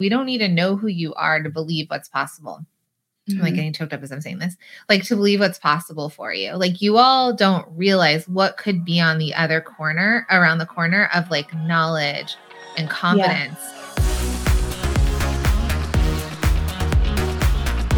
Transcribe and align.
We 0.00 0.08
don't 0.08 0.26
need 0.26 0.38
to 0.38 0.48
know 0.48 0.76
who 0.76 0.88
you 0.88 1.14
are 1.14 1.40
to 1.40 1.48
believe 1.48 1.88
what's 1.88 2.08
possible. 2.08 2.66
I'm 3.28 3.38
like 3.38 3.48
mm-hmm. 3.48 3.56
getting 3.56 3.72
choked 3.72 3.92
up 3.92 4.02
as 4.02 4.10
I'm 4.10 4.20
saying 4.20 4.38
this. 4.38 4.56
Like 4.88 5.04
to 5.04 5.14
believe 5.14 5.38
what's 5.40 5.58
possible 5.58 6.08
for 6.08 6.32
you. 6.32 6.54
Like 6.54 6.82
you 6.82 6.96
all 6.96 7.32
don't 7.32 7.66
realize 7.70 8.26
what 8.26 8.56
could 8.56 8.84
be 8.84 9.00
on 9.00 9.18
the 9.18 9.32
other 9.34 9.60
corner, 9.60 10.26
around 10.30 10.58
the 10.58 10.66
corner 10.66 11.08
of 11.14 11.30
like 11.30 11.54
knowledge 11.54 12.34
and 12.76 12.90
confidence. 12.90 13.58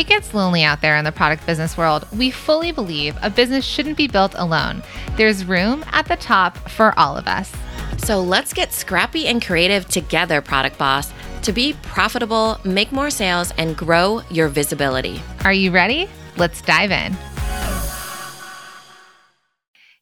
It 0.00 0.06
gets 0.06 0.32
lonely 0.32 0.62
out 0.62 0.80
there 0.80 0.96
in 0.96 1.04
the 1.04 1.12
product 1.12 1.44
business 1.44 1.76
world. 1.76 2.06
We 2.10 2.30
fully 2.30 2.72
believe 2.72 3.18
a 3.20 3.28
business 3.28 3.66
shouldn't 3.66 3.98
be 3.98 4.08
built 4.08 4.32
alone. 4.34 4.82
There's 5.16 5.44
room 5.44 5.84
at 5.92 6.08
the 6.08 6.16
top 6.16 6.56
for 6.70 6.98
all 6.98 7.18
of 7.18 7.26
us. 7.26 7.52
So 7.98 8.18
let's 8.22 8.54
get 8.54 8.72
scrappy 8.72 9.26
and 9.26 9.44
creative 9.44 9.86
together, 9.88 10.40
Product 10.40 10.78
Boss, 10.78 11.12
to 11.42 11.52
be 11.52 11.74
profitable, 11.82 12.58
make 12.64 12.92
more 12.92 13.10
sales, 13.10 13.52
and 13.58 13.76
grow 13.76 14.22
your 14.30 14.48
visibility. 14.48 15.20
Are 15.44 15.52
you 15.52 15.70
ready? 15.70 16.08
Let's 16.38 16.62
dive 16.62 16.92
in. 16.92 17.14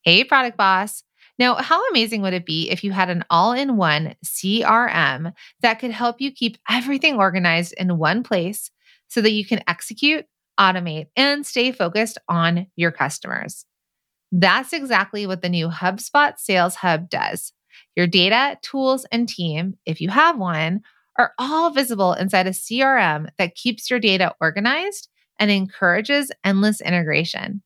Hey, 0.05 0.23
Product 0.23 0.57
Boss. 0.57 1.03
Now, 1.41 1.57
how 1.57 1.85
amazing 1.89 2.23
would 2.23 2.35
it 2.35 2.47
be 2.47 2.71
if 2.71 2.85
you 2.85 2.93
had 2.93 3.11
an 3.11 3.25
all 3.31 3.53
in 3.53 3.77
one 3.77 4.15
CRM 4.25 5.33
that 5.63 5.81
could 5.81 5.91
help 5.91 6.21
you 6.21 6.31
keep 6.31 6.57
everything 6.71 7.17
organized 7.17 7.75
in 7.77 7.99
one 7.99 8.23
place 8.23 8.71
so 9.09 9.21
that 9.21 9.33
you 9.33 9.45
can 9.45 9.63
execute, 9.67 10.27
automate, 10.59 11.07
and 11.17 11.47
stay 11.47 11.73
focused 11.73 12.19
on 12.29 12.67
your 12.77 12.91
customers. 12.91 13.65
That's 14.31 14.73
exactly 14.73 15.27
what 15.27 15.43
the 15.43 15.49
new 15.49 15.69
HubSpot 15.69 16.39
Sales 16.39 16.77
Hub 16.77 17.09
does. 17.09 17.53
Your 17.97 18.07
data, 18.07 18.59
tools, 18.63 19.07
and 19.11 19.29
team, 19.29 19.79
if 19.87 20.01
you 20.01 20.11
have 20.11 20.39
one, 20.39 20.83
are 21.17 21.33
all 21.39 21.71
visible 21.71 22.13
inside 22.13 22.47
a 22.47 22.51
CRM 22.51 23.29
that 23.39 23.55
keeps 23.55 23.91
your 23.91 23.99
data 23.99 24.35
organized 24.41 25.09
and 25.39 25.51
encourages 25.51 26.31
endless 26.45 26.81
integration. 26.81 27.63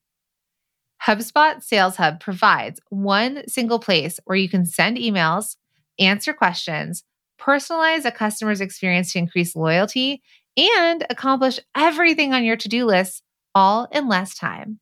HubSpot 1.07 1.63
Sales 1.63 1.97
Hub 1.97 2.21
provides 2.21 2.81
one 2.91 3.47
single 3.49 3.81
place 3.81 4.21
where 4.25 4.37
you 4.37 4.49
can 4.49 4.65
send 4.65 4.97
emails, 4.97 5.57
answer 5.99 6.33
questions, 6.33 7.03
personalize 7.41 8.05
a 8.05 8.13
customer's 8.13 8.61
experience 8.61 9.13
to 9.13 9.19
increase 9.19 9.57
loyalty, 9.57 10.23
and 10.57 11.07
accomplish 11.11 11.59
everything 11.77 12.33
on 12.33 12.45
your 12.45 12.57
to 12.57 12.69
do 12.69 12.85
list 12.85 13.23
all 13.55 13.87
in 13.93 14.09
less 14.09 14.35
time. 14.35 14.81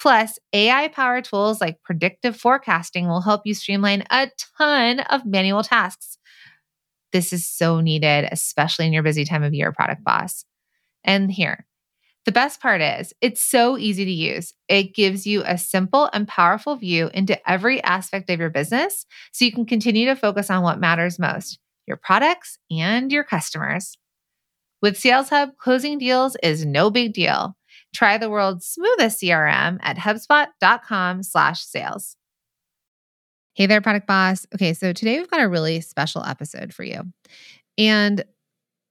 Plus, 0.00 0.38
AI 0.52 0.88
powered 0.88 1.24
tools 1.24 1.60
like 1.60 1.82
predictive 1.82 2.36
forecasting 2.36 3.06
will 3.06 3.20
help 3.20 3.42
you 3.44 3.54
streamline 3.54 4.04
a 4.10 4.30
ton 4.56 5.00
of 5.00 5.26
manual 5.26 5.62
tasks. 5.62 6.16
This 7.12 7.32
is 7.32 7.46
so 7.46 7.80
needed, 7.80 8.28
especially 8.30 8.86
in 8.86 8.92
your 8.92 9.02
busy 9.02 9.24
time 9.24 9.42
of 9.42 9.52
year, 9.52 9.72
product 9.72 10.02
boss. 10.02 10.44
And 11.04 11.30
here, 11.30 11.66
the 12.24 12.32
best 12.32 12.60
part 12.60 12.80
is 12.80 13.12
it's 13.20 13.42
so 13.42 13.76
easy 13.76 14.04
to 14.04 14.10
use. 14.10 14.54
It 14.68 14.94
gives 14.94 15.26
you 15.26 15.42
a 15.44 15.58
simple 15.58 16.08
and 16.12 16.28
powerful 16.28 16.76
view 16.76 17.10
into 17.12 17.38
every 17.50 17.82
aspect 17.82 18.30
of 18.30 18.38
your 18.38 18.50
business 18.50 19.04
so 19.32 19.44
you 19.44 19.52
can 19.52 19.66
continue 19.66 20.06
to 20.06 20.16
focus 20.16 20.50
on 20.50 20.62
what 20.62 20.80
matters 20.80 21.18
most 21.18 21.58
your 21.86 21.96
products 21.96 22.56
and 22.70 23.10
your 23.10 23.24
customers. 23.24 23.96
With 24.82 24.96
Sales 24.96 25.28
Hub, 25.28 25.58
closing 25.58 25.98
deals 25.98 26.38
is 26.42 26.64
no 26.64 26.90
big 26.90 27.12
deal. 27.12 27.54
Try 27.94 28.16
the 28.16 28.30
world's 28.30 28.66
smoothest 28.66 29.20
CRM 29.20 29.78
at 29.82 29.98
hubspot.com/sales. 29.98 32.16
Hey 33.54 33.66
there, 33.66 33.82
product 33.82 34.06
boss. 34.06 34.46
Okay, 34.54 34.72
so 34.72 34.92
today 34.92 35.18
we've 35.18 35.30
got 35.30 35.42
a 35.42 35.48
really 35.48 35.80
special 35.80 36.24
episode 36.24 36.72
for 36.72 36.84
you. 36.84 37.02
And 37.76 38.24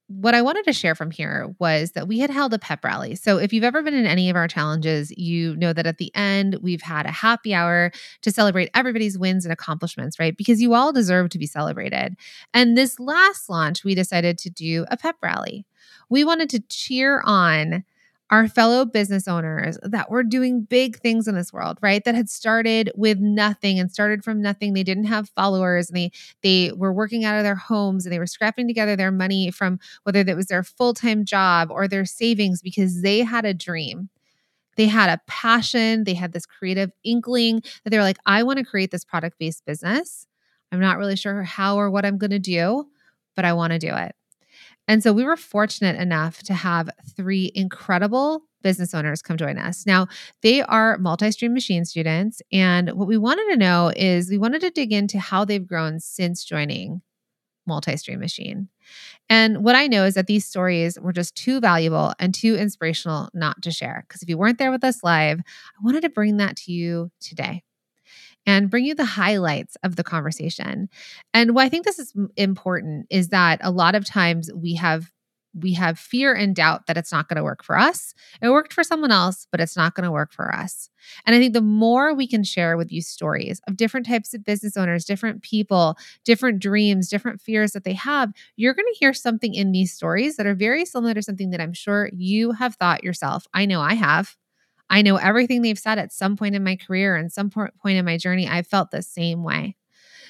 what 0.10 0.34
I 0.34 0.42
wanted 0.42 0.66
to 0.66 0.74
share 0.74 0.96
from 0.96 1.12
here 1.12 1.54
was 1.60 1.92
that 1.92 2.08
we 2.08 2.18
had 2.18 2.32
held 2.32 2.52
a 2.54 2.60
pep 2.60 2.84
rally. 2.84 3.14
So, 3.14 3.38
if 3.38 3.54
you've 3.54 3.64
ever 3.64 3.84
been 3.84 3.94
in 3.94 4.08
any 4.08 4.32
of 4.32 4.36
our 4.36 4.48
challenges, 4.48 5.16
you 5.16 5.56
know 5.56 5.72
that 5.72 5.86
at 5.86 6.00
the 6.00 6.12
end, 6.16 6.58
we've 6.64 6.82
had 6.82 7.06
a 7.06 7.12
happy 7.12 7.54
hour 7.54 7.92
to 8.24 8.32
celebrate 8.32 8.72
everybody's 8.74 9.20
wins 9.20 9.46
and 9.46 9.54
accomplishments, 9.54 10.20
right? 10.20 10.36
Because 10.36 10.62
you 10.62 10.74
all 10.74 10.92
deserve 10.92 11.30
to 11.30 11.38
be 11.38 11.46
celebrated. 11.46 12.16
And 12.56 12.76
this 12.76 13.00
last 13.00 13.50
launch, 13.50 13.84
we 13.84 13.94
decided 13.94 14.40
to 14.40 14.50
do 14.50 14.86
a 14.90 14.98
pep 14.98 15.18
rally. 15.22 15.68
We 16.10 16.24
wanted 16.24 16.50
to 16.52 16.60
cheer 16.70 17.22
on 17.26 17.84
our 18.32 18.48
fellow 18.48 18.86
business 18.86 19.28
owners 19.28 19.80
that 19.82 20.12
were 20.12 20.24
doing 20.24 20.62
big 20.62 20.98
things 21.00 21.28
in 21.28 21.34
this 21.34 21.52
world, 21.52 21.80
right? 21.82 22.04
That 22.04 22.14
had 22.14 22.30
started 22.30 22.92
with 22.96 23.18
nothing 23.20 23.80
and 23.80 23.92
started 23.92 24.24
from 24.24 24.40
nothing. 24.42 24.74
They 24.74 24.84
didn't 24.84 25.06
have 25.06 25.30
followers 25.30 25.90
and 25.90 25.98
they 25.98 26.12
they 26.44 26.72
were 26.74 26.94
working 26.94 27.26
out 27.26 27.38
of 27.38 27.44
their 27.44 27.56
homes 27.56 28.06
and 28.06 28.14
they 28.14 28.20
were 28.20 28.28
scrapping 28.28 28.68
together 28.68 28.96
their 28.96 29.12
money 29.12 29.50
from 29.50 29.80
whether 30.04 30.24
that 30.24 30.36
was 30.36 30.46
their 30.48 30.64
full-time 30.64 31.26
job 31.26 31.72
or 31.72 31.88
their 31.88 32.06
savings 32.06 32.62
because 32.62 33.02
they 33.02 33.20
had 33.20 33.46
a 33.46 33.54
dream. 33.54 34.10
They 34.78 34.88
had 34.88 35.10
a 35.10 35.22
passion, 35.28 36.06
they 36.06 36.14
had 36.14 36.32
this 36.34 36.46
creative 36.46 36.92
inkling 37.04 37.62
that 37.84 37.90
they 37.90 37.98
were 37.98 38.04
like, 38.04 38.20
I 38.26 38.44
want 38.44 38.60
to 38.60 38.66
create 38.66 38.92
this 38.92 39.06
product-based 39.06 39.66
business. 39.66 40.28
I'm 40.72 40.80
not 40.80 40.98
really 40.98 41.16
sure 41.18 41.44
how 41.44 41.78
or 41.78 41.90
what 41.92 42.06
I'm 42.06 42.18
going 42.18 42.32
to 42.32 42.40
do, 42.40 42.88
but 43.36 43.46
I 43.46 43.54
want 43.54 43.74
to 43.74 43.80
do 43.80 43.94
it. 43.96 44.16
And 44.90 45.04
so 45.04 45.14
we 45.14 45.24
were 45.24 45.38
fortunate 45.38 45.98
enough 45.98 46.42
to 46.44 46.54
have 46.56 46.90
three 47.16 47.52
incredible 47.54 48.42
business 48.64 48.96
owners 48.96 49.22
come 49.22 49.38
join 49.38 49.60
us. 49.60 49.86
Now, 49.86 50.08
they 50.42 50.64
are 50.64 50.98
multi 50.98 51.30
stream 51.30 51.54
machine 51.54 51.86
students. 51.86 52.42
And 52.52 52.90
what 52.94 53.08
we 53.08 53.16
wanted 53.16 53.52
to 53.52 53.58
know 53.58 53.94
is 53.96 54.32
we 54.32 54.40
wanted 54.40 54.62
to 54.62 54.72
dig 54.72 54.92
into 54.92 55.20
how 55.20 55.46
they've 55.46 55.66
grown 55.66 56.00
since 56.00 56.44
joining 56.44 57.04
multi 57.68 57.98
stream 57.98 58.20
machine. 58.20 58.68
And 59.30 59.64
what 59.64 59.76
I 59.76 59.86
know 59.86 60.06
is 60.06 60.16
that 60.16 60.26
these 60.26 60.48
stories 60.48 61.00
were 61.00 61.14
just 61.14 61.36
too 61.36 61.60
valuable 61.60 62.14
and 62.18 62.34
too 62.34 62.56
inspirational 62.56 63.30
not 63.32 63.62
to 63.62 63.72
share. 63.72 64.06
Because 64.08 64.24
if 64.24 64.28
you 64.28 64.40
weren't 64.40 64.58
there 64.58 64.72
with 64.72 64.84
us 64.84 65.04
live, 65.04 65.40
I 65.40 65.84
wanted 65.84 66.02
to 66.02 66.10
bring 66.10 66.38
that 66.38 66.56
to 66.58 66.72
you 66.72 67.12
today 67.22 67.62
and 68.50 68.72
bring 68.72 68.84
you 68.84 68.96
the 68.96 69.06
highlights 69.06 69.78
of 69.84 69.96
the 69.96 70.04
conversation. 70.04 70.90
And 71.36 71.54
why 71.54 71.66
I 71.66 71.70
think 71.70 71.86
this 71.86 72.00
is 72.00 72.12
important 72.36 73.06
is 73.12 73.30
that 73.30 73.60
a 73.62 73.70
lot 73.70 73.94
of 73.94 74.06
times 74.06 74.50
we 74.56 74.74
have 74.74 75.12
we 75.60 75.74
have 75.74 75.98
fear 75.98 76.34
and 76.34 76.56
doubt 76.56 76.86
that 76.86 76.96
it's 76.96 77.12
not 77.12 77.28
going 77.28 77.38
to 77.38 77.44
work 77.44 77.64
for 77.64 77.76
us. 77.76 78.14
It 78.40 78.50
worked 78.50 78.72
for 78.72 78.84
someone 78.84 79.12
else, 79.12 79.48
but 79.52 79.60
it's 79.60 79.76
not 79.76 79.96
going 79.96 80.04
to 80.04 80.12
work 80.12 80.32
for 80.32 80.54
us. 80.54 80.90
And 81.26 81.36
I 81.36 81.40
think 81.40 81.54
the 81.54 81.62
more 81.62 82.14
we 82.14 82.28
can 82.28 82.44
share 82.44 82.78
with 82.78 82.92
you 82.92 83.02
stories 83.02 83.60
of 83.68 83.76
different 83.76 84.06
types 84.06 84.34
of 84.36 84.44
business 84.44 84.78
owners, 84.78 85.06
different 85.06 85.42
people, 85.42 85.98
different 86.24 86.60
dreams, 86.60 87.10
different 87.10 87.42
fears 87.42 87.72
that 87.72 87.84
they 87.84 87.94
have, 87.94 88.32
you're 88.58 88.76
going 88.76 88.92
to 88.94 89.00
hear 89.00 89.14
something 89.14 89.56
in 89.56 89.72
these 89.72 89.92
stories 89.92 90.38
that 90.38 90.46
are 90.46 90.56
very 90.56 90.86
similar 90.86 91.16
to 91.16 91.24
something 91.24 91.50
that 91.50 91.62
I'm 91.62 91.74
sure 91.74 92.12
you 92.14 92.52
have 92.52 92.76
thought 92.76 93.04
yourself. 93.04 93.46
I 93.54 93.66
know 93.66 93.82
I 93.82 93.96
have. 93.96 94.36
I 94.90 95.02
know 95.02 95.18
everything 95.18 95.62
they've 95.62 95.78
said 95.78 96.00
at 96.00 96.12
some 96.12 96.36
point 96.36 96.56
in 96.56 96.64
my 96.64 96.76
career 96.76 97.16
and 97.16 97.32
some 97.32 97.50
point 97.50 97.74
in 97.84 98.06
my 98.06 98.18
journey, 98.18 98.48
I 98.48 98.64
felt 98.64 98.92
the 98.92 99.02
same 99.02 99.44
way. 99.44 99.76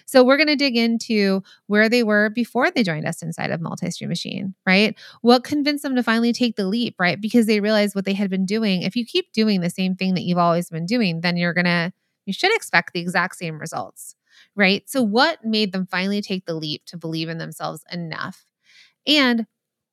So 0.06 0.24
we're 0.24 0.38
going 0.38 0.48
to 0.48 0.56
dig 0.56 0.76
into 0.76 1.44
where 1.68 1.88
they 1.88 2.02
were 2.02 2.32
before 2.32 2.72
they 2.72 2.82
joined 2.82 3.06
us 3.06 3.22
inside 3.22 3.52
of 3.52 3.62
Multi-Stream 3.62 4.10
Machine, 4.10 4.56
right? 4.66 4.98
What 5.22 5.44
convinced 5.44 5.84
them 5.84 5.96
to 5.96 6.02
finally 6.02 6.34
take 6.34 6.56
the 6.56 6.66
leap, 6.66 6.96
right? 6.98 7.22
Because 7.22 7.46
they 7.46 7.60
realized 7.60 7.94
what 7.94 8.06
they 8.06 8.14
had 8.14 8.30
been 8.30 8.48
doing. 8.48 8.82
If 8.82 8.96
you 8.96 9.06
keep 9.06 9.32
doing 9.34 9.62
the 9.62 9.70
same 9.70 9.96
thing 9.96 10.16
that 10.16 10.24
you've 10.24 10.40
always 10.40 10.70
been 10.72 10.88
doing, 10.88 11.22
then 11.22 11.38
you're 11.38 11.54
going 11.54 11.66
to 11.66 11.94
you 12.26 12.34
should 12.34 12.56
expect 12.56 12.94
the 12.94 13.00
exact 13.00 13.36
same 13.38 13.60
results, 13.60 14.16
right? 14.56 14.88
So 14.90 15.02
what 15.02 15.44
made 15.46 15.72
them 15.72 15.88
finally 15.88 16.22
take 16.22 16.46
the 16.46 16.54
leap 16.54 16.86
to 16.86 16.98
believe 16.98 17.30
in 17.30 17.38
themselves 17.38 17.84
enough? 17.92 18.46
And 19.08 19.48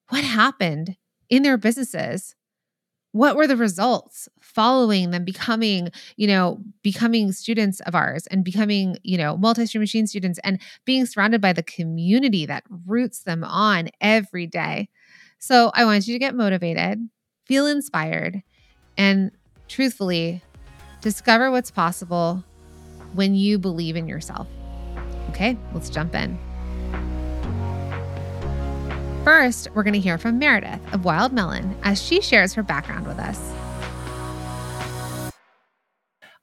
what 0.09 0.25
happened 0.25 0.97
in 1.29 1.43
their 1.43 1.57
businesses 1.57 2.35
what 3.17 3.35
were 3.35 3.47
the 3.47 3.57
results 3.57 4.29
following 4.41 5.11
them 5.11 5.25
becoming 5.25 5.91
you 6.17 6.27
know 6.27 6.61
becoming 6.83 7.33
students 7.33 7.81
of 7.81 7.95
ours 7.95 8.27
and 8.29 8.45
becoming 8.45 8.97
you 9.03 9.17
know 9.17 9.37
multi-stream 9.37 9.81
machine 9.81 10.07
students 10.07 10.39
and 10.45 10.61
being 10.85 11.07
surrounded 11.07 11.41
by 11.41 11.53
the 11.53 11.63
community 11.63 12.45
that 12.45 12.63
roots 12.87 13.23
them 13.23 13.43
on 13.43 13.89
every 14.01 14.47
day? 14.47 14.89
So 15.39 15.71
i 15.75 15.85
want 15.85 16.07
you 16.07 16.15
to 16.15 16.19
get 16.19 16.35
motivated 16.35 17.09
feel 17.47 17.67
inspired 17.67 18.43
and 18.99 19.31
truthfully 19.69 20.43
discover 21.01 21.51
what's 21.51 21.71
possible 21.71 22.45
when 23.15 23.35
you 23.35 23.59
believe 23.59 23.97
in 23.97 24.07
yourself. 24.09 24.47
Okay 25.31 25.57
let's 25.73 25.89
jump 25.89 26.15
in 26.15 26.39
First, 29.27 29.67
we're 29.75 29.83
going 29.83 29.93
to 29.95 29.99
hear 29.99 30.19
from 30.19 30.39
Meredith 30.39 30.79
of 30.95 31.05
Wild 31.05 31.33
Melon 31.33 31.77
as 31.83 32.01
she 32.01 32.21
shares 32.21 32.55
her 32.55 32.63
background 32.63 33.09
with 33.09 33.19
us. 33.19 33.41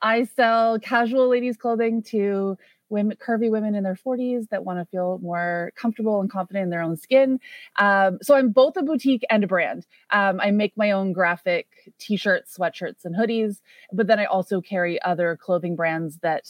I 0.02 0.26
sell 0.26 0.78
casual 0.80 1.30
ladies' 1.30 1.56
clothing 1.56 2.04
to 2.08 2.58
women, 2.90 3.16
curvy 3.26 3.50
women 3.50 3.74
in 3.74 3.86
their 3.86 3.96
40s 3.96 4.50
that 4.50 4.66
want 4.66 4.80
to 4.80 4.86
feel 4.92 5.18
more 5.24 5.72
comfortable 5.78 6.20
and 6.20 6.30
confident 6.30 6.64
in 6.64 6.72
their 6.72 6.82
own 6.82 6.98
skin. 6.98 7.40
Um, 7.78 8.20
so 8.22 8.36
I'm 8.36 8.50
both 8.50 8.76
a 8.76 8.84
boutique 8.84 9.24
and 9.30 9.46
a 9.46 9.48
brand. 9.48 9.88
Um, 10.10 10.42
I 10.42 10.52
make 10.52 10.76
my 10.76 10.92
own 10.92 11.14
graphic 11.14 11.68
t 12.00 12.18
shirts, 12.18 12.58
sweatshirts, 12.58 13.06
and 13.06 13.16
hoodies, 13.16 13.62
but 13.94 14.08
then 14.08 14.20
I 14.20 14.26
also 14.26 14.60
carry 14.60 15.02
other 15.04 15.38
clothing 15.42 15.78
brands 15.78 16.18
that 16.18 16.50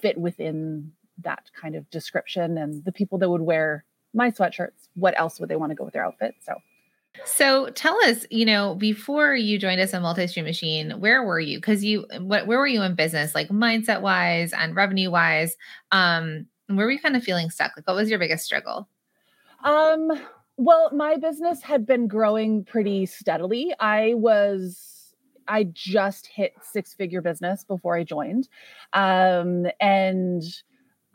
fit 0.00 0.18
within 0.18 0.92
that 1.24 1.50
kind 1.60 1.74
of 1.74 1.90
description 1.90 2.56
and 2.56 2.84
the 2.84 2.92
people 2.92 3.18
that 3.18 3.28
would 3.28 3.42
wear 3.42 3.84
my 4.14 4.30
sweatshirts, 4.30 4.88
what 4.94 5.18
else 5.18 5.38
would 5.40 5.48
they 5.48 5.56
want 5.56 5.70
to 5.70 5.76
go 5.76 5.84
with 5.84 5.94
their 5.94 6.04
outfit? 6.04 6.34
So 6.44 6.54
so 7.24 7.70
tell 7.70 7.96
us, 8.04 8.26
you 8.30 8.44
know, 8.44 8.74
before 8.74 9.34
you 9.34 9.58
joined 9.58 9.80
us 9.80 9.94
on 9.94 10.02
Multi-Stream 10.02 10.44
Machine, 10.44 10.92
where 11.00 11.22
were 11.24 11.40
you? 11.40 11.58
Because 11.58 11.84
you, 11.84 12.06
what, 12.20 12.46
where 12.46 12.58
were 12.58 12.66
you 12.66 12.82
in 12.82 12.94
business, 12.94 13.34
like 13.34 13.48
mindset 13.48 14.02
wise 14.02 14.52
and 14.52 14.76
revenue 14.76 15.10
wise? 15.10 15.56
Um, 15.92 16.46
where 16.66 16.86
were 16.86 16.92
you 16.92 16.98
kind 16.98 17.16
of 17.16 17.24
feeling 17.24 17.50
stuck? 17.50 17.72
Like, 17.76 17.86
what 17.86 17.96
was 17.96 18.10
your 18.10 18.18
biggest 18.18 18.44
struggle? 18.44 18.88
Um, 19.64 20.12
well, 20.56 20.90
my 20.92 21.16
business 21.16 21.62
had 21.62 21.86
been 21.86 22.08
growing 22.08 22.64
pretty 22.64 23.06
steadily. 23.06 23.74
I 23.80 24.14
was, 24.14 25.14
I 25.48 25.64
just 25.64 26.26
hit 26.26 26.52
six 26.60 26.94
figure 26.94 27.22
business 27.22 27.64
before 27.64 27.96
I 27.96 28.04
joined, 28.04 28.48
um, 28.92 29.66
and 29.80 30.42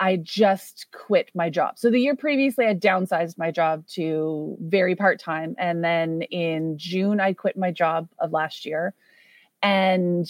I 0.01 0.17
just 0.17 0.87
quit 0.91 1.29
my 1.35 1.51
job. 1.51 1.77
So 1.77 1.91
the 1.91 1.99
year 1.99 2.15
previously, 2.15 2.65
I 2.65 2.73
downsized 2.73 3.37
my 3.37 3.51
job 3.51 3.85
to 3.89 4.57
very 4.59 4.95
part 4.95 5.19
time. 5.19 5.55
And 5.59 5.83
then 5.83 6.23
in 6.23 6.75
June, 6.79 7.19
I 7.19 7.33
quit 7.33 7.55
my 7.55 7.69
job 7.69 8.09
of 8.17 8.31
last 8.31 8.65
year 8.65 8.95
and 9.61 10.27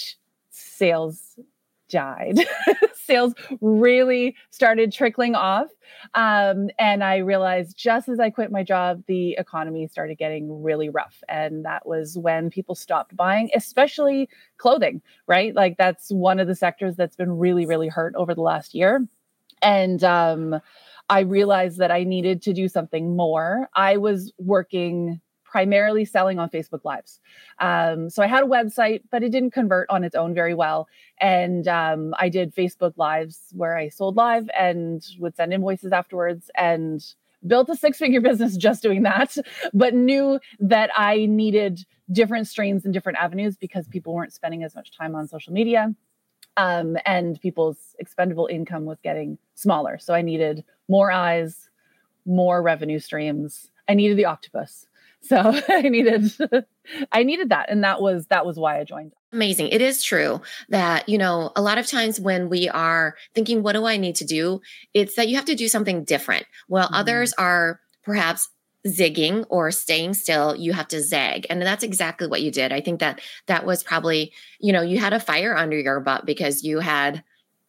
sales 0.49 1.39
died. 1.87 2.39
sales 2.93 3.33
really 3.61 4.35
started 4.49 4.91
trickling 4.91 5.35
off. 5.35 5.69
Um, 6.15 6.69
and 6.77 7.01
I 7.01 7.17
realized 7.17 7.77
just 7.77 8.09
as 8.09 8.19
I 8.19 8.29
quit 8.29 8.51
my 8.51 8.63
job, 8.63 9.03
the 9.07 9.37
economy 9.37 9.87
started 9.87 10.17
getting 10.17 10.61
really 10.61 10.89
rough. 10.89 11.23
And 11.29 11.63
that 11.63 11.87
was 11.87 12.17
when 12.17 12.49
people 12.49 12.75
stopped 12.75 13.15
buying, 13.15 13.49
especially 13.55 14.27
clothing, 14.57 15.01
right? 15.27 15.55
Like 15.55 15.77
that's 15.77 16.09
one 16.09 16.41
of 16.41 16.47
the 16.47 16.55
sectors 16.55 16.97
that's 16.97 17.15
been 17.15 17.37
really, 17.37 17.65
really 17.65 17.87
hurt 17.87 18.13
over 18.17 18.35
the 18.35 18.41
last 18.41 18.73
year 18.73 19.07
and 19.61 20.03
um, 20.03 20.59
I 21.09 21.21
realized 21.21 21.77
that 21.79 21.91
I 21.91 22.03
needed 22.03 22.41
to 22.43 22.53
do 22.53 22.67
something 22.67 23.15
more. 23.15 23.69
I 23.75 23.97
was 23.97 24.31
working 24.37 25.19
primarily 25.43 26.05
selling 26.05 26.39
on 26.39 26.49
Facebook 26.49 26.85
Lives. 26.85 27.19
Um, 27.59 28.09
so 28.09 28.23
I 28.23 28.27
had 28.27 28.43
a 28.43 28.47
website, 28.47 29.01
but 29.11 29.21
it 29.21 29.33
didn't 29.33 29.51
convert 29.51 29.89
on 29.89 30.05
its 30.05 30.15
own 30.15 30.33
very 30.33 30.53
well. 30.53 30.87
And 31.19 31.67
um, 31.67 32.13
I 32.17 32.29
did 32.29 32.55
Facebook 32.55 32.93
Lives 32.95 33.37
where 33.51 33.77
I 33.77 33.89
sold 33.89 34.15
live 34.15 34.49
and 34.57 35.05
would 35.19 35.35
send 35.35 35.53
invoices 35.53 35.91
afterwards 35.91 36.49
and 36.55 37.03
built 37.45 37.67
a 37.69 37.75
six 37.75 37.97
figure 37.97 38.21
business 38.29 38.55
just 38.55 38.81
doing 38.81 39.03
that, 39.03 39.35
but 39.73 39.93
knew 39.93 40.39
that 40.61 40.89
I 40.95 41.25
needed 41.25 41.81
different 42.09 42.47
streams 42.47 42.85
and 42.85 42.93
different 42.93 43.17
avenues 43.17 43.57
because 43.57 43.87
people 43.89 44.13
weren't 44.13 44.33
spending 44.33 44.63
as 44.63 44.73
much 44.73 44.95
time 44.97 45.15
on 45.15 45.27
social 45.27 45.51
media 45.51 45.93
um, 46.57 46.97
and 47.05 47.39
people's 47.39 47.95
expendable 47.99 48.47
income 48.47 48.85
was 48.85 48.99
getting 49.03 49.37
smaller. 49.55 49.97
So 49.99 50.13
I 50.13 50.21
needed 50.21 50.63
more 50.87 51.11
eyes, 51.11 51.69
more 52.25 52.61
revenue 52.61 52.99
streams. 52.99 53.69
I 53.87 53.93
needed 53.93 54.17
the 54.17 54.25
octopus. 54.25 54.87
So 55.23 55.37
I 55.69 55.83
needed 55.83 56.33
I 57.11 57.21
needed 57.21 57.49
that 57.49 57.69
and 57.69 57.83
that 57.83 58.01
was 58.01 58.25
that 58.29 58.43
was 58.43 58.57
why 58.57 58.79
I 58.79 58.83
joined. 58.83 59.13
Amazing. 59.31 59.67
It 59.67 59.79
is 59.79 60.01
true 60.01 60.41
that, 60.69 61.07
you 61.07 61.19
know, 61.19 61.51
a 61.55 61.61
lot 61.61 61.77
of 61.77 61.85
times 61.85 62.19
when 62.19 62.49
we 62.49 62.67
are 62.69 63.15
thinking 63.35 63.61
what 63.61 63.73
do 63.73 63.85
I 63.85 63.97
need 63.97 64.15
to 64.15 64.25
do, 64.25 64.61
it's 64.95 65.15
that 65.17 65.27
you 65.27 65.35
have 65.35 65.45
to 65.45 65.53
do 65.53 65.67
something 65.67 66.05
different. 66.05 66.47
While 66.67 66.87
mm-hmm. 66.87 66.95
others 66.95 67.33
are 67.33 67.79
perhaps 68.01 68.49
zigging 68.87 69.45
or 69.49 69.71
staying 69.71 70.13
still, 70.13 70.55
you 70.55 70.73
have 70.73 70.87
to 70.87 71.01
zag. 71.01 71.45
And 71.49 71.61
that's 71.61 71.83
exactly 71.83 72.27
what 72.27 72.41
you 72.41 72.51
did. 72.51 72.73
I 72.73 72.81
think 72.81 72.99
that 72.99 73.21
that 73.45 73.65
was 73.65 73.83
probably, 73.83 74.33
you 74.59 74.73
know, 74.73 74.81
you 74.81 74.99
had 74.99 75.13
a 75.13 75.19
fire 75.19 75.55
under 75.55 75.77
your 75.79 75.99
butt 75.99 76.25
because 76.25 76.63
you 76.63 76.79
had 76.79 77.23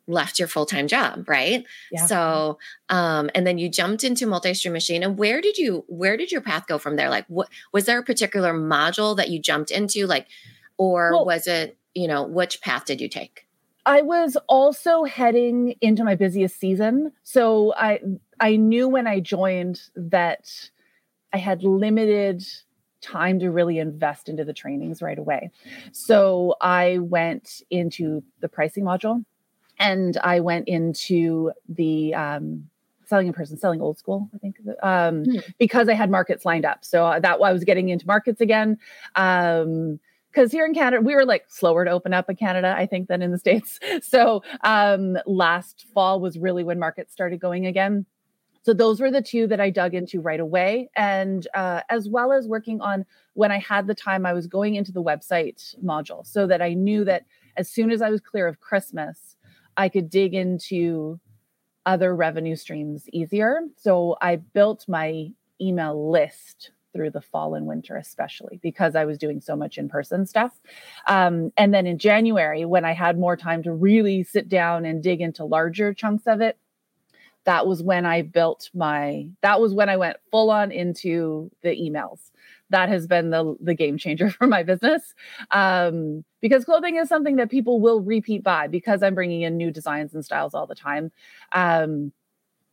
left 0.09 0.39
your 0.39 0.49
full-time 0.49 0.89
job, 0.89 1.29
right? 1.29 1.65
Yeah. 1.91 2.07
So, 2.07 2.59
um 2.89 3.31
and 3.35 3.47
then 3.47 3.59
you 3.59 3.69
jumped 3.69 4.05
into 4.05 4.27
multi-stream 4.27 4.73
machine 4.73 5.03
and 5.03 5.17
where 5.17 5.41
did 5.41 5.59
you 5.59 5.85
where 5.87 6.17
did 6.17 6.33
your 6.33 6.41
path 6.41 6.67
go 6.67 6.79
from 6.79 6.97
there? 6.97 7.11
Like 7.11 7.27
what 7.29 7.49
was 7.73 7.85
there 7.85 7.99
a 7.99 8.05
particular 8.05 8.53
module 8.53 9.17
that 9.17 9.29
you 9.29 9.39
jumped 9.39 9.71
into 9.71 10.07
like 10.07 10.27
or 10.77 11.13
well, 11.13 11.27
was 11.27 11.47
it, 11.47 11.77
you 11.95 12.09
know, 12.09 12.25
which 12.25 12.61
path 12.63 12.85
did 12.87 13.01
you 13.01 13.09
take? 13.09 13.47
I 13.85 14.03
was 14.03 14.37
also 14.49 15.05
heading 15.05 15.75
into 15.81 16.05
my 16.05 16.15
busiest 16.15 16.59
season. 16.59 17.13
So 17.23 17.75
I 17.77 18.01
I 18.41 18.57
knew 18.57 18.89
when 18.89 19.07
I 19.07 19.21
joined 19.21 19.83
that 19.95 20.71
I 21.33 21.39
had 21.39 21.63
limited 21.63 22.45
time 23.01 23.41
to 23.41 23.51
really 23.51 23.79
invest 23.79 24.29
into 24.29 24.45
the 24.45 24.53
trainings 24.53 25.03
right 25.03 25.19
away. 25.19 25.51
So 25.93 26.55
I 26.61 26.99
went 26.99 27.63
into 27.71 28.23
the 28.41 28.49
pricing 28.49 28.85
module 28.85 29.25
and 29.79 30.17
I 30.19 30.41
went 30.41 30.69
into 30.69 31.51
the 31.69 32.15
um, 32.15 32.69
selling 33.07 33.27
in 33.27 33.33
person, 33.33 33.59
selling 33.59 33.81
old 33.81 33.99
school, 33.99 34.31
I 34.35 34.39
think, 34.39 34.57
um, 34.83 35.25
hmm. 35.25 35.39
because 35.59 35.89
I 35.89 35.95
had 35.95 36.11
markets 36.11 36.45
lined 36.47 36.65
up. 36.65 36.85
So 36.85 37.19
that 37.21 37.41
I 37.43 37.53
was 37.53 37.65
getting 37.65 37.89
into 37.89 38.07
markets 38.07 38.41
again. 38.41 38.79
Um, 39.17 39.99
because 40.31 40.51
here 40.51 40.65
in 40.65 40.73
Canada, 40.73 41.03
we 41.03 41.15
were 41.15 41.27
like 41.27 41.45
slower 41.49 41.85
to 41.85 41.91
open 41.91 42.15
up 42.15 42.31
in 42.31 42.37
Canada, 42.37 42.75
I 42.75 42.87
think, 42.87 43.09
than 43.09 43.21
in 43.21 43.33
the 43.33 43.39
States. 43.39 43.79
So 44.03 44.43
um, 44.63 45.19
last 45.27 45.85
fall 45.93 46.21
was 46.21 46.39
really 46.39 46.65
when 46.65 46.79
markets 46.79 47.13
started 47.13 47.39
going 47.39 47.67
again. 47.67 48.07
So 48.63 48.73
those 48.73 49.01
were 49.01 49.11
the 49.11 49.23
two 49.23 49.47
that 49.49 49.61
I 49.61 49.71
dug 49.71 49.95
into 49.95 50.21
right 50.21 50.41
away. 50.41 50.91
And 50.97 51.47
uh, 51.55 51.81
as 51.91 52.09
well 52.09 52.33
as 52.33 52.47
working 52.47 52.81
on 52.81 53.05
when 53.35 53.51
I 53.51 53.59
had 53.59 53.87
the 53.87 53.95
time, 53.95 54.25
I 54.25 54.33
was 54.33 54.47
going 54.47 54.77
into 54.77 54.93
the 54.93 55.03
website 55.03 55.75
module 55.85 56.27
so 56.27 56.47
that 56.47 56.63
I 56.63 56.75
knew 56.75 57.05
that 57.05 57.25
as 57.57 57.69
soon 57.69 57.91
as 57.91 58.03
I 58.03 58.11
was 58.11 58.21
clear 58.21 58.47
of 58.47 58.61
Christmas, 58.61 59.37
I 59.77 59.89
could 59.89 60.11
dig 60.11 60.35
into 60.35 61.19
other 61.87 62.15
revenue 62.15 62.57
streams 62.57 63.09
easier. 63.13 63.61
So 63.77 64.17
I 64.21 64.37
built 64.37 64.85
my 64.89 65.33
email 65.61 66.11
list 66.11 66.71
through 66.93 67.11
the 67.11 67.21
fall 67.21 67.55
and 67.55 67.67
winter, 67.67 67.97
especially 67.97 68.61
because 68.63 68.95
I 68.95 69.05
was 69.05 69.19
doing 69.19 69.41
so 69.41 69.57
much 69.57 69.79
in 69.79 69.89
person 69.89 70.27
stuff. 70.27 70.61
Um, 71.09 71.51
and 71.57 71.73
then 71.73 71.87
in 71.87 71.99
January, 71.99 72.65
when 72.65 72.85
I 72.85 72.93
had 72.93 73.19
more 73.19 73.37
time 73.37 73.63
to 73.63 73.73
really 73.73 74.23
sit 74.23 74.49
down 74.49 74.85
and 74.85 75.03
dig 75.03 75.21
into 75.21 75.45
larger 75.45 75.95
chunks 75.95 76.25
of 76.27 76.41
it, 76.41 76.59
that 77.45 77.67
was 77.67 77.83
when 77.83 78.07
I 78.07 78.23
built 78.23 78.71
my 78.75 79.27
that 79.43 79.61
was 79.61 79.75
when 79.75 79.89
I 79.89 79.97
went 79.97 80.17
full 80.31 80.51
on 80.51 80.71
into 80.73 81.51
the 81.63 81.71
emails. 81.71 82.31
That 82.71 82.89
has 82.89 83.07
been 83.07 83.31
the 83.31 83.57
the 83.61 83.75
game 83.75 83.99
changer 83.99 84.31
for 84.39 84.47
my 84.47 84.63
business. 84.63 85.15
Um, 85.51 86.25
because 86.41 86.65
clothing 86.65 86.97
is 86.97 87.09
something 87.09 87.37
that 87.37 87.51
people 87.51 87.81
will 87.81 88.01
repeat 88.01 88.43
buy 88.43 88.67
because 88.67 89.03
I'm 89.03 89.15
bringing 89.15 89.43
in 89.43 89.57
new 89.57 89.71
designs 89.71 90.15
and 90.15 90.25
styles 90.25 90.55
all 90.55 90.67
the 90.67 90.75
time. 90.75 91.13
Um, 91.53 92.13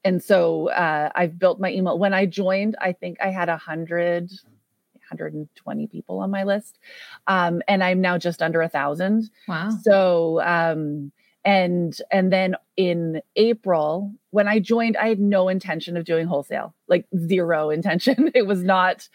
and 0.03 0.23
so 0.23 0.69
uh, 0.69 1.09
I've 1.13 1.37
built 1.37 1.59
my 1.59 1.71
email. 1.71 1.99
When 1.99 2.13
I 2.13 2.25
joined, 2.25 2.75
I 2.79 2.93
think 2.93 3.17
I 3.21 3.29
had 3.29 3.49
a 3.49 3.57
hundred 3.57 4.31
120 5.09 5.87
people 5.87 6.19
on 6.19 6.31
my 6.31 6.43
list. 6.43 6.79
Um, 7.27 7.61
and 7.67 7.83
I'm 7.83 8.01
now 8.01 8.17
just 8.17 8.41
under 8.41 8.61
a 8.61 8.69
thousand. 8.69 9.29
Wow. 9.47 9.71
So, 9.81 10.41
um, 10.41 11.11
and 11.49 11.97
and 12.11 12.31
then 12.31 12.55
in 12.77 13.21
april 13.35 14.13
when 14.29 14.47
i 14.47 14.59
joined 14.59 14.95
i 14.97 15.07
had 15.07 15.19
no 15.19 15.49
intention 15.49 15.97
of 15.97 16.05
doing 16.05 16.27
wholesale 16.27 16.75
like 16.87 17.05
zero 17.17 17.69
intention. 17.77 18.31
It 18.35 18.45
was 18.45 18.63
not 18.63 19.07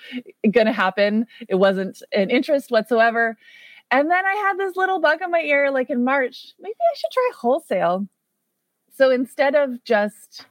going 0.51 0.67
to 0.67 0.73
happen. 0.73 1.27
It 1.49 1.57
wasn't 1.57 2.03
an 2.13 2.31
interest 2.31 2.71
whatsoever. 2.71 3.37
And 3.91 4.11
then 4.11 4.25
i 4.25 4.35
had 4.35 4.59
this 4.59 4.77
little 4.77 5.01
bug 5.01 5.21
in 5.23 5.31
my 5.31 5.41
ear 5.41 5.71
like 5.71 5.91
in 5.91 6.05
march 6.05 6.55
maybe 6.59 6.75
i 6.81 6.97
should 6.97 7.11
try 7.13 7.31
wholesale. 7.37 8.09
So 8.97 9.11
instead 9.11 9.55
of 9.55 9.83
just 9.85 10.47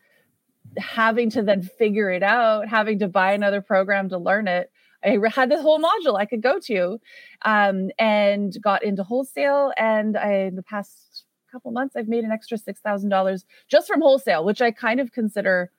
having 0.77 1.29
to 1.31 1.41
then 1.43 1.61
figure 1.61 2.09
it 2.11 2.23
out 2.23 2.67
having 2.67 2.99
to 2.99 3.07
buy 3.07 3.33
another 3.33 3.61
program 3.61 4.09
to 4.09 4.17
learn 4.17 4.47
it 4.47 4.71
I 5.05 5.17
had 5.29 5.51
this 5.51 5.61
whole 5.61 5.79
module 5.79 6.17
I 6.17 6.25
could 6.25 6.41
go 6.41 6.59
to, 6.59 6.99
um, 7.43 7.89
and 7.99 8.55
got 8.61 8.83
into 8.83 9.03
wholesale. 9.03 9.73
And 9.77 10.17
I, 10.17 10.31
in 10.47 10.55
the 10.55 10.63
past 10.63 11.12
couple 11.53 11.72
months, 11.72 11.95
I've 11.95 12.07
made 12.10 12.24
an 12.24 12.31
extra 12.31 12.57
$6,000 12.57 13.43
just 13.69 13.88
from 13.88 14.01
wholesale, 14.01 14.43
which 14.43 14.62
I 14.62 14.72
kind 14.72 15.00
of 15.00 15.12
consider 15.12 15.72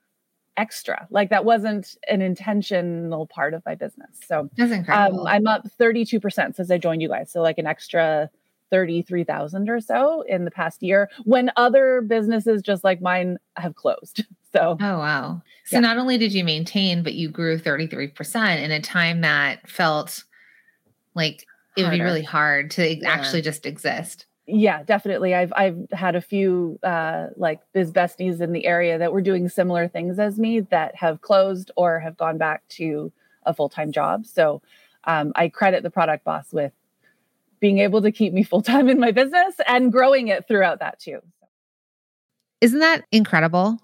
extra. 0.56 1.06
Like 1.10 1.30
that 1.30 1.44
wasn't 1.44 1.96
an 2.08 2.22
intentional 2.22 3.26
part 3.26 3.54
of 3.54 3.62
my 3.66 3.74
business. 3.74 4.20
So 4.26 4.48
that's 4.56 4.72
incredible. 4.72 5.22
Um, 5.22 5.26
I'm 5.26 5.46
up 5.46 5.68
32% 5.78 6.54
since 6.54 6.70
I 6.70 6.78
joined 6.78 7.02
you 7.02 7.08
guys. 7.08 7.30
So 7.30 7.42
like 7.42 7.58
an 7.58 7.66
extra 7.66 8.30
33,000 8.70 9.68
or 9.68 9.80
so 9.80 10.22
in 10.22 10.44
the 10.44 10.50
past 10.50 10.82
year 10.82 11.10
when 11.24 11.50
other 11.56 12.00
businesses 12.00 12.62
just 12.62 12.82
like 12.82 13.00
mine 13.00 13.38
have 13.56 13.74
closed. 13.74 14.24
So, 14.54 14.76
oh, 14.80 14.98
wow. 15.00 15.42
So, 15.64 15.78
yeah. 15.78 15.80
not 15.80 15.98
only 15.98 16.16
did 16.16 16.32
you 16.32 16.44
maintain, 16.44 17.02
but 17.02 17.14
you 17.14 17.28
grew 17.28 17.58
33% 17.58 18.62
in 18.62 18.70
a 18.70 18.80
time 18.80 19.22
that 19.22 19.68
felt 19.68 20.22
like 21.16 21.44
it 21.76 21.82
would 21.82 21.90
be 21.90 22.00
really 22.00 22.22
hard 22.22 22.70
to 22.72 22.94
yeah. 22.94 23.10
actually 23.10 23.42
just 23.42 23.66
exist. 23.66 24.26
Yeah, 24.46 24.82
definitely. 24.82 25.34
I've 25.34 25.52
I've 25.56 25.78
had 25.92 26.16
a 26.16 26.20
few 26.20 26.78
uh, 26.82 27.28
like 27.36 27.60
biz 27.72 27.92
besties 27.92 28.40
in 28.40 28.52
the 28.52 28.66
area 28.66 28.98
that 28.98 29.12
were 29.12 29.22
doing 29.22 29.48
similar 29.48 29.88
things 29.88 30.18
as 30.18 30.38
me 30.38 30.60
that 30.60 30.94
have 30.96 31.22
closed 31.22 31.70
or 31.76 31.98
have 32.00 32.16
gone 32.16 32.36
back 32.36 32.62
to 32.70 33.10
a 33.46 33.54
full 33.54 33.70
time 33.70 33.90
job. 33.90 34.26
So 34.26 34.60
um, 35.04 35.32
I 35.34 35.48
credit 35.48 35.82
the 35.82 35.90
product 35.90 36.24
boss 36.24 36.52
with 36.52 36.72
being 37.60 37.78
able 37.78 38.02
to 38.02 38.12
keep 38.12 38.32
me 38.34 38.42
full 38.42 38.62
time 38.62 38.88
in 38.88 39.00
my 39.00 39.12
business 39.12 39.54
and 39.66 39.90
growing 39.90 40.28
it 40.28 40.46
throughout 40.46 40.80
that 40.80 40.98
too. 40.98 41.20
Isn't 42.60 42.80
that 42.80 43.04
incredible? 43.12 43.78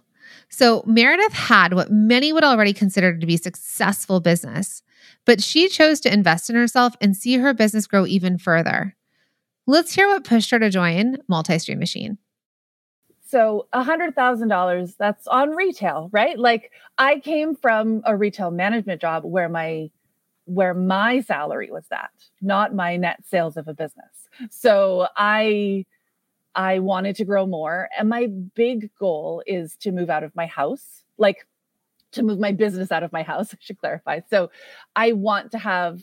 So, 0.49 0.83
Meredith 0.87 1.33
had 1.33 1.75
what 1.75 1.91
many 1.91 2.33
would 2.33 2.45
already 2.45 2.73
consider 2.73 3.17
to 3.17 3.27
be 3.27 3.37
successful 3.37 4.21
business, 4.21 4.83
but 5.25 5.43
she 5.43 5.69
chose 5.69 6.01
to 6.01 6.13
invest 6.13 6.51
in 6.51 6.57
herself 6.57 6.95
and 7.01 7.17
see 7.17 7.37
her 7.37 7.55
business 7.55 7.87
grow 7.87 8.07
even 8.07 8.37
further. 8.37 8.97
Let's 9.71 9.95
hear 9.95 10.09
what 10.09 10.25
pushed 10.25 10.51
her 10.51 10.59
to 10.59 10.69
join 10.69 11.19
Multi-Stream 11.29 11.79
Machine. 11.79 12.19
So, 13.25 13.69
$100,000, 13.73 14.97
that's 14.99 15.29
on 15.29 15.51
retail, 15.51 16.11
right? 16.13 16.37
Like 16.37 16.73
I 16.99 17.21
came 17.21 17.55
from 17.55 18.03
a 18.05 18.17
retail 18.17 18.51
management 18.51 19.01
job 19.01 19.25
where 19.25 19.49
my 19.49 19.91
where 20.47 20.75
my 20.75 21.21
salary 21.21 21.71
was 21.71 21.85
that, 21.91 22.11
not 22.43 22.75
my 22.75 22.97
net 22.97 23.21
sales 23.25 23.57
of 23.57 23.69
a 23.69 23.75
business. 23.75 24.29
So, 24.51 25.07
I 25.17 25.87
I 26.57 26.81
wanted 26.81 27.15
to 27.17 27.25
grow 27.25 27.47
more. 27.47 27.89
And 27.97 28.09
my 28.09 28.27
big 28.27 28.91
goal 28.99 29.41
is 29.47 29.77
to 29.83 29.93
move 29.93 30.11
out 30.11 30.25
of 30.25 30.35
my 30.35 30.47
house, 30.47 31.05
like 31.17 31.47
to 32.11 32.25
move 32.25 32.41
my 32.41 32.51
business 32.51 32.91
out 32.91 33.05
of 33.05 33.13
my 33.13 33.23
house, 33.23 33.55
I 33.55 33.59
should 33.61 33.79
clarify. 33.79 34.19
So 34.29 34.51
I 34.97 35.13
want 35.13 35.53
to 35.53 35.59
have 35.59 36.03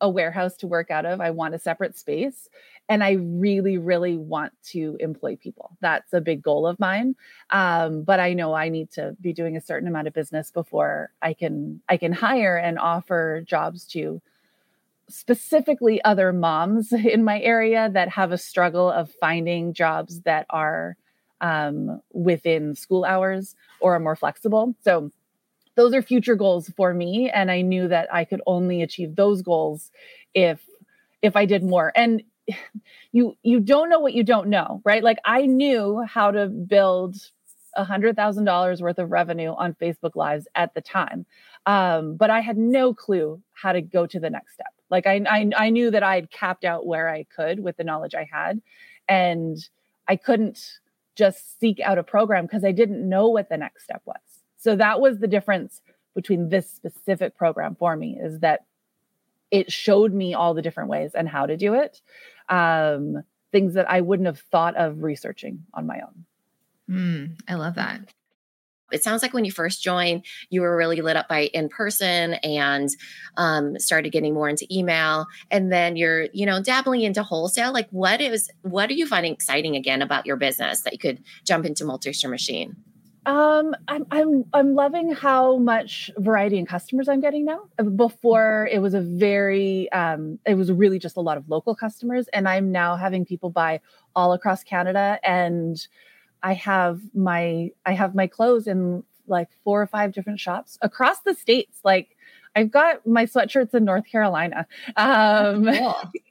a 0.00 0.08
warehouse 0.08 0.56
to 0.58 0.66
work 0.66 0.90
out 0.90 1.06
of. 1.06 1.20
I 1.20 1.30
want 1.30 1.54
a 1.54 1.58
separate 1.58 1.98
space. 1.98 2.48
And 2.88 3.04
I 3.04 3.12
really, 3.12 3.78
really 3.78 4.16
want 4.16 4.52
to 4.70 4.96
employ 4.98 5.36
people. 5.36 5.76
That's 5.80 6.12
a 6.12 6.20
big 6.20 6.42
goal 6.42 6.66
of 6.66 6.80
mine. 6.80 7.14
Um, 7.50 8.02
but 8.02 8.18
I 8.18 8.34
know 8.34 8.52
I 8.52 8.68
need 8.68 8.90
to 8.92 9.16
be 9.20 9.32
doing 9.32 9.56
a 9.56 9.60
certain 9.60 9.88
amount 9.88 10.08
of 10.08 10.14
business 10.14 10.50
before 10.50 11.10
I 11.22 11.34
can 11.34 11.82
I 11.88 11.96
can 11.96 12.12
hire 12.12 12.56
and 12.56 12.78
offer 12.78 13.42
jobs 13.46 13.86
to 13.88 14.20
specifically 15.08 16.02
other 16.02 16.32
moms 16.32 16.92
in 16.92 17.22
my 17.24 17.40
area 17.40 17.90
that 17.92 18.08
have 18.08 18.32
a 18.32 18.38
struggle 18.38 18.90
of 18.90 19.10
finding 19.20 19.72
jobs 19.74 20.22
that 20.22 20.46
are 20.50 20.96
um, 21.40 22.00
within 22.12 22.74
school 22.74 23.04
hours 23.04 23.54
or 23.80 23.94
are 23.94 24.00
more 24.00 24.16
flexible. 24.16 24.74
So 24.82 25.10
those 25.76 25.94
are 25.94 26.02
future 26.02 26.34
goals 26.34 26.70
for 26.76 26.92
me, 26.92 27.30
and 27.30 27.50
I 27.50 27.62
knew 27.62 27.88
that 27.88 28.12
I 28.12 28.24
could 28.24 28.42
only 28.46 28.82
achieve 28.82 29.16
those 29.16 29.42
goals 29.42 29.90
if 30.34 30.60
if 31.22 31.36
I 31.36 31.44
did 31.44 31.62
more. 31.62 31.92
And 31.94 32.22
you 33.12 33.36
you 33.42 33.60
don't 33.60 33.88
know 33.88 34.00
what 34.00 34.14
you 34.14 34.24
don't 34.24 34.48
know, 34.48 34.82
right? 34.84 35.02
Like 35.02 35.18
I 35.24 35.46
knew 35.46 36.04
how 36.06 36.30
to 36.30 36.48
build 36.48 37.16
a 37.76 37.84
hundred 37.84 38.16
thousand 38.16 38.44
dollars 38.44 38.82
worth 38.82 38.98
of 38.98 39.10
revenue 39.10 39.50
on 39.50 39.74
Facebook 39.74 40.16
Lives 40.16 40.48
at 40.54 40.74
the 40.74 40.80
time, 40.80 41.24
um, 41.66 42.16
but 42.16 42.30
I 42.30 42.40
had 42.40 42.58
no 42.58 42.92
clue 42.92 43.40
how 43.52 43.72
to 43.72 43.80
go 43.80 44.06
to 44.06 44.18
the 44.18 44.30
next 44.30 44.54
step. 44.54 44.72
Like 44.90 45.06
I, 45.06 45.22
I, 45.28 45.50
I 45.56 45.70
knew 45.70 45.90
that 45.92 46.02
I 46.02 46.16
had 46.16 46.30
capped 46.30 46.64
out 46.64 46.84
where 46.84 47.08
I 47.08 47.24
could 47.24 47.60
with 47.60 47.76
the 47.76 47.84
knowledge 47.84 48.14
I 48.14 48.28
had, 48.30 48.60
and 49.08 49.56
I 50.08 50.16
couldn't 50.16 50.80
just 51.14 51.60
seek 51.60 51.80
out 51.80 51.98
a 51.98 52.02
program 52.02 52.46
because 52.46 52.64
I 52.64 52.72
didn't 52.72 53.08
know 53.08 53.28
what 53.28 53.48
the 53.48 53.56
next 53.56 53.84
step 53.84 54.02
was. 54.04 54.16
So 54.60 54.76
that 54.76 55.00
was 55.00 55.18
the 55.18 55.26
difference 55.26 55.80
between 56.14 56.50
this 56.50 56.70
specific 56.70 57.36
program 57.36 57.74
for 57.74 57.96
me 57.96 58.18
is 58.20 58.40
that 58.40 58.66
it 59.50 59.72
showed 59.72 60.12
me 60.12 60.34
all 60.34 60.54
the 60.54 60.62
different 60.62 60.90
ways 60.90 61.12
and 61.14 61.28
how 61.28 61.46
to 61.46 61.56
do 61.56 61.74
it. 61.74 62.00
Um, 62.48 63.22
things 63.52 63.74
that 63.74 63.90
I 63.90 64.00
wouldn't 64.00 64.26
have 64.26 64.38
thought 64.38 64.76
of 64.76 65.02
researching 65.02 65.64
on 65.74 65.86
my 65.86 66.00
own. 66.00 66.24
Mm, 66.88 67.40
I 67.48 67.54
love 67.54 67.74
that. 67.76 68.12
It 68.92 69.02
sounds 69.02 69.22
like 69.22 69.32
when 69.32 69.44
you 69.44 69.52
first 69.52 69.82
joined, 69.82 70.24
you 70.50 70.60
were 70.60 70.76
really 70.76 71.00
lit 71.00 71.16
up 71.16 71.28
by 71.28 71.44
in 71.54 71.68
person 71.68 72.34
and 72.34 72.88
um, 73.36 73.78
started 73.78 74.10
getting 74.10 74.34
more 74.34 74.48
into 74.48 74.66
email, 74.70 75.26
and 75.50 75.72
then 75.72 75.96
you're, 75.96 76.26
you 76.32 76.44
know, 76.44 76.60
dabbling 76.60 77.02
into 77.02 77.22
wholesale. 77.22 77.72
Like, 77.72 77.88
what 77.90 78.20
is 78.20 78.50
what 78.62 78.90
are 78.90 78.94
you 78.94 79.06
finding 79.06 79.32
exciting 79.32 79.76
again 79.76 80.02
about 80.02 80.26
your 80.26 80.36
business 80.36 80.80
that 80.82 80.92
you 80.92 80.98
could 80.98 81.22
jump 81.44 81.66
into 81.66 81.84
multi-stream 81.84 82.32
machine? 82.32 82.76
Um, 83.26 83.74
I'm 83.86 84.06
I'm 84.10 84.44
I'm 84.52 84.74
loving 84.74 85.12
how 85.12 85.58
much 85.58 86.10
variety 86.16 86.58
in 86.58 86.66
customers 86.66 87.08
I'm 87.08 87.20
getting 87.20 87.44
now. 87.44 87.60
Before 87.96 88.68
it 88.72 88.80
was 88.80 88.94
a 88.94 89.00
very 89.00 89.90
um, 89.92 90.38
it 90.46 90.54
was 90.54 90.72
really 90.72 90.98
just 90.98 91.16
a 91.16 91.20
lot 91.20 91.36
of 91.36 91.48
local 91.48 91.74
customers, 91.74 92.28
and 92.32 92.48
I'm 92.48 92.72
now 92.72 92.96
having 92.96 93.24
people 93.24 93.50
buy 93.50 93.80
all 94.16 94.32
across 94.32 94.64
Canada 94.64 95.18
and 95.22 95.86
I 96.42 96.54
have 96.54 97.00
my 97.14 97.70
I 97.84 97.92
have 97.92 98.14
my 98.14 98.26
clothes 98.26 98.66
in 98.66 99.04
like 99.26 99.48
four 99.64 99.80
or 99.80 99.86
five 99.86 100.12
different 100.12 100.40
shops 100.40 100.78
across 100.82 101.20
the 101.20 101.34
states. 101.34 101.80
Like 101.84 102.16
I've 102.56 102.70
got 102.70 103.06
my 103.06 103.26
sweatshirts 103.26 103.74
in 103.74 103.84
North 103.84 104.06
Carolina. 104.10 104.66
Um, 104.96 105.64
cool. 105.64 105.96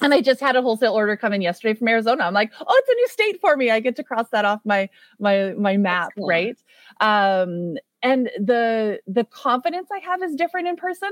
and 0.00 0.14
I 0.14 0.20
just 0.20 0.40
had 0.40 0.56
a 0.56 0.62
wholesale 0.62 0.94
order 0.94 1.16
come 1.16 1.32
in 1.32 1.42
yesterday 1.42 1.78
from 1.78 1.88
Arizona. 1.88 2.24
I'm 2.24 2.34
like, 2.34 2.52
oh, 2.60 2.74
it's 2.78 2.88
a 2.88 2.94
new 2.94 3.08
state 3.08 3.40
for 3.40 3.56
me. 3.56 3.70
I 3.70 3.80
get 3.80 3.96
to 3.96 4.04
cross 4.04 4.28
that 4.30 4.44
off 4.44 4.60
my 4.64 4.88
my 5.18 5.54
my 5.58 5.76
map, 5.76 6.12
cool. 6.16 6.26
right? 6.26 6.58
Um, 7.00 7.76
and 8.02 8.30
the 8.38 9.00
the 9.06 9.24
confidence 9.24 9.88
I 9.92 9.98
have 9.98 10.22
is 10.22 10.34
different 10.34 10.68
in 10.68 10.76
person. 10.76 11.10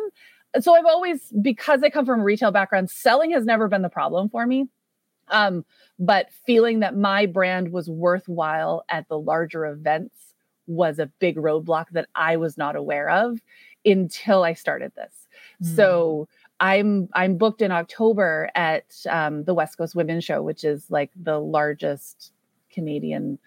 So 0.60 0.74
I've 0.74 0.86
always, 0.86 1.32
because 1.42 1.82
I 1.82 1.90
come 1.90 2.06
from 2.06 2.20
a 2.20 2.24
retail 2.24 2.50
background, 2.50 2.90
selling 2.90 3.32
has 3.32 3.44
never 3.44 3.68
been 3.68 3.82
the 3.82 3.90
problem 3.90 4.30
for 4.30 4.46
me. 4.46 4.68
Um, 5.28 5.64
but 5.98 6.32
feeling 6.46 6.80
that 6.80 6.96
my 6.96 7.26
brand 7.26 7.70
was 7.70 7.90
worthwhile 7.90 8.84
at 8.88 9.08
the 9.08 9.18
larger 9.18 9.66
events 9.66 10.14
was 10.66 10.98
a 10.98 11.10
big 11.18 11.36
roadblock 11.36 11.86
that 11.92 12.08
I 12.14 12.36
was 12.36 12.56
not 12.56 12.76
aware 12.76 13.10
of 13.10 13.40
until 13.84 14.42
I 14.42 14.54
started 14.54 14.92
this. 14.96 15.28
Mm. 15.62 15.76
So 15.76 16.28
I'm 16.60 17.08
I'm 17.14 17.36
booked 17.36 17.62
in 17.62 17.70
October 17.70 18.50
at 18.54 18.84
um, 19.08 19.44
the 19.44 19.54
West 19.54 19.78
Coast 19.78 19.94
Women's 19.94 20.24
Show, 20.24 20.42
which 20.42 20.64
is 20.64 20.90
like 20.90 21.10
the 21.16 21.38
largest 21.38 22.32
Canadian 22.70 23.38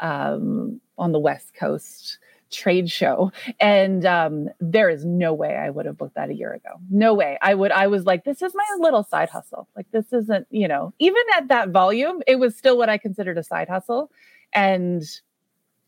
um, 0.00 0.80
on 0.98 1.12
the 1.12 1.18
West 1.18 1.54
Coast 1.54 2.18
trade 2.50 2.90
show. 2.90 3.32
And 3.60 4.06
um, 4.06 4.48
there 4.60 4.88
is 4.88 5.04
no 5.04 5.34
way 5.34 5.56
i 5.56 5.68
would 5.68 5.84
have 5.84 5.98
booked 5.98 6.14
that 6.14 6.30
a 6.30 6.34
year 6.34 6.52
ago. 6.52 6.70
No 6.90 7.12
way. 7.14 7.38
I 7.42 7.54
would 7.54 7.72
i 7.72 7.86
was 7.86 8.04
like 8.04 8.24
this 8.24 8.42
is 8.42 8.52
my 8.54 8.76
little 8.78 9.04
side 9.04 9.30
hustle. 9.30 9.68
Like 9.76 9.90
this 9.90 10.12
isn't 10.12 10.46
you 10.50 10.68
know 10.68 10.92
even 10.98 11.22
at 11.36 11.48
that 11.48 11.70
volume 11.70 12.22
it 12.26 12.36
was 12.36 12.56
still 12.56 12.78
what 12.78 12.88
i 12.88 12.98
considered 12.98 13.38
a 13.38 13.42
side 13.42 13.68
hustle. 13.68 14.10
And 14.52 15.02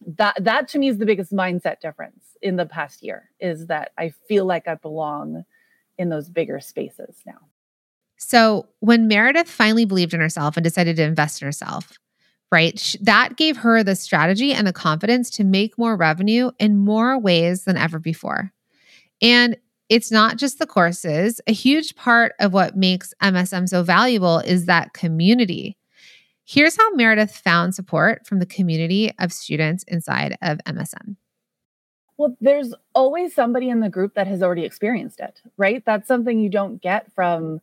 that 0.07 0.43
that 0.43 0.69
to 0.69 0.79
me 0.79 0.89
is 0.89 0.99
the 0.99 1.07
biggest 1.07 1.33
mindset 1.33 1.81
difference 1.81 2.37
in 2.41 2.57
the 2.57 2.67
past 2.67 3.03
year 3.03 3.31
is 3.41 3.67
that 3.67 3.91
i 3.99 4.09
feel 4.29 4.45
like 4.45 4.69
i 4.69 4.75
belong 4.77 5.45
in 5.99 6.09
those 6.09 6.29
bigger 6.29 6.61
spaces 6.61 7.23
now 7.27 7.39
so 8.17 8.67
when 8.81 9.09
meredith 9.09 9.49
finally 9.49 9.85
believed 9.85 10.15
in 10.15 10.21
herself 10.21 10.57
and 10.57 10.65
decided 10.65 10.97
to 10.97 11.03
invest 11.03 11.43
in 11.43 11.47
herself 11.47 11.99
right? 12.51 12.97
That 13.01 13.37
gave 13.37 13.59
her 13.59 13.83
the 13.83 13.97
strategy 13.97 14.53
and 14.53 14.67
the 14.67 14.73
confidence 14.73 15.31
to 15.33 15.45
make 15.45 15.79
more 15.79 15.97
revenue 15.97 16.51
in 16.59 16.79
more 16.79 17.19
ways 17.19 17.65
than 17.65 17.77
ever 17.77 17.99
before. 17.99 18.53
And 19.21 19.57
it's 19.89 20.11
not 20.11 20.37
just 20.37 20.59
the 20.59 20.67
courses. 20.67 21.41
A 21.47 21.53
huge 21.53 21.95
part 21.95 22.35
of 22.41 22.53
what 22.53 22.77
makes 22.77 23.15
MSM 23.23 23.69
so 23.69 23.83
valuable 23.83 24.39
is 24.41 24.67
that 24.67 24.93
community. 24.93 25.77
Here's 26.45 26.77
how 26.77 26.95
Meredith 26.95 27.35
found 27.35 27.75
support 27.75 28.27
from 28.27 28.39
the 28.39 28.47
community 28.47 29.13
of 29.19 29.33
students 29.33 29.85
inside 29.89 30.37
of 30.41 30.59
MSM. 30.67 31.17
Well, 32.19 32.37
there's 32.41 32.75
always 32.95 33.33
somebody 33.33 33.71
in 33.71 33.81
the 33.81 33.89
group 33.89 34.15
that 34.15 34.27
has 34.27 34.43
already 34.43 34.65
experienced 34.65 35.21
it, 35.21 35.41
right? 35.57 35.83
That's 35.87 36.09
something 36.09 36.41
you 36.41 36.51
don't 36.51 36.83
get 36.83 37.13
from, 37.13 37.61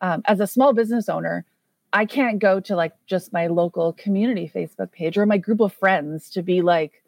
um, 0.00 0.22
as 0.24 0.40
a 0.40 0.46
small 0.46 0.72
business 0.72 1.08
owner, 1.10 1.44
I 1.92 2.06
can't 2.06 2.38
go 2.38 2.58
to 2.60 2.74
like 2.74 2.94
just 3.06 3.32
my 3.32 3.46
local 3.46 3.92
community 3.92 4.50
Facebook 4.52 4.92
page 4.92 5.16
or 5.18 5.26
my 5.26 5.36
group 5.38 5.60
of 5.60 5.72
friends 5.74 6.30
to 6.30 6.42
be 6.42 6.62
like, 6.62 7.02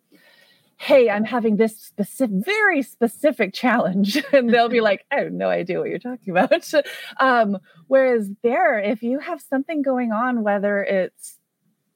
hey, 0.76 1.11
I'm 1.11 1.25
having 1.25 1.57
this 1.57 1.76
specific, 1.76 2.37
very 2.37 2.83
specific 2.83 3.52
challenge. 3.52 4.23
and 4.33 4.49
they'll 4.49 4.69
be 4.69 4.80
like, 4.83 5.04
I 5.11 5.16
have 5.16 5.33
no 5.33 5.49
idea 5.49 5.78
what 5.78 5.88
you're 5.88 5.99
talking 5.99 6.30
about. 6.30 6.73
um, 7.19 7.59
whereas 7.87 8.30
there, 8.42 8.78
if 8.78 9.02
you 9.02 9.19
have 9.21 9.40
something 9.40 9.83
going 9.83 10.12
on, 10.12 10.42
whether 10.42 10.83
it's 10.83 11.38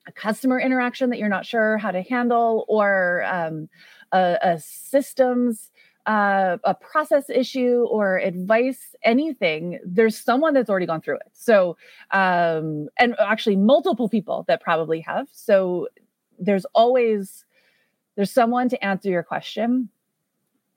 a 0.06 0.12
customer 0.12 0.61
interaction 0.61 1.11
that 1.11 1.18
you're 1.18 1.30
not 1.30 1.46
sure 1.46 1.78
how 1.78 1.90
to 1.90 2.02
handle 2.02 2.66
or 2.68 3.25
um, 3.25 3.68
a, 4.14 4.38
a 4.42 4.59
systems 4.61 5.71
uh, 6.06 6.59
a 6.64 6.75
process 6.75 7.30
issue 7.30 7.87
or 7.90 8.18
advice, 8.18 8.94
anything, 9.04 9.78
there's 9.87 10.16
someone 10.18 10.52
that's 10.52 10.68
already 10.68 10.87
gone 10.87 11.00
through 11.00 11.16
it. 11.16 11.30
So, 11.33 11.78
um, 12.11 12.88
and 12.99 13.14
actually 13.18 13.56
multiple 13.56 14.09
people 14.11 14.44
that 14.49 14.61
probably 14.61 15.00
have. 15.00 15.28
So 15.33 15.88
there's 16.38 16.66
always 16.75 17.47
there's 18.16 18.30
someone 18.30 18.68
to 18.68 18.85
answer 18.85 19.09
your 19.09 19.23
question. 19.23 19.88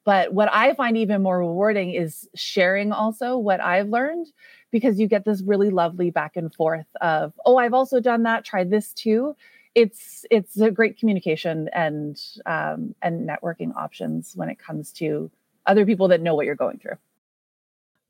but 0.08 0.34
what 0.34 0.50
I 0.54 0.74
find 0.74 0.96
even 0.96 1.22
more 1.22 1.40
rewarding 1.40 1.92
is 1.94 2.30
sharing 2.34 2.94
also 2.94 3.38
what 3.38 3.60
I've 3.60 3.90
learned 3.90 4.28
because 4.72 5.02
you 5.02 5.08
get 5.08 5.26
this 5.26 5.42
really 5.42 5.70
lovely 5.70 6.12
back 6.12 6.38
and 6.38 6.54
forth 6.56 6.88
of, 7.02 7.34
oh, 7.46 7.58
I've 7.58 7.74
also 7.74 8.00
done 8.00 8.24
that, 8.24 8.46
try 8.46 8.64
this 8.64 8.94
too. 8.94 9.36
It's 9.78 10.26
it's 10.32 10.60
a 10.60 10.72
great 10.72 10.98
communication 10.98 11.70
and 11.72 12.20
um, 12.48 12.96
and 13.04 13.30
networking 13.30 13.76
options 13.76 14.34
when 14.36 14.50
it 14.50 14.58
comes 14.58 14.92
to 14.94 15.30
other 15.68 15.86
people 15.86 16.08
that 16.08 16.20
know 16.20 16.34
what 16.34 16.48
you're 16.48 16.56
going 16.56 16.80
through. 16.80 16.98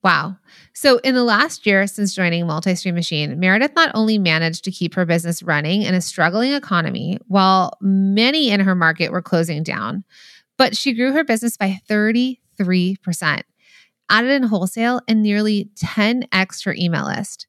Wow. 0.02 0.38
So, 0.74 1.00
in 1.00 1.14
the 1.14 1.26
last 1.26 1.66
year 1.66 1.86
since 1.86 2.16
joining 2.16 2.46
Multistream 2.46 2.94
Machine, 2.94 3.38
Meredith 3.38 3.76
not 3.76 3.92
only 3.94 4.18
managed 4.18 4.64
to 4.64 4.72
keep 4.72 4.94
her 4.94 5.06
business 5.06 5.44
running 5.44 5.82
in 5.82 5.94
a 5.94 6.00
struggling 6.00 6.54
economy 6.54 7.20
while 7.28 7.74
many 7.82 8.50
in 8.50 8.62
her 8.62 8.74
market 8.74 9.12
were 9.12 9.22
closing 9.22 9.64
down, 9.64 10.06
but 10.58 10.78
she 10.78 10.94
grew 10.94 11.12
her 11.12 11.26
business 11.26 11.58
by 11.58 11.82
33%, 11.90 12.40
added 14.10 14.32
in 14.32 14.44
wholesale, 14.44 15.02
and 15.06 15.22
nearly 15.22 15.70
10x 15.76 16.64
her 16.64 16.76
email 16.76 17.08
list. 17.08 17.48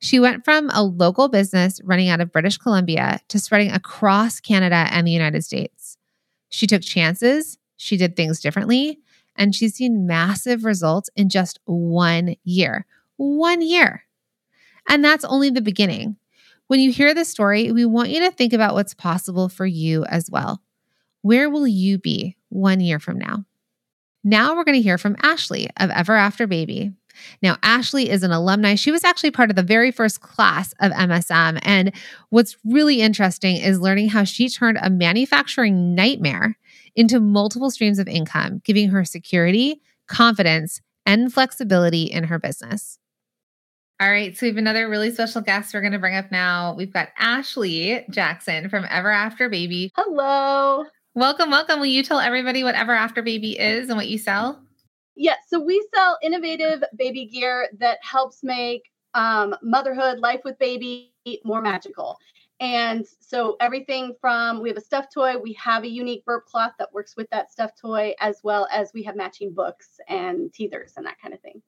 She 0.00 0.20
went 0.20 0.44
from 0.44 0.70
a 0.70 0.82
local 0.82 1.28
business 1.28 1.80
running 1.84 2.08
out 2.08 2.20
of 2.20 2.32
British 2.32 2.58
Columbia 2.58 3.20
to 3.28 3.38
spreading 3.38 3.70
across 3.70 4.40
Canada 4.40 4.86
and 4.90 5.06
the 5.06 5.12
United 5.12 5.44
States. 5.44 5.96
She 6.50 6.66
took 6.66 6.82
chances, 6.82 7.58
she 7.76 7.96
did 7.96 8.16
things 8.16 8.40
differently, 8.40 8.98
and 9.36 9.54
she's 9.54 9.74
seen 9.74 10.06
massive 10.06 10.64
results 10.64 11.10
in 11.16 11.28
just 11.28 11.58
one 11.64 12.36
year. 12.44 12.86
One 13.16 13.62
year. 13.62 14.04
And 14.88 15.04
that's 15.04 15.24
only 15.24 15.50
the 15.50 15.60
beginning. 15.60 16.16
When 16.66 16.80
you 16.80 16.92
hear 16.92 17.14
this 17.14 17.28
story, 17.28 17.72
we 17.72 17.84
want 17.84 18.10
you 18.10 18.20
to 18.20 18.30
think 18.30 18.52
about 18.52 18.74
what's 18.74 18.94
possible 18.94 19.48
for 19.48 19.66
you 19.66 20.04
as 20.04 20.30
well. 20.30 20.62
Where 21.22 21.48
will 21.48 21.66
you 21.66 21.98
be 21.98 22.36
one 22.48 22.80
year 22.80 22.98
from 22.98 23.18
now? 23.18 23.44
Now 24.22 24.56
we're 24.56 24.64
going 24.64 24.76
to 24.76 24.82
hear 24.82 24.98
from 24.98 25.16
Ashley 25.22 25.68
of 25.76 25.90
Ever 25.90 26.14
After 26.14 26.46
Baby. 26.46 26.92
Now, 27.42 27.56
Ashley 27.62 28.10
is 28.10 28.22
an 28.22 28.32
alumni. 28.32 28.74
She 28.74 28.90
was 28.90 29.04
actually 29.04 29.30
part 29.30 29.50
of 29.50 29.56
the 29.56 29.62
very 29.62 29.90
first 29.90 30.20
class 30.20 30.72
of 30.80 30.92
MSM. 30.92 31.58
And 31.62 31.92
what's 32.30 32.56
really 32.64 33.00
interesting 33.00 33.56
is 33.56 33.80
learning 33.80 34.10
how 34.10 34.24
she 34.24 34.48
turned 34.48 34.78
a 34.80 34.90
manufacturing 34.90 35.94
nightmare 35.94 36.56
into 36.94 37.20
multiple 37.20 37.70
streams 37.70 37.98
of 37.98 38.08
income, 38.08 38.62
giving 38.64 38.90
her 38.90 39.04
security, 39.04 39.80
confidence, 40.06 40.80
and 41.06 41.32
flexibility 41.32 42.04
in 42.04 42.24
her 42.24 42.38
business. 42.38 42.98
All 44.00 44.10
right, 44.10 44.36
so 44.36 44.44
we 44.44 44.48
have 44.48 44.56
another 44.56 44.88
really 44.88 45.12
special 45.12 45.40
guest 45.40 45.72
we're 45.72 45.80
going 45.80 45.92
to 45.92 46.00
bring 46.00 46.16
up 46.16 46.32
now. 46.32 46.74
We've 46.74 46.92
got 46.92 47.10
Ashley 47.16 48.04
Jackson 48.10 48.68
from 48.68 48.84
Ever 48.90 49.10
After 49.10 49.48
Baby. 49.48 49.92
Hello. 49.94 50.84
Welcome, 51.14 51.52
welcome. 51.52 51.78
Will 51.78 51.86
you 51.86 52.02
tell 52.02 52.18
everybody 52.18 52.64
what 52.64 52.74
Ever 52.74 52.92
After 52.92 53.22
Baby 53.22 53.56
is 53.56 53.88
and 53.88 53.96
what 53.96 54.08
you 54.08 54.18
sell? 54.18 54.63
Yeah, 55.16 55.36
so 55.46 55.60
we 55.60 55.86
sell 55.94 56.18
innovative 56.22 56.82
baby 56.96 57.26
gear 57.26 57.68
that 57.78 57.98
helps 58.02 58.42
make 58.42 58.90
um, 59.14 59.54
motherhood, 59.62 60.18
life 60.18 60.40
with 60.44 60.58
baby 60.58 61.12
more 61.44 61.62
magical. 61.62 62.18
And 62.60 63.06
so 63.20 63.56
everything 63.60 64.14
from 64.20 64.60
we 64.60 64.68
have 64.68 64.76
a 64.76 64.80
stuffed 64.80 65.12
toy, 65.12 65.36
we 65.36 65.52
have 65.54 65.84
a 65.84 65.88
unique 65.88 66.24
burp 66.24 66.46
cloth 66.46 66.72
that 66.78 66.92
works 66.92 67.16
with 67.16 67.28
that 67.30 67.50
stuffed 67.50 67.78
toy, 67.78 68.14
as 68.20 68.40
well 68.42 68.68
as 68.72 68.92
we 68.94 69.02
have 69.04 69.16
matching 69.16 69.52
books 69.52 70.00
and 70.08 70.52
teethers 70.52 70.92
and 70.96 71.06
that 71.06 71.20
kind 71.20 71.34
of 71.34 71.40
thing. 71.40 71.62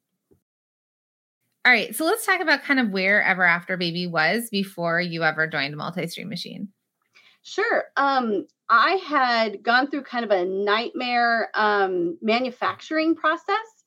All 1.64 1.72
right, 1.72 1.94
so 1.96 2.04
let's 2.04 2.24
talk 2.24 2.40
about 2.40 2.62
kind 2.62 2.78
of 2.78 2.90
where 2.90 3.20
Ever 3.22 3.44
After 3.44 3.76
Baby 3.76 4.06
was 4.06 4.48
before 4.50 5.00
you 5.00 5.24
ever 5.24 5.48
joined 5.48 5.74
Multistream 5.74 6.28
Machine. 6.28 6.68
Sure. 7.46 7.84
Um, 7.96 8.48
I 8.68 9.00
had 9.06 9.62
gone 9.62 9.88
through 9.88 10.02
kind 10.02 10.24
of 10.24 10.32
a 10.32 10.44
nightmare 10.44 11.48
um, 11.54 12.18
manufacturing 12.20 13.14
process 13.14 13.84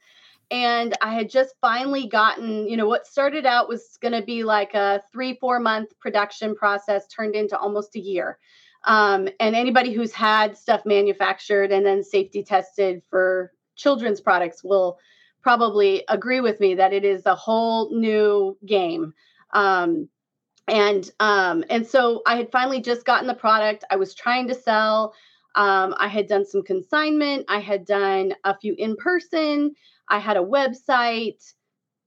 and 0.50 0.98
I 1.02 1.14
had 1.14 1.30
just 1.30 1.56
finally 1.60 2.08
gotten, 2.08 2.70
you 2.70 2.78
know, 2.78 2.88
what 2.88 3.06
started 3.06 3.46
out 3.46 3.68
was 3.68 3.98
going 4.02 4.14
to 4.14 4.22
be 4.22 4.46
like 4.46 4.76
a 4.76 5.04
three, 5.12 5.34
four 5.42 5.60
month 5.60 5.90
production 6.00 6.56
process 6.56 7.06
turned 7.10 7.36
into 7.36 7.60
almost 7.60 7.98
a 7.98 8.00
year. 8.00 8.40
Um, 8.86 9.28
and 9.42 9.58
anybody 9.58 9.92
who's 9.92 10.14
had 10.14 10.58
stuff 10.58 10.86
manufactured 10.86 11.74
and 11.74 11.86
then 11.86 12.02
safety 12.02 12.44
tested 12.44 13.02
for 13.10 13.52
children's 13.76 14.22
products 14.22 14.64
will 14.64 14.98
probably 15.42 16.06
agree 16.08 16.40
with 16.40 16.62
me 16.62 16.76
that 16.76 16.94
it 16.94 17.04
is 17.04 17.26
a 17.26 17.36
whole 17.36 17.94
new 17.94 18.58
game. 18.66 19.14
Um, 19.54 20.08
and 20.70 21.10
um, 21.20 21.64
and 21.70 21.86
so 21.86 22.22
I 22.26 22.36
had 22.38 22.52
finally 22.52 22.82
just 22.82 23.06
gotten 23.06 23.28
the 23.28 23.34
product. 23.34 23.84
I 23.90 23.96
was 23.96 24.14
trying 24.16 24.48
to 24.48 24.56
sell. 24.56 25.14
Um, 25.56 25.96
I 25.98 26.08
had 26.08 26.28
done 26.28 26.46
some 26.46 26.64
consignment. 26.64 27.46
I 27.50 27.60
had 27.60 27.86
done 27.86 28.34
a 28.44 28.58
few 28.58 28.76
in 28.78 28.96
person. 28.96 29.74
I 30.08 30.20
had 30.20 30.38
a 30.38 30.42
website 30.42 31.44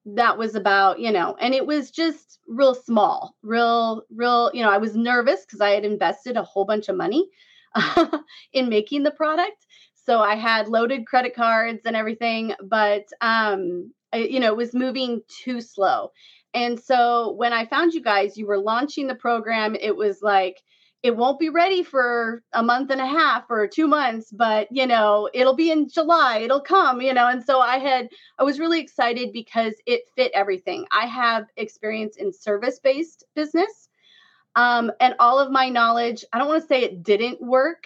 that 0.05 0.37
was 0.37 0.55
about, 0.55 0.99
you 0.99 1.13
know, 1.13 1.37
and 1.41 1.55
it 1.55 1.67
was 1.67 1.91
just 1.91 2.41
real 2.49 2.75
small, 2.75 3.37
real, 3.43 4.03
real, 4.15 4.51
you 4.53 4.63
know, 4.63 4.71
I 4.71 4.79
was 4.79 4.97
nervous 4.97 5.45
because 5.45 5.61
I 5.61 5.71
had 5.71 5.85
invested 5.85 6.37
a 6.37 6.43
whole 6.43 6.65
bunch 6.65 6.89
of 6.89 6.97
money 6.97 7.29
in 8.53 8.69
making 8.69 9.05
the 9.05 9.13
product. 9.13 9.67
So 9.95 10.21
I 10.21 10.35
had 10.35 10.69
loaded 10.69 11.07
credit 11.07 11.35
cards 11.35 11.83
and 11.85 11.95
everything, 11.95 12.55
but 12.65 13.05
um, 13.21 13.93
I, 14.13 14.19
you 14.19 14.41
know, 14.41 14.49
it 14.49 14.57
was 14.57 14.75
moving 14.75 15.23
too 15.29 15.61
slow. 15.61 16.11
And 16.55 16.79
so 16.79 17.33
when 17.33 17.53
I 17.53 17.67
found 17.67 17.95
you 17.95 18.03
guys, 18.03 18.37
you 18.37 18.47
were 18.47 18.59
launching 18.59 19.07
the 19.07 19.15
program. 19.15 19.75
It 19.75 19.97
was 19.97 20.23
like, 20.23 20.63
it 21.03 21.17
won't 21.17 21.41
be 21.41 21.49
ready 21.49 21.83
for 21.83 22.43
a 22.53 22.63
month 22.63 22.91
and 22.91 23.01
a 23.01 23.07
half 23.07 23.45
or 23.51 23.67
two 23.67 23.89
months 23.89 24.31
but 24.33 24.69
you 24.71 24.87
know 24.87 25.29
it'll 25.35 25.55
be 25.57 25.71
in 25.71 25.89
july. 25.89 26.39
It'll 26.39 26.61
come 26.61 27.01
you 27.01 27.13
know? 27.13 27.29
And 27.29 27.43
so 27.43 27.61
i 27.61 27.79
had 27.79 28.09
i 28.39 28.45
was 28.45 28.61
really 28.61 28.81
excited 28.81 29.33
because 29.33 29.75
it 29.87 30.03
fit 30.17 30.33
everything. 30.35 30.87
I 30.91 31.07
have 31.07 31.47
experience 31.57 32.17
in 32.17 32.33
service 32.33 32.79
based 32.79 33.25
business 33.35 33.89
um, 34.55 34.93
and 35.01 35.15
all 35.19 35.39
of 35.39 35.51
my 35.51 35.69
knowledge 35.69 36.25
i 36.33 36.39
don't 36.39 36.49
want 36.49 36.63
to 36.63 36.69
say 36.69 36.83
it 36.83 37.03
didn't 37.03 37.41
work 37.41 37.85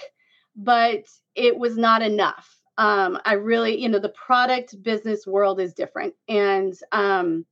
but 0.56 1.04
it 1.34 1.56
was 1.58 1.76
not 1.76 2.02
enough. 2.02 2.60
Um, 2.78 3.18
i 3.24 3.32
really 3.32 3.80
you 3.80 3.88
know 3.88 3.98
the 3.98 4.10
product 4.10 4.82
business 4.82 5.26
world 5.26 5.60
is 5.60 5.72
different. 5.72 6.14
And 6.28 6.74
um, 6.92 7.46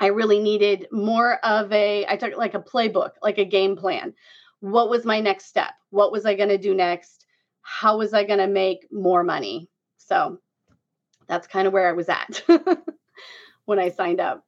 i 0.00 0.06
really 0.06 0.40
needed 0.40 0.86
more 0.92 1.44
of 1.44 1.72
a 1.72 2.06
i 2.08 2.16
took 2.16 2.36
like 2.36 2.54
a 2.54 2.60
playbook 2.60 3.12
like 3.22 3.38
a 3.38 3.44
game 3.44 3.76
plan 3.76 4.14
what 4.60 4.90
was 4.90 5.04
my 5.04 5.20
next 5.20 5.46
step? 5.46 5.72
What 5.90 6.12
was 6.12 6.26
I 6.26 6.34
going 6.34 6.48
to 6.48 6.58
do 6.58 6.74
next? 6.74 7.26
How 7.62 7.98
was 7.98 8.14
I 8.14 8.24
going 8.24 8.38
to 8.38 8.46
make 8.46 8.86
more 8.90 9.22
money? 9.22 9.68
So 9.98 10.38
that's 11.26 11.46
kind 11.46 11.66
of 11.66 11.72
where 11.72 11.88
I 11.88 11.92
was 11.92 12.08
at 12.08 12.42
when 13.66 13.78
I 13.78 13.90
signed 13.90 14.20
up. 14.20 14.44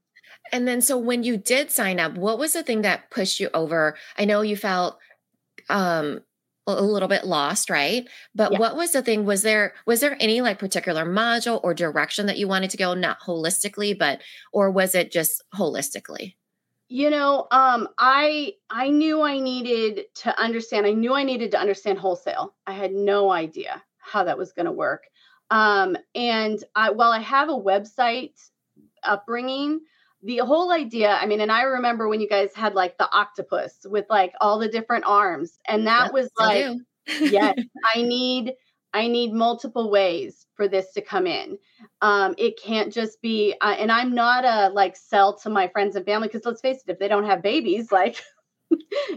And 0.52 0.66
then, 0.66 0.80
so 0.80 0.98
when 0.98 1.22
you 1.22 1.36
did 1.36 1.70
sign 1.70 2.00
up, 2.00 2.14
what 2.14 2.38
was 2.38 2.54
the 2.54 2.62
thing 2.62 2.82
that 2.82 3.10
pushed 3.10 3.38
you 3.38 3.50
over? 3.54 3.96
I 4.18 4.24
know 4.24 4.40
you 4.40 4.56
felt 4.56 4.98
um, 5.68 6.20
a 6.78 6.82
little 6.82 7.08
bit 7.08 7.24
lost, 7.24 7.70
right? 7.70 8.08
But 8.34 8.52
yeah. 8.52 8.58
what 8.58 8.76
was 8.76 8.92
the 8.92 9.02
thing? 9.02 9.24
Was 9.24 9.42
there 9.42 9.74
was 9.86 10.00
there 10.00 10.16
any 10.20 10.40
like 10.40 10.58
particular 10.58 11.04
module 11.04 11.60
or 11.62 11.74
direction 11.74 12.26
that 12.26 12.38
you 12.38 12.48
wanted 12.48 12.70
to 12.70 12.76
go, 12.76 12.94
not 12.94 13.20
holistically, 13.20 13.98
but 13.98 14.20
or 14.52 14.70
was 14.70 14.94
it 14.94 15.10
just 15.10 15.42
holistically? 15.54 16.34
you 16.90 17.08
know 17.08 17.46
um, 17.52 17.88
i 17.98 18.52
i 18.68 18.90
knew 18.90 19.22
i 19.22 19.38
needed 19.38 20.04
to 20.14 20.38
understand 20.38 20.84
i 20.86 20.90
knew 20.90 21.14
i 21.14 21.22
needed 21.22 21.52
to 21.52 21.58
understand 21.58 21.98
wholesale 21.98 22.52
i 22.66 22.72
had 22.72 22.92
no 22.92 23.30
idea 23.30 23.82
how 23.98 24.24
that 24.24 24.36
was 24.36 24.52
going 24.52 24.66
to 24.66 24.72
work 24.72 25.04
um, 25.50 25.96
and 26.14 26.62
I, 26.74 26.90
while 26.90 27.12
i 27.12 27.20
have 27.20 27.48
a 27.48 27.52
website 27.52 28.34
upbringing 29.04 29.80
the 30.22 30.38
whole 30.38 30.72
idea 30.72 31.12
i 31.20 31.26
mean 31.26 31.40
and 31.40 31.52
i 31.52 31.62
remember 31.62 32.08
when 32.08 32.20
you 32.20 32.28
guys 32.28 32.54
had 32.54 32.74
like 32.74 32.96
the 32.98 33.10
octopus 33.12 33.86
with 33.86 34.04
like 34.10 34.32
all 34.40 34.58
the 34.58 34.68
different 34.68 35.04
arms 35.06 35.58
and 35.66 35.86
that 35.86 36.06
yep, 36.06 36.12
was 36.12 36.30
like 36.38 36.76
yes 37.20 37.58
i 37.94 38.02
need 38.02 38.52
I 38.92 39.06
need 39.06 39.32
multiple 39.32 39.90
ways 39.90 40.46
for 40.54 40.66
this 40.66 40.92
to 40.92 41.00
come 41.00 41.26
in. 41.26 41.58
Um, 42.02 42.34
it 42.38 42.60
can't 42.60 42.92
just 42.92 43.22
be, 43.22 43.54
uh, 43.60 43.76
and 43.78 43.90
I'm 43.90 44.14
not 44.14 44.44
a 44.44 44.72
like 44.72 44.96
sell 44.96 45.36
to 45.38 45.50
my 45.50 45.68
friends 45.68 45.96
and 45.96 46.04
family 46.04 46.28
because 46.28 46.44
let's 46.44 46.60
face 46.60 46.78
it, 46.78 46.92
if 46.92 46.98
they 46.98 47.08
don't 47.08 47.26
have 47.26 47.42
babies, 47.42 47.92
like 47.92 48.22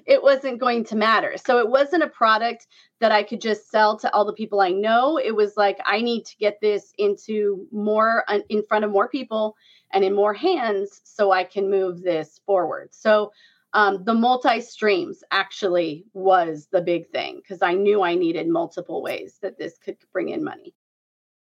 it 0.05 0.21
wasn't 0.21 0.59
going 0.59 0.83
to 0.85 0.95
matter. 0.95 1.35
So 1.37 1.59
it 1.59 1.69
wasn't 1.69 2.03
a 2.03 2.07
product 2.07 2.67
that 2.99 3.11
I 3.11 3.23
could 3.23 3.41
just 3.41 3.69
sell 3.69 3.97
to 3.99 4.13
all 4.13 4.25
the 4.25 4.33
people 4.33 4.61
I 4.61 4.69
know. 4.69 5.17
It 5.17 5.35
was 5.35 5.57
like, 5.57 5.79
I 5.85 6.01
need 6.01 6.25
to 6.25 6.37
get 6.37 6.61
this 6.61 6.93
into 6.97 7.67
more, 7.71 8.23
uh, 8.27 8.39
in 8.49 8.63
front 8.63 8.85
of 8.85 8.91
more 8.91 9.09
people 9.09 9.55
and 9.93 10.03
in 10.03 10.13
more 10.13 10.33
hands 10.33 11.01
so 11.03 11.31
I 11.31 11.43
can 11.43 11.69
move 11.69 12.01
this 12.01 12.41
forward. 12.45 12.89
So 12.91 13.31
um, 13.73 14.03
the 14.03 14.13
multi 14.13 14.61
streams 14.61 15.23
actually 15.31 16.05
was 16.13 16.67
the 16.71 16.81
big 16.81 17.09
thing 17.09 17.37
because 17.37 17.61
I 17.61 17.73
knew 17.73 18.03
I 18.03 18.15
needed 18.15 18.47
multiple 18.47 19.01
ways 19.01 19.37
that 19.41 19.57
this 19.57 19.77
could 19.77 19.97
bring 20.11 20.29
in 20.29 20.43
money. 20.43 20.75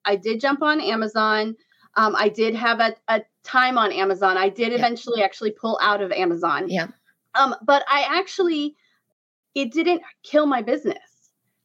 I 0.05 0.15
did 0.15 0.39
jump 0.39 0.61
on 0.61 0.81
Amazon. 0.81 1.55
Um, 1.95 2.15
I 2.15 2.29
did 2.29 2.55
have 2.55 2.79
a, 2.79 2.95
a, 3.07 3.21
time 3.43 3.77
on 3.77 3.91
Amazon. 3.91 4.37
I 4.37 4.49
did 4.49 4.71
eventually 4.71 5.19
yeah. 5.19 5.25
actually 5.25 5.51
pull 5.51 5.79
out 5.81 6.01
of 6.01 6.11
Amazon. 6.11 6.69
Yeah. 6.69 6.87
Um, 7.33 7.55
but 7.63 7.83
I 7.89 8.05
actually, 8.19 8.75
it 9.55 9.71
didn't 9.71 10.03
kill 10.23 10.45
my 10.45 10.61
business. 10.61 10.97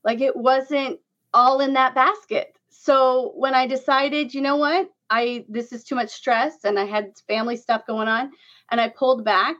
Like 0.04 0.20
it 0.20 0.34
wasn't 0.34 1.00
all 1.34 1.60
in 1.60 1.74
that 1.74 1.94
basket. 1.94 2.56
so 2.70 3.32
when 3.36 3.54
I 3.54 3.66
decided, 3.66 4.32
you 4.32 4.40
know 4.40 4.56
what, 4.56 4.90
I 5.10 5.44
this 5.48 5.72
is 5.72 5.84
too 5.84 5.94
much 5.94 6.10
stress 6.10 6.64
and 6.64 6.78
I 6.78 6.84
had 6.84 7.12
family 7.28 7.56
stuff 7.56 7.86
going 7.86 8.08
on 8.08 8.32
and 8.70 8.80
I 8.80 8.88
pulled 8.88 9.24
back, 9.24 9.56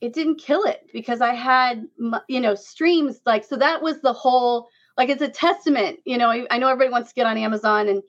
it 0.00 0.12
didn't 0.12 0.36
kill 0.36 0.64
it 0.64 0.86
because 0.92 1.20
I 1.20 1.34
had 1.34 1.86
you 2.28 2.40
know 2.40 2.54
streams 2.54 3.20
like 3.26 3.44
so 3.44 3.56
that 3.56 3.82
was 3.82 4.00
the 4.00 4.12
whole 4.12 4.68
like 4.96 5.08
it's 5.08 5.22
a 5.22 5.28
testament, 5.28 6.00
you 6.04 6.18
know, 6.18 6.28
I, 6.28 6.46
I 6.50 6.58
know 6.58 6.68
everybody 6.68 6.90
wants 6.90 7.10
to 7.10 7.14
get 7.14 7.26
on 7.26 7.38
Amazon 7.38 7.88
and 7.88 8.02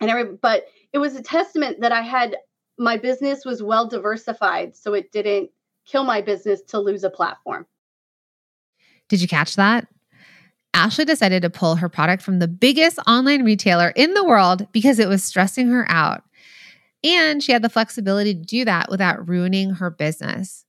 and 0.00 0.10
every 0.10 0.36
but 0.36 0.64
it 0.92 0.98
was 0.98 1.16
a 1.16 1.22
testament 1.22 1.80
that 1.80 1.92
I 1.92 2.02
had 2.02 2.36
my 2.78 2.96
business 2.96 3.44
was 3.44 3.62
well 3.62 3.86
diversified 3.86 4.76
so 4.76 4.94
it 4.94 5.12
didn't 5.12 5.50
kill 5.84 6.04
my 6.04 6.20
business 6.20 6.62
to 6.62 6.78
lose 6.78 7.04
a 7.04 7.10
platform. 7.10 7.66
Did 9.08 9.20
you 9.20 9.28
catch 9.28 9.56
that? 9.56 9.88
Ashley 10.74 11.04
decided 11.04 11.42
to 11.42 11.50
pull 11.50 11.76
her 11.76 11.88
product 11.88 12.22
from 12.22 12.38
the 12.38 12.48
biggest 12.48 12.98
online 13.06 13.44
retailer 13.44 13.90
in 13.96 14.14
the 14.14 14.24
world 14.24 14.66
because 14.72 14.98
it 14.98 15.08
was 15.08 15.24
stressing 15.24 15.68
her 15.68 15.84
out. 15.90 16.22
And 17.02 17.42
she 17.42 17.52
had 17.52 17.62
the 17.62 17.68
flexibility 17.68 18.34
to 18.34 18.40
do 18.40 18.64
that 18.64 18.90
without 18.90 19.28
ruining 19.28 19.70
her 19.70 19.90
business. 19.90 20.64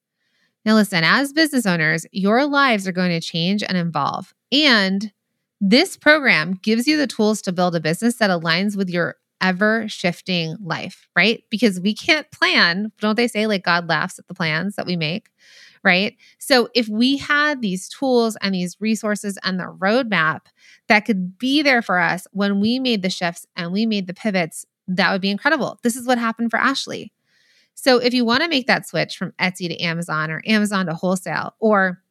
Now, 0.65 0.75
listen, 0.75 1.03
as 1.03 1.33
business 1.33 1.65
owners, 1.65 2.05
your 2.11 2.45
lives 2.45 2.87
are 2.87 2.91
going 2.91 3.11
to 3.11 3.19
change 3.19 3.63
and 3.63 3.77
evolve. 3.77 4.33
And 4.51 5.11
this 5.59 5.97
program 5.97 6.59
gives 6.61 6.87
you 6.87 6.97
the 6.97 7.07
tools 7.07 7.41
to 7.43 7.51
build 7.51 7.75
a 7.75 7.79
business 7.79 8.15
that 8.15 8.29
aligns 8.29 8.75
with 8.75 8.89
your 8.89 9.17
ever 9.41 9.87
shifting 9.87 10.55
life, 10.61 11.07
right? 11.15 11.43
Because 11.49 11.79
we 11.79 11.93
can't 11.93 12.29
plan, 12.31 12.91
don't 12.99 13.15
they 13.15 13.27
say 13.27 13.47
like 13.47 13.63
God 13.63 13.89
laughs 13.89 14.19
at 14.19 14.27
the 14.27 14.33
plans 14.33 14.75
that 14.75 14.85
we 14.85 14.95
make? 14.95 15.29
Right? 15.83 16.15
So 16.37 16.69
if 16.73 16.87
we 16.87 17.17
had 17.17 17.61
these 17.61 17.89
tools 17.89 18.37
and 18.41 18.53
these 18.53 18.77
resources 18.79 19.37
and 19.43 19.59
the 19.59 19.75
roadmap 19.79 20.41
that 20.87 21.05
could 21.05 21.37
be 21.37 21.61
there 21.61 21.81
for 21.81 21.97
us 21.97 22.27
when 22.31 22.59
we 22.59 22.79
made 22.79 23.01
the 23.01 23.09
shifts 23.09 23.47
and 23.55 23.71
we 23.71 23.85
made 23.85 24.07
the 24.07 24.13
pivots, 24.13 24.65
that 24.87 25.11
would 25.11 25.21
be 25.21 25.29
incredible. 25.29 25.79
This 25.83 25.95
is 25.95 26.05
what 26.05 26.17
happened 26.17 26.51
for 26.51 26.57
Ashley. 26.57 27.13
So 27.73 27.97
if 27.97 28.13
you 28.13 28.25
want 28.25 28.43
to 28.43 28.49
make 28.49 28.67
that 28.67 28.87
switch 28.87 29.17
from 29.17 29.33
Etsy 29.39 29.67
to 29.67 29.79
Amazon 29.79 30.29
or 30.29 30.41
Amazon 30.45 30.85
to 30.85 30.93
wholesale 30.93 31.55
or 31.59 32.01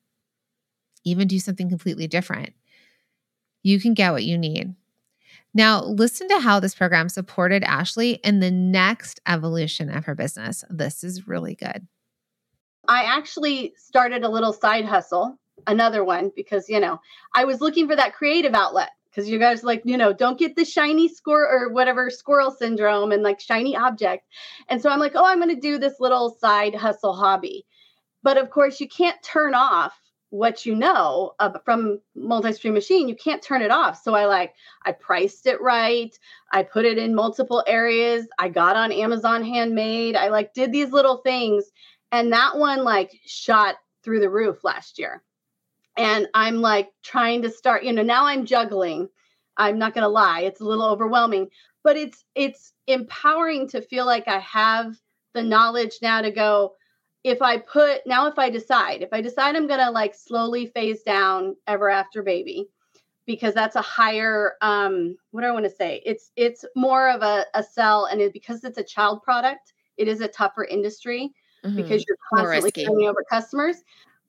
even 1.04 1.28
do 1.28 1.38
something 1.38 1.68
completely 1.68 2.06
different, 2.06 2.50
you 3.62 3.78
can 3.80 3.94
get 3.94 4.12
what 4.12 4.24
you 4.24 4.38
need. 4.38 4.74
Now, 5.52 5.82
listen 5.82 6.28
to 6.28 6.40
how 6.40 6.60
this 6.60 6.74
program 6.74 7.08
supported 7.08 7.64
Ashley 7.64 8.12
in 8.24 8.40
the 8.40 8.50
next 8.50 9.20
evolution 9.26 9.90
of 9.90 10.04
her 10.04 10.14
business. 10.14 10.64
This 10.70 11.02
is 11.02 11.26
really 11.26 11.56
good. 11.56 11.86
I 12.90 13.04
actually 13.04 13.72
started 13.76 14.24
a 14.24 14.28
little 14.28 14.52
side 14.52 14.84
hustle, 14.84 15.38
another 15.68 16.02
one, 16.02 16.32
because, 16.34 16.68
you 16.68 16.80
know, 16.80 17.00
I 17.32 17.44
was 17.44 17.60
looking 17.60 17.86
for 17.86 17.94
that 17.94 18.16
creative 18.16 18.52
outlet 18.52 18.90
because 19.08 19.28
you 19.28 19.38
guys 19.38 19.62
like, 19.62 19.82
you 19.84 19.96
know, 19.96 20.12
don't 20.12 20.40
get 20.40 20.56
the 20.56 20.64
shiny 20.64 21.06
squirrel 21.06 21.52
or 21.52 21.72
whatever 21.72 22.10
squirrel 22.10 22.50
syndrome 22.50 23.12
and 23.12 23.22
like 23.22 23.38
shiny 23.38 23.76
object. 23.76 24.26
And 24.68 24.82
so 24.82 24.90
I'm 24.90 24.98
like, 24.98 25.12
oh, 25.14 25.24
I'm 25.24 25.38
going 25.38 25.54
to 25.54 25.60
do 25.60 25.78
this 25.78 26.00
little 26.00 26.36
side 26.40 26.74
hustle 26.74 27.14
hobby. 27.14 27.64
But 28.24 28.38
of 28.38 28.50
course, 28.50 28.80
you 28.80 28.88
can't 28.88 29.22
turn 29.22 29.54
off 29.54 29.94
what 30.30 30.66
you 30.66 30.74
know 30.74 31.32
uh, 31.38 31.58
from 31.64 32.00
multi-stream 32.16 32.74
machine. 32.74 33.08
You 33.08 33.14
can't 33.14 33.42
turn 33.42 33.62
it 33.62 33.70
off. 33.70 34.02
So 34.02 34.14
i 34.14 34.26
like 34.26 34.54
i 34.84 34.90
priced 34.90 35.46
it 35.46 35.60
right. 35.60 36.16
I 36.52 36.64
put 36.64 36.86
it 36.86 36.98
in 36.98 37.14
multiple 37.14 37.62
areas. 37.68 38.26
I 38.38 38.48
got 38.48 38.74
on 38.74 38.90
amazon 38.90 39.44
handmade. 39.44 40.16
I 40.16 40.28
like 40.28 40.54
did 40.54 40.72
these 40.72 40.90
little 40.90 41.18
things 41.18 41.70
and 42.12 42.32
that 42.32 42.56
one 42.56 42.84
like 42.84 43.12
shot 43.24 43.76
through 44.02 44.20
the 44.20 44.30
roof 44.30 44.64
last 44.64 44.98
year. 44.98 45.22
And 45.96 46.28
I'm 46.34 46.56
like 46.56 46.90
trying 47.02 47.42
to 47.42 47.50
start, 47.50 47.84
you 47.84 47.92
know, 47.92 48.02
now 48.02 48.26
I'm 48.26 48.46
juggling. 48.46 49.08
I'm 49.56 49.78
not 49.78 49.94
going 49.94 50.02
to 50.02 50.08
lie, 50.08 50.40
it's 50.40 50.60
a 50.60 50.64
little 50.64 50.86
overwhelming, 50.86 51.48
but 51.82 51.96
it's 51.96 52.24
it's 52.34 52.72
empowering 52.86 53.68
to 53.68 53.82
feel 53.82 54.06
like 54.06 54.26
I 54.26 54.38
have 54.38 54.96
the 55.34 55.42
knowledge 55.42 55.98
now 56.00 56.22
to 56.22 56.30
go 56.30 56.74
if 57.24 57.42
I 57.42 57.58
put 57.58 58.06
now 58.06 58.26
if 58.26 58.38
I 58.38 58.48
decide, 58.48 59.02
if 59.02 59.12
I 59.12 59.20
decide 59.20 59.56
I'm 59.56 59.66
going 59.66 59.80
to 59.80 59.90
like 59.90 60.14
slowly 60.14 60.66
phase 60.66 61.02
down 61.02 61.56
ever 61.66 61.90
after 61.90 62.22
baby 62.22 62.68
because 63.26 63.52
that's 63.52 63.76
a 63.76 63.82
higher 63.82 64.54
um 64.62 65.16
what 65.30 65.42
do 65.42 65.48
I 65.48 65.52
want 65.52 65.66
to 65.66 65.70
say? 65.70 66.00
It's 66.06 66.32
it's 66.36 66.64
more 66.74 67.10
of 67.10 67.22
a, 67.22 67.44
a 67.54 67.62
sell 67.62 68.06
and 68.06 68.20
it, 68.20 68.32
because 68.32 68.64
it's 68.64 68.78
a 68.78 68.84
child 68.84 69.22
product, 69.22 69.74
it 69.98 70.08
is 70.08 70.22
a 70.22 70.28
tougher 70.28 70.64
industry 70.64 71.32
mm-hmm. 71.64 71.76
because 71.76 72.04
you're 72.06 72.16
constantly 72.34 72.70
turning 72.84 73.08
over 73.08 73.24
customers. 73.28 73.76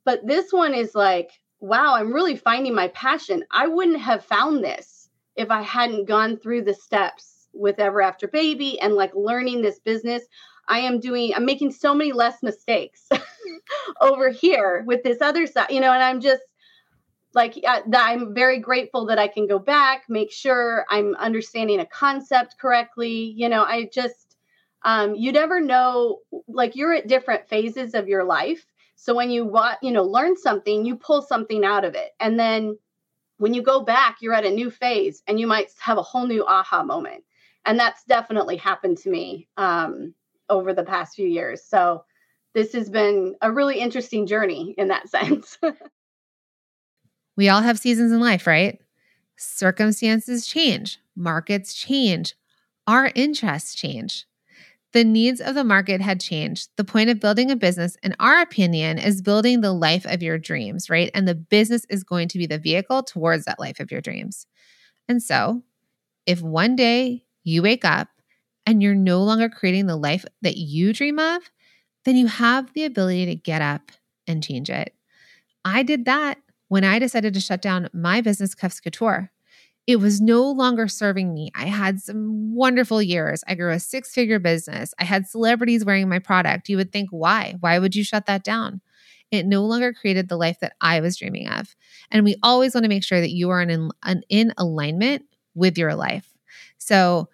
But 0.04 0.26
this 0.26 0.52
one 0.52 0.74
is 0.74 0.96
like, 0.96 1.32
wow, 1.60 1.96
I'm 1.96 2.14
really 2.14 2.36
finding 2.36 2.74
my 2.74 2.88
passion. 2.90 3.44
I 3.52 3.68
wouldn't 3.68 4.00
have 4.00 4.26
found 4.26 4.64
this 4.64 5.10
if 5.36 5.52
I 5.52 5.62
hadn't 5.62 6.06
gone 6.06 6.38
through 6.38 6.64
the 6.64 6.74
steps 6.74 7.48
with 7.54 7.80
Ever 7.80 8.02
After 8.02 8.28
Baby 8.28 8.80
and 8.80 8.96
like 8.96 9.14
learning 9.16 9.62
this 9.62 9.80
business. 9.80 10.24
I 10.68 10.80
am 10.80 11.00
doing, 11.00 11.34
I'm 11.36 11.46
making 11.46 11.72
so 11.72 11.94
many 11.94 12.14
less 12.14 12.42
mistakes 12.42 13.10
over 14.02 14.30
here 14.30 14.84
with 14.88 15.04
this 15.04 15.22
other 15.22 15.46
side, 15.46 15.72
you 15.72 15.82
know, 15.82 15.92
and 15.92 16.04
I'm 16.04 16.22
just, 16.22 16.42
like 17.34 17.58
uh, 17.66 17.82
that 17.88 18.10
i'm 18.10 18.34
very 18.34 18.60
grateful 18.60 19.06
that 19.06 19.18
i 19.18 19.28
can 19.28 19.48
go 19.48 19.60
back 19.60 20.04
make 20.10 20.32
sure 20.32 20.86
i'm 20.90 21.16
understanding 21.16 21.80
a 21.80 21.86
concept 21.86 22.58
correctly 22.60 23.34
you 23.36 23.48
know 23.48 23.64
i 23.64 23.90
just 23.94 24.21
um, 24.84 25.16
you 25.16 25.32
never 25.32 25.60
know 25.60 26.20
like 26.48 26.76
you're 26.76 26.94
at 26.94 27.08
different 27.08 27.48
phases 27.48 27.94
of 27.94 28.08
your 28.08 28.24
life. 28.24 28.66
So 28.96 29.16
when 29.16 29.30
you 29.30 29.46
want 29.46 29.78
you 29.82 29.92
know 29.92 30.04
learn 30.04 30.38
something 30.38 30.86
you 30.86 30.96
pull 30.96 31.22
something 31.22 31.64
out 31.64 31.86
of 31.86 31.96
it. 31.96 32.12
And 32.20 32.40
then 32.40 32.78
when 33.38 33.54
you 33.54 33.62
go 33.62 33.82
back 33.82 34.18
you're 34.22 34.34
at 34.34 34.46
a 34.46 34.52
new 34.52 34.70
phase 34.70 35.24
and 35.28 35.40
you 35.40 35.48
might 35.48 35.72
have 35.80 35.98
a 35.98 36.04
whole 36.04 36.28
new 36.28 36.46
aha 36.46 36.84
moment. 36.84 37.24
And 37.66 37.80
that's 37.80 38.04
definitely 38.06 38.58
happened 38.58 38.98
to 39.00 39.10
me 39.10 39.48
um, 39.58 40.16
over 40.50 40.74
the 40.74 40.84
past 40.84 41.16
few 41.16 41.28
years. 41.28 41.64
So 41.64 42.06
this 42.54 42.74
has 42.74 42.90
been 42.90 43.36
a 43.42 43.52
really 43.52 43.80
interesting 43.80 44.26
journey 44.26 44.74
in 44.78 44.88
that 44.88 45.10
sense. 45.16 45.58
We 47.38 47.50
all 47.50 47.62
have 47.62 47.80
seasons 47.80 48.12
in 48.12 48.20
life 48.20 48.48
right? 48.48 48.80
Circumstances 49.38 50.46
change 50.46 51.00
markets 51.16 51.74
change 51.74 52.36
our 52.88 53.12
interests 53.16 53.76
change 53.76 54.26
the 54.94 55.04
needs 55.04 55.40
of 55.40 55.56
the 55.56 55.64
market 55.64 56.02
had 56.02 56.20
changed. 56.20 56.70
The 56.76 56.84
point 56.84 57.10
of 57.10 57.20
building 57.20 57.50
a 57.50 57.56
business, 57.56 57.96
in 58.04 58.16
our 58.20 58.42
opinion, 58.42 58.98
is 58.98 59.22
building 59.22 59.62
the 59.62 59.72
life 59.72 60.06
of 60.06 60.22
your 60.22 60.38
dreams, 60.38 60.90
right? 60.90 61.10
And 61.14 61.28
the 61.28 61.36
business 61.36 61.86
is 61.90 62.04
going 62.04 62.28
to 62.30 62.38
be 62.38 62.46
the 62.46 62.58
vehicle 62.58 63.04
towards 63.04 63.46
that 63.46 63.60
life 63.60 63.80
of 63.80 63.92
your 63.92 64.02
dreams. 64.02 64.48
And 65.08 65.24
so, 65.24 65.64
if 66.26 66.42
one 66.42 66.76
day 66.76 67.24
you 67.44 67.64
wake 67.64 67.86
up 67.86 68.10
and 68.66 68.84
you're 68.84 68.96
no 68.96 69.24
longer 69.24 69.50
creating 69.50 69.88
the 69.88 69.96
life 69.96 70.26
that 70.42 70.58
you 70.58 70.94
dream 70.94 71.20
of, 71.20 71.42
then 72.06 72.16
you 72.16 72.28
have 72.28 72.74
the 72.74 72.86
ability 72.86 73.26
to 73.28 73.36
get 73.36 73.62
up 73.62 73.92
and 74.28 74.44
change 74.44 74.70
it. 74.70 74.94
I 75.64 75.84
did 75.84 76.06
that 76.06 76.38
when 76.68 76.84
I 76.84 77.00
decided 77.00 77.34
to 77.34 77.40
shut 77.40 77.62
down 77.62 77.90
my 77.94 78.22
business, 78.22 78.56
Cuffs 78.56 78.80
Couture. 78.80 79.32
It 79.88 79.96
was 79.98 80.22
no 80.22 80.50
longer 80.50 80.88
serving 80.88 81.34
me. 81.34 81.52
I 81.56 81.66
had 81.66 82.00
some 82.02 82.54
wonderful 82.54 83.02
years. 83.02 83.44
I 83.48 83.56
grew 83.56 83.72
a 83.72 83.80
six 83.80 84.14
figure 84.14 84.40
business. 84.40 84.94
I 85.00 85.04
had 85.04 85.28
celebrities 85.28 85.84
wearing 85.84 86.08
my 86.08 86.20
product. 86.20 86.70
You 86.70 86.78
would 86.78 86.92
think, 86.92 87.10
why? 87.10 87.56
Why 87.60 87.80
would 87.80 87.96
you 87.96 88.04
shut 88.04 88.28
that 88.28 88.44
down? 88.44 88.82
It 89.32 89.46
no 89.46 89.66
longer 89.66 89.94
created 89.94 90.30
the 90.30 90.38
life 90.38 90.60
that 90.60 90.74
I 90.82 91.00
was 91.00 91.18
dreaming 91.18 91.48
of. 91.48 91.76
And 92.12 92.24
we 92.24 92.36
always 92.44 92.76
want 92.76 92.84
to 92.84 92.90
make 92.90 93.04
sure 93.04 93.22
that 93.22 93.32
you 93.32 93.50
are 93.50 93.62
in, 93.62 93.90
in 94.30 94.54
alignment 94.58 95.26
with 95.56 95.78
your 95.78 95.96
life. 95.96 96.32
So, 96.78 97.30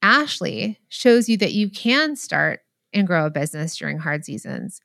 Ashley 0.00 0.78
shows 0.88 1.28
you 1.28 1.36
that 1.38 1.52
you 1.52 1.68
can 1.70 2.16
start 2.16 2.60
and 2.92 3.06
grow 3.06 3.26
a 3.26 3.30
business 3.30 3.76
during 3.76 3.98
hard 3.98 4.24
seasons. 4.24 4.80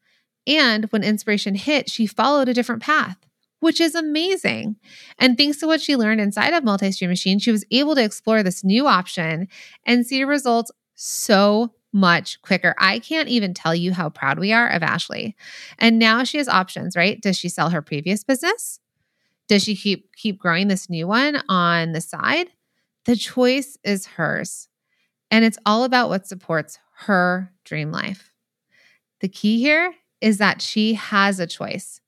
And 0.48 0.86
when 0.86 1.04
inspiration 1.04 1.56
hit, 1.56 1.90
she 1.90 2.08
followed 2.08 2.50
a 2.50 2.54
different 2.54 2.82
path 2.82 3.18
which 3.64 3.80
is 3.80 3.96
amazing. 3.96 4.76
And 5.18 5.38
thanks 5.38 5.58
to 5.60 5.68
what 5.68 5.82
she 5.82 5.96
learned 5.96 6.20
inside 6.20 6.54
of 6.54 6.66
Multi 6.66 6.92
Stream 6.92 7.10
Machine, 7.10 7.40
she 7.40 7.52
was 7.52 7.66
able 7.72 7.96
to 7.96 8.04
explore 8.04 8.44
this 8.44 8.64
new 8.64 8.88
option 8.88 9.48
and 9.86 10.06
see 10.06 10.24
results 10.26 10.70
so 10.96 11.74
much 11.94 12.42
quicker. 12.42 12.76
I 12.78 13.00
can't 13.00 13.30
even 13.30 13.54
tell 13.54 13.74
you 13.74 13.94
how 13.94 14.10
proud 14.10 14.38
we 14.38 14.52
are 14.52 14.68
of 14.68 14.84
Ashley. 14.84 15.38
And 15.80 15.98
now 15.98 16.26
she 16.26 16.40
has 16.40 16.50
options, 16.50 16.96
right? 16.96 17.22
Does 17.22 17.38
she 17.38 17.48
sell 17.48 17.70
her 17.70 17.82
previous 17.82 18.24
business? 18.24 18.82
Does 19.48 19.64
she 19.64 19.76
keep 19.76 20.14
keep 20.16 20.40
growing 20.40 20.68
this 20.68 20.90
new 20.90 21.08
one 21.08 21.42
on 21.48 21.94
the 21.94 22.02
side? 22.02 22.48
The 23.06 23.16
choice 23.16 23.78
is 23.84 24.08
hers. 24.08 24.68
And 25.32 25.46
it's 25.46 25.58
all 25.66 25.86
about 25.86 26.10
what 26.10 26.28
supports 26.28 26.80
her 27.06 27.52
dream 27.64 27.92
life. 27.92 28.32
The 29.22 29.30
key 29.30 29.60
here 29.60 29.94
is 30.20 30.38
that 30.40 30.62
she 30.62 30.96
has 30.96 31.40
a 31.40 31.48
choice. 31.48 32.02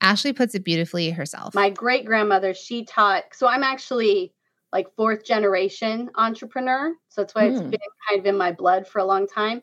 Ashley 0.00 0.32
puts 0.32 0.54
it 0.54 0.64
beautifully 0.64 1.10
herself. 1.10 1.54
My 1.54 1.70
great 1.70 2.04
grandmother, 2.04 2.54
she 2.54 2.84
taught, 2.84 3.24
so 3.32 3.46
I'm 3.46 3.62
actually 3.62 4.32
like 4.72 4.94
fourth 4.94 5.24
generation 5.24 6.10
entrepreneur. 6.14 6.94
So 7.08 7.22
that's 7.22 7.34
why 7.34 7.44
mm. 7.44 7.50
it's 7.52 7.60
hmm. 7.60 7.70
been 7.70 7.80
kind 8.08 8.20
of 8.20 8.26
in 8.26 8.36
my 8.36 8.52
blood 8.52 8.86
for 8.86 8.98
a 8.98 9.04
long 9.04 9.26
time. 9.26 9.62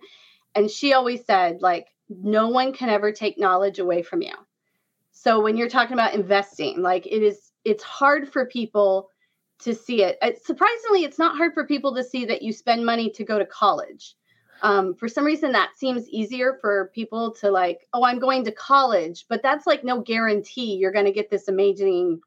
And 0.56 0.69
she 0.69 0.93
always 0.93 1.26
said, 1.26 1.62
like, 1.62 1.88
no 2.10 2.48
one 2.50 2.74
can 2.74 2.89
ever 2.89 3.12
take 3.12 3.38
knowledge 3.38 3.80
away 3.80 4.02
from 4.02 4.21
you. 4.21 4.34
So 5.12 5.41
when 5.41 5.58
you're 5.58 5.69
talking 5.69 5.93
about 5.93 6.13
investing, 6.13 6.82
like 6.82 7.06
it 7.06 7.24
is, 7.24 7.52
it's 7.63 7.84
hard 7.84 8.32
for 8.32 8.45
people 8.45 9.10
to 9.60 9.74
see 9.74 10.04
it. 10.04 10.17
it. 10.21 10.43
Surprisingly, 10.43 11.04
it's 11.04 11.19
not 11.19 11.38
hard 11.38 11.54
for 11.54 11.65
people 11.65 11.95
to 11.95 12.04
see 12.04 12.26
that 12.26 12.41
you 12.41 12.52
spend 12.52 12.86
money 12.86 13.10
to 13.12 13.24
go 13.24 13.39
to 13.39 13.45
college. 13.45 14.15
Um, 14.62 14.96
for 14.96 15.08
some 15.08 15.26
reason, 15.26 15.52
that 15.52 15.78
seems 15.78 16.08
easier 16.10 16.58
for 16.62 16.91
people 16.94 17.32
to 17.36 17.52
like, 17.52 17.88
oh, 17.94 18.04
I'm 18.04 18.20
going 18.20 18.46
to 18.46 18.52
college, 18.52 19.26
but 19.28 19.44
that's 19.44 19.68
like 19.68 19.84
no 19.84 20.02
guarantee 20.02 20.76
you're 20.76 20.91
going 20.91 21.06
to 21.06 21.12
get 21.12 21.30
this 21.30 21.48
amazing 21.48 22.22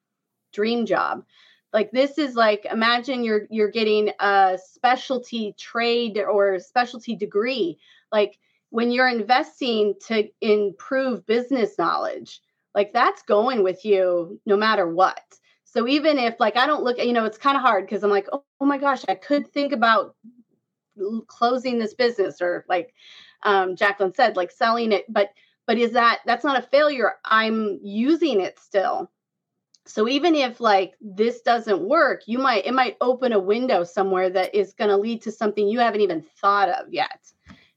dream 0.53 0.87
job. 0.87 1.25
Like 1.73 1.91
this 1.91 2.17
is 2.19 2.35
like 2.35 2.67
imagine 2.71 3.25
you're 3.25 3.43
you're 3.51 3.71
getting 3.71 4.11
a 4.21 4.59
specialty 4.73 5.55
trade 5.59 6.19
or 6.19 6.59
specialty 6.59 7.15
degree. 7.15 7.79
Like 8.11 8.39
when 8.71 8.91
you're 8.91 9.09
investing 9.09 9.95
to 10.07 10.29
improve 10.41 11.27
business 11.27 11.77
knowledge, 11.79 12.41
like 12.75 12.93
that's 12.93 13.23
going 13.23 13.63
with 13.63 13.85
you 13.85 14.41
no 14.47 14.57
matter 14.57 14.89
what. 14.89 15.21
So 15.65 15.87
even 15.87 16.19
if 16.19 16.37
like 16.41 16.57
I 16.57 16.67
don't 16.67 16.85
look, 16.85 16.99
you 16.99 17.13
know, 17.13 17.27
it's 17.27 17.39
kind 17.39 17.57
of 17.57 17.63
hard 17.63 17.85
because 17.85 18.03
I'm 18.03 18.11
like, 18.11 18.29
oh, 18.33 18.45
oh, 18.61 18.65
my 18.65 18.79
gosh, 18.79 19.05
I 19.09 19.15
could 19.15 19.53
think 19.53 19.73
about 19.73 20.15
closing 21.27 21.79
this 21.79 21.95
business 21.95 22.41
or 22.41 22.65
like 22.69 22.95
um, 23.43 23.77
Jacqueline 23.77 24.15
said, 24.15 24.37
like 24.37 24.51
selling 24.51 24.93
it. 24.93 25.05
But 25.09 25.31
but 25.67 25.79
is 25.79 25.93
that 25.93 26.21
that's 26.27 26.45
not 26.45 26.59
a 26.59 26.67
failure? 26.67 27.15
I'm 27.25 27.79
using 27.83 28.41
it 28.41 28.59
still. 28.59 29.11
So 29.87 30.07
even 30.07 30.35
if 30.35 30.61
like 30.61 30.95
this 31.01 31.41
doesn't 31.41 31.81
work, 31.81 32.23
you 32.27 32.39
might 32.39 32.67
it 32.67 32.75
might 32.75 32.97
open 33.01 33.33
a 33.33 33.39
window 33.39 33.85
somewhere 33.85 34.29
that 34.31 34.55
is 34.55 34.75
going 34.75 34.91
to 34.91 34.97
lead 34.97 35.23
to 35.23 35.33
something 35.33 35.67
you 35.67 35.79
haven't 35.81 36.03
even 36.03 36.25
thought 36.41 36.69
of 36.69 36.93
yet. 36.93 37.33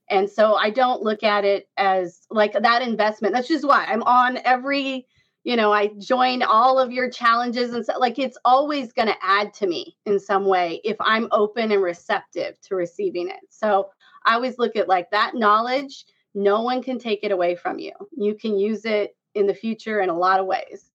And 0.09 0.29
so 0.29 0.55
I 0.55 0.71
don't 0.71 1.01
look 1.01 1.23
at 1.23 1.45
it 1.45 1.69
as 1.77 2.27
like 2.29 2.51
that 2.51 2.81
investment. 2.81 3.33
That's 3.33 3.47
just 3.47 3.65
why 3.65 3.85
I'm 3.85 4.03
on 4.03 4.39
every, 4.43 5.07
you 5.43 5.55
know, 5.55 5.71
I 5.71 5.87
join 5.97 6.43
all 6.43 6.77
of 6.77 6.91
your 6.91 7.09
challenges 7.09 7.73
and 7.73 7.85
so 7.85 7.97
like 7.97 8.19
it's 8.19 8.37
always 8.45 8.93
going 8.93 9.07
to 9.07 9.15
add 9.21 9.53
to 9.55 9.67
me 9.67 9.97
in 10.05 10.19
some 10.19 10.45
way 10.45 10.81
if 10.83 10.97
I'm 10.99 11.27
open 11.31 11.71
and 11.71 11.81
receptive 11.81 12.59
to 12.61 12.75
receiving 12.75 13.27
it. 13.27 13.41
So 13.49 13.89
I 14.25 14.35
always 14.35 14.57
look 14.59 14.75
at 14.75 14.87
like 14.87 15.09
that 15.11 15.33
knowledge, 15.35 16.05
no 16.35 16.61
one 16.61 16.83
can 16.83 16.99
take 16.99 17.23
it 17.23 17.31
away 17.31 17.55
from 17.55 17.79
you. 17.79 17.91
You 18.15 18.35
can 18.35 18.57
use 18.57 18.85
it 18.85 19.15
in 19.33 19.47
the 19.47 19.53
future 19.53 19.99
in 20.01 20.09
a 20.09 20.17
lot 20.17 20.39
of 20.39 20.45
ways. 20.45 20.91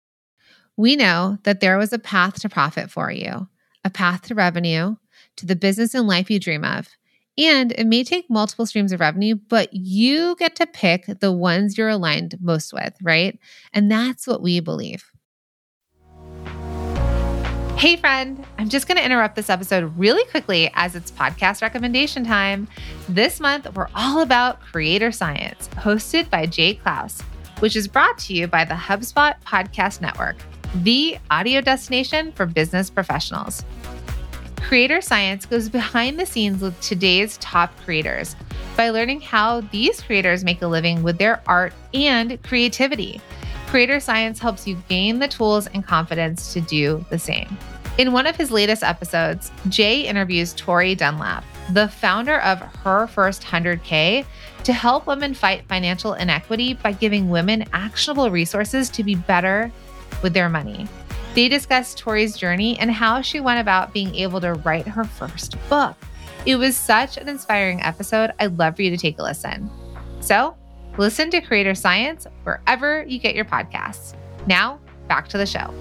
We 0.77 0.95
know 0.95 1.39
that 1.45 1.61
there 1.61 1.79
was 1.79 1.93
a 1.93 1.99
path 1.99 2.41
to 2.43 2.49
profit 2.49 2.91
for 2.91 3.11
you, 3.11 3.49
a 3.85 3.91
path 3.91 4.23
to 4.23 4.35
revenue, 4.35 4.97
to 5.37 5.47
the 5.47 5.57
business 5.57 5.95
and 5.95 6.07
life 6.07 6.31
you 6.31 6.39
dream 6.39 6.65
of. 6.65 6.89
And 7.39 7.73
it 7.73 7.87
may 7.87 8.03
take 8.03 8.31
multiple 8.31 8.65
streams 8.65 8.93
of 8.93 9.01
revenue, 9.01 9.35
but 9.35 9.69
you 9.73 10.37
get 10.39 10.57
to 10.57 10.67
pick 10.67 11.07
the 11.21 11.33
ones 11.33 11.77
you're 11.77 11.89
aligned 11.89 12.37
most 12.41 12.73
with, 12.73 12.95
right? 13.03 13.39
And 13.75 13.91
that's 13.91 14.27
what 14.27 14.41
we 14.41 14.61
believe. 14.61 15.05
Hey, 17.77 17.97
friend, 17.97 18.43
I'm 18.57 18.71
just 18.71 18.89
going 18.89 18.97
to 18.97 19.05
interrupt 19.05 19.37
this 19.37 19.51
episode 19.51 19.93
really 19.99 20.25
quickly 20.31 20.71
as 20.73 20.95
it's 20.95 21.11
podcast 21.11 21.61
recommendation 21.61 22.25
time. 22.25 22.69
This 23.07 23.39
month, 23.39 23.71
we're 23.77 23.91
all 23.95 24.21
about 24.21 24.63
creator 24.63 25.13
science, 25.13 25.69
hosted 25.75 26.31
by 26.31 26.47
Jay 26.47 26.77
Clouse, 26.77 27.21
which 27.59 27.77
is 27.77 27.87
brought 27.87 28.17
to 28.21 28.33
you 28.33 28.47
by 28.47 28.65
the 28.65 28.73
HubSpot 28.73 29.35
Podcast 29.45 30.01
Network, 30.01 30.37
the 30.77 31.19
audio 31.31 31.61
destination 31.61 32.33
for 32.33 32.47
business 32.47 32.89
professionals. 32.89 33.63
Creator 34.67 35.01
Science 35.01 35.47
goes 35.47 35.69
behind 35.69 36.19
the 36.19 36.27
scenes 36.27 36.61
with 36.61 36.79
today's 36.81 37.37
top 37.39 37.73
creators 37.85 38.35
by 38.77 38.91
learning 38.91 39.21
how 39.21 39.61
these 39.61 40.03
creators 40.03 40.43
make 40.43 40.61
a 40.61 40.67
living 40.67 41.05
with 41.05 41.19
their 41.19 41.41
art 41.47 41.73
and 41.95 42.43
creativity. 42.43 43.21
Creator 43.69 44.01
Science 44.01 44.41
helps 44.41 44.67
you 44.67 44.77
gain 44.89 45.21
the 45.21 45.29
tools 45.29 45.69
and 45.69 45.87
confidence 45.87 46.53
to 46.53 46.61
do 46.61 47.05
the 47.11 47.19
same. 47.19 47.57
In 47.99 48.11
one 48.11 48.27
of 48.27 48.35
his 48.35 48.51
latest 48.51 48.83
episodes, 48.83 49.53
Jay 49.69 50.01
interviews 50.01 50.53
Tori 50.55 50.97
Dunlap, 50.97 51.45
the 51.71 51.87
founder 51.87 52.41
of 52.41 52.59
Her 52.59 53.07
First 53.07 53.43
100K, 53.43 54.27
to 54.65 54.73
help 54.73 55.07
women 55.07 55.33
fight 55.33 55.65
financial 55.69 56.15
inequity 56.15 56.75
by 56.75 56.91
giving 56.91 57.31
women 57.31 57.65
actionable 57.73 58.33
resources 58.33 58.91
to 58.91 59.05
be 59.05 59.15
better 59.15 59.71
with 60.25 60.35
their 60.35 60.49
money. 60.49 60.89
They 61.37 61.51
discuss 61.51 61.95
Tori's 61.95 62.35
journey 62.35 62.79
and 62.79 62.91
how 62.91 63.21
she 63.21 63.41
went 63.41 63.61
about 63.61 63.93
being 63.93 64.15
able 64.15 64.41
to 64.41 64.55
write 64.55 64.89
her 64.89 65.05
first 65.05 65.55
book. 65.69 65.95
It 66.47 66.57
was 66.57 66.75
such 66.75 67.19
an 67.19 67.29
inspiring 67.29 67.83
episode. 67.83 68.31
I'd 68.41 68.59
love 68.59 68.77
for 68.77 68.81
you 68.81 68.89
to 68.89 68.97
take 68.97 69.19
a 69.19 69.23
listen. 69.23 69.71
So, 70.21 70.57
listen 70.97 71.29
to 71.33 71.43
Creator 71.43 71.75
Science 71.75 72.27
wherever 72.45 73.05
you 73.07 73.19
get 73.19 73.35
your 73.35 73.45
podcasts. 73.45 74.15
Now, 74.47 74.81
back 75.09 75.29
to 75.29 75.37
the 75.37 75.45
show. 75.45 75.75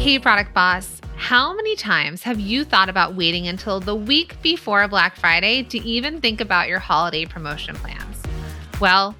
Hey, 0.00 0.18
Product 0.18 0.52
Boss. 0.52 1.00
How 1.16 1.54
many 1.54 1.74
times 1.76 2.22
have 2.24 2.38
you 2.38 2.64
thought 2.64 2.88
about 2.88 3.14
waiting 3.14 3.48
until 3.48 3.80
the 3.80 3.94
week 3.94 4.40
before 4.42 4.86
Black 4.88 5.16
Friday 5.16 5.62
to 5.64 5.78
even 5.78 6.20
think 6.20 6.40
about 6.40 6.68
your 6.68 6.78
holiday 6.78 7.24
promotion 7.24 7.76
plans? 7.76 8.16
Well, 8.80 9.14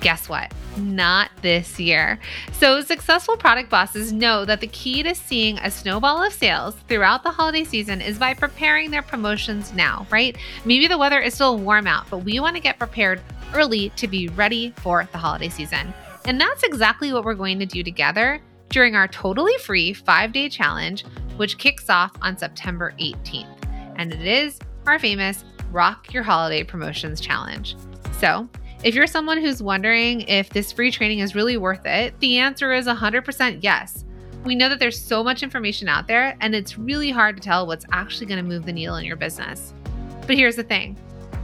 guess 0.00 0.28
what? 0.28 0.52
Not 0.76 1.30
this 1.42 1.78
year. 1.78 2.18
So, 2.52 2.80
successful 2.80 3.36
product 3.36 3.70
bosses 3.70 4.12
know 4.12 4.44
that 4.44 4.60
the 4.60 4.66
key 4.66 5.02
to 5.04 5.14
seeing 5.14 5.58
a 5.58 5.70
snowball 5.70 6.24
of 6.24 6.32
sales 6.32 6.74
throughout 6.88 7.22
the 7.22 7.30
holiday 7.30 7.62
season 7.62 8.00
is 8.00 8.18
by 8.18 8.34
preparing 8.34 8.90
their 8.90 9.02
promotions 9.02 9.72
now, 9.72 10.06
right? 10.10 10.36
Maybe 10.64 10.88
the 10.88 10.98
weather 10.98 11.20
is 11.20 11.34
still 11.34 11.58
warm 11.58 11.86
out, 11.86 12.06
but 12.10 12.18
we 12.18 12.40
want 12.40 12.56
to 12.56 12.60
get 12.60 12.78
prepared 12.78 13.20
early 13.54 13.90
to 13.90 14.08
be 14.08 14.28
ready 14.28 14.72
for 14.78 15.08
the 15.12 15.18
holiday 15.18 15.48
season. 15.48 15.94
And 16.24 16.40
that's 16.40 16.64
exactly 16.64 17.12
what 17.12 17.24
we're 17.24 17.34
going 17.34 17.60
to 17.60 17.66
do 17.66 17.84
together 17.84 18.40
during 18.70 18.96
our 18.96 19.06
totally 19.06 19.56
free 19.58 19.92
five 19.92 20.32
day 20.32 20.48
challenge, 20.48 21.04
which 21.36 21.58
kicks 21.58 21.90
off 21.90 22.12
on 22.22 22.36
September 22.36 22.94
18th. 22.98 23.64
And 23.96 24.12
it 24.12 24.26
is 24.26 24.58
our 24.86 24.98
famous 24.98 25.44
Rock 25.70 26.12
Your 26.12 26.22
Holiday 26.22 26.62
Promotions 26.62 27.20
Challenge. 27.20 27.76
So, 28.18 28.48
if 28.82 28.94
you're 28.94 29.06
someone 29.06 29.40
who's 29.40 29.62
wondering 29.62 30.22
if 30.22 30.50
this 30.50 30.70
free 30.70 30.90
training 30.90 31.20
is 31.20 31.34
really 31.34 31.56
worth 31.56 31.86
it, 31.86 32.18
the 32.20 32.38
answer 32.38 32.72
is 32.72 32.86
100% 32.86 33.58
yes. 33.62 34.04
We 34.44 34.54
know 34.54 34.68
that 34.68 34.78
there's 34.78 35.00
so 35.00 35.24
much 35.24 35.42
information 35.42 35.88
out 35.88 36.06
there, 36.06 36.36
and 36.40 36.54
it's 36.54 36.76
really 36.76 37.10
hard 37.10 37.36
to 37.36 37.42
tell 37.42 37.66
what's 37.66 37.86
actually 37.92 38.26
going 38.26 38.44
to 38.44 38.48
move 38.48 38.66
the 38.66 38.72
needle 38.72 38.96
in 38.96 39.06
your 39.06 39.16
business. 39.16 39.72
But 40.26 40.36
here's 40.36 40.56
the 40.56 40.64
thing 40.64 40.98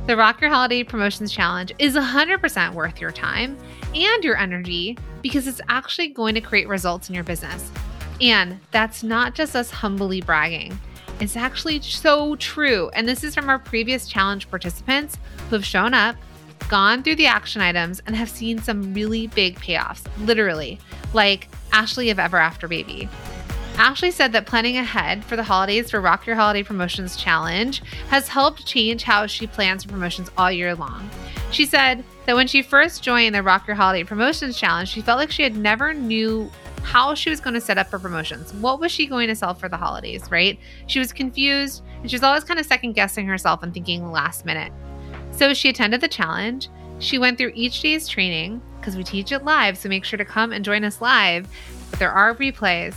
the 0.07 0.17
Rock 0.17 0.41
Your 0.41 0.51
Holiday 0.51 0.85
Promotions 0.85 1.33
Challenge 1.33 1.73
is 1.79 1.95
100% 1.95 2.75
worth 2.75 3.01
your 3.01 3.11
time 3.11 3.57
and 3.95 4.25
your 4.25 4.37
energy 4.37 4.99
because 5.23 5.47
it's 5.47 5.61
actually 5.69 6.09
going 6.09 6.35
to 6.35 6.41
create 6.41 6.69
results 6.69 7.09
in 7.09 7.15
your 7.15 7.25
business. 7.25 7.71
And 8.21 8.61
that's 8.71 9.03
not 9.03 9.35
just 9.35 9.57
us 9.57 9.71
humbly 9.71 10.21
bragging. 10.21 10.79
It's 11.21 11.37
actually 11.37 11.81
so 11.83 12.37
true. 12.37 12.91
And 12.95 13.07
this 13.07 13.25
is 13.25 13.35
from 13.35 13.49
our 13.49 13.59
previous 13.59 14.09
challenge 14.09 14.49
participants 14.51 15.19
who 15.49 15.57
have 15.57 15.65
shown 15.65 15.93
up, 15.95 16.17
gone 16.69 17.03
through 17.03 17.17
the 17.17 17.27
action 17.27 17.61
items, 17.61 18.01
and 18.07 18.17
have 18.17 18.31
seen 18.31 18.59
some 18.59 18.95
really 18.95 19.27
big 19.29 19.57
payoffs, 19.57 20.07
literally, 20.21 20.79
like 21.13 21.49
Ashley 21.73 22.11
of 22.11 22.19
Ever 22.19 22.39
After 22.39 22.69
Baby. 22.69 23.09
Ashley 23.77 24.11
said 24.11 24.33
that 24.33 24.47
planning 24.47 24.77
ahead 24.77 25.25
for 25.25 25.37
the 25.37 25.43
holidays 25.43 25.91
for 25.91 26.01
Rock 26.01 26.27
Your 26.27 26.37
Holiday 26.37 26.63
Promotions 26.63 27.17
Challenge 27.17 27.83
has 28.09 28.29
helped 28.29 28.67
change 28.67 29.03
how 29.03 29.27
she 29.27 29.47
plans 29.47 29.85
her 29.85 29.91
promotions 29.91 30.31
all 30.37 30.53
year 30.53 30.75
long. 30.75 31.09
She 31.51 31.65
said 31.65 32.05
that 32.27 32.37
when 32.37 32.47
she 32.47 32.63
first 32.63 33.03
joined 33.03 33.35
the 33.35 33.43
Rock 33.43 33.67
Your 33.67 33.77
Holiday 33.77 34.05
Promotions 34.05 34.59
Challenge, 34.59 34.89
she 34.89 35.01
felt 35.01 35.19
like 35.19 35.31
she 35.31 35.43
had 35.43 35.57
never 35.57 35.95
knew 35.95 36.51
how 36.83 37.15
she 37.15 37.31
was 37.31 37.41
going 37.41 37.55
to 37.55 37.61
set 37.61 37.79
up 37.79 37.89
her 37.89 37.99
promotions. 37.99 38.53
What 38.55 38.81
was 38.81 38.91
she 38.93 39.07
going 39.07 39.29
to 39.29 39.35
sell 39.35 39.55
for 39.55 39.69
the 39.69 39.77
holidays, 39.77 40.31
right? 40.31 40.59
She 40.87 40.99
was 40.99 41.13
confused 41.13 41.83
and 42.01 42.11
she 42.11 42.17
was 42.17 42.23
always 42.23 42.45
kind 42.45 42.59
of 42.59 42.67
second 42.67 42.93
guessing 42.93 43.27
herself 43.27 43.63
and 43.63 43.73
thinking 43.73 44.11
last 44.11 44.45
minute. 44.45 44.73
So 45.33 45.55
she 45.55 45.69
attended 45.69 46.01
the 46.01 46.09
challenge. 46.09 46.69
She 46.99 47.19
went 47.19 47.39
through 47.39 47.53
each 47.55 47.81
day's 47.81 48.09
training 48.09 48.61
because 48.79 48.97
we 48.97 49.05
teach 49.05 49.33
it 49.33 49.45
live, 49.45 49.77
so 49.77 49.89
make 49.89 50.05
sure 50.05 50.17
to 50.17 50.25
come 50.25 50.53
and 50.53 50.65
join 50.65 50.85
us 50.85 51.01
live. 51.01 51.49
But 51.91 51.99
there 51.99 52.13
are 52.13 52.35
replays. 52.35 52.95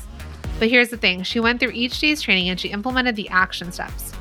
But 0.59 0.69
here's 0.69 0.89
the 0.89 0.97
thing 0.97 1.23
she 1.23 1.39
went 1.39 1.59
through 1.59 1.71
each 1.71 1.99
day's 1.99 2.21
training 2.21 2.49
and 2.49 2.59
she 2.59 2.69
implemented 2.69 3.15
the 3.15 3.29
action 3.29 3.71
steps. 3.71 4.13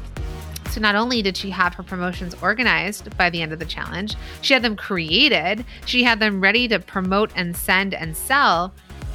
So 0.72 0.80
not 0.80 0.94
only 0.94 1.20
did 1.20 1.36
she 1.36 1.50
have 1.50 1.74
her 1.74 1.82
promotions 1.82 2.34
organized 2.40 3.14
by 3.18 3.28
the 3.28 3.42
end 3.42 3.52
of 3.52 3.58
the 3.58 3.66
challenge, 3.66 4.16
she 4.40 4.54
had 4.54 4.62
them 4.62 4.74
created, 4.74 5.66
she 5.84 6.02
had 6.02 6.18
them 6.18 6.40
ready 6.40 6.66
to 6.68 6.78
promote 6.78 7.30
and 7.36 7.54
send 7.54 7.92
and 7.92 8.16
sell. 8.16 8.72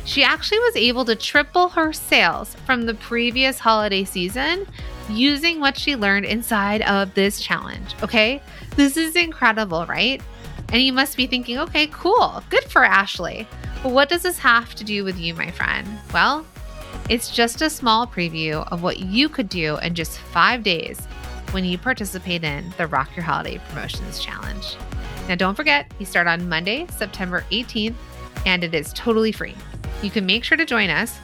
She 0.08 0.24
actually 0.24 0.60
was 0.60 0.78
able 0.78 1.04
to 1.04 1.18
triple 1.18 1.68
her 1.68 1.92
sales 1.92 2.56
from 2.66 2.86
the 2.86 2.94
previous 2.94 3.60
holiday 3.60 4.06
season 4.06 4.66
using 5.10 5.60
what 5.60 5.78
she 5.78 5.98
learned 5.98 6.26
inside 6.26 6.82
of 6.84 7.14
this 7.14 7.42
challenge. 7.42 7.94
Okay? 8.02 8.42
This 8.78 8.96
is 8.96 9.18
incredible, 9.18 9.86
right? 9.86 10.22
And 10.70 10.82
you 10.82 10.94
must 10.94 11.18
be 11.18 11.28
thinking, 11.28 11.60
okay, 11.60 11.88
cool, 11.88 12.42
good 12.50 12.64
for 12.64 12.86
Ashley. 12.86 13.46
But 13.84 13.92
what 13.92 14.08
does 14.08 14.22
this 14.22 14.40
have 14.40 14.74
to 14.76 14.86
do 14.86 15.04
with 15.04 15.20
you, 15.20 15.34
my 15.34 15.52
friend? 15.52 15.86
Well, 16.14 16.46
it's 17.10 17.30
just 17.30 17.62
a 17.62 17.70
small 17.70 18.08
preview 18.08 18.66
of 18.72 18.82
what 18.82 19.00
you 19.00 19.28
could 19.28 19.50
do 19.50 19.78
in 19.80 19.94
just 19.94 20.20
five 20.20 20.64
days 20.64 21.06
when 21.52 21.66
you 21.66 21.78
participate 21.78 22.46
in 22.46 22.74
the 22.78 22.88
Rock 22.88 23.14
Your 23.14 23.26
Holiday 23.26 23.60
Promotions 23.70 24.20
Challenge. 24.20 24.78
Now, 25.28 25.36
don't 25.36 25.56
forget, 25.56 25.92
you 26.00 26.06
start 26.06 26.28
on 26.28 26.48
Monday, 26.48 26.88
September 26.96 27.44
18th, 27.52 27.96
and 28.46 28.64
it 28.64 28.74
is 28.74 28.94
totally 28.94 29.34
free. 29.34 29.56
You 30.02 30.12
can 30.12 30.26
make 30.26 30.44
sure 30.44 30.58
to 30.58 30.66
join 30.66 30.90
us 30.90 31.18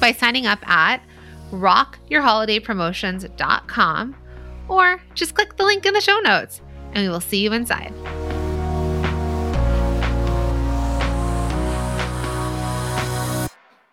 by 0.00 0.12
signing 0.12 0.46
up 0.46 0.66
at 0.68 1.02
rockyourholidaypromotions.com 1.50 4.16
or 4.68 5.02
just 5.14 5.34
click 5.34 5.56
the 5.56 5.64
link 5.64 5.86
in 5.86 5.94
the 5.94 6.00
show 6.00 6.18
notes 6.20 6.60
and 6.92 7.04
we 7.04 7.08
will 7.08 7.20
see 7.20 7.42
you 7.42 7.52
inside. 7.52 7.92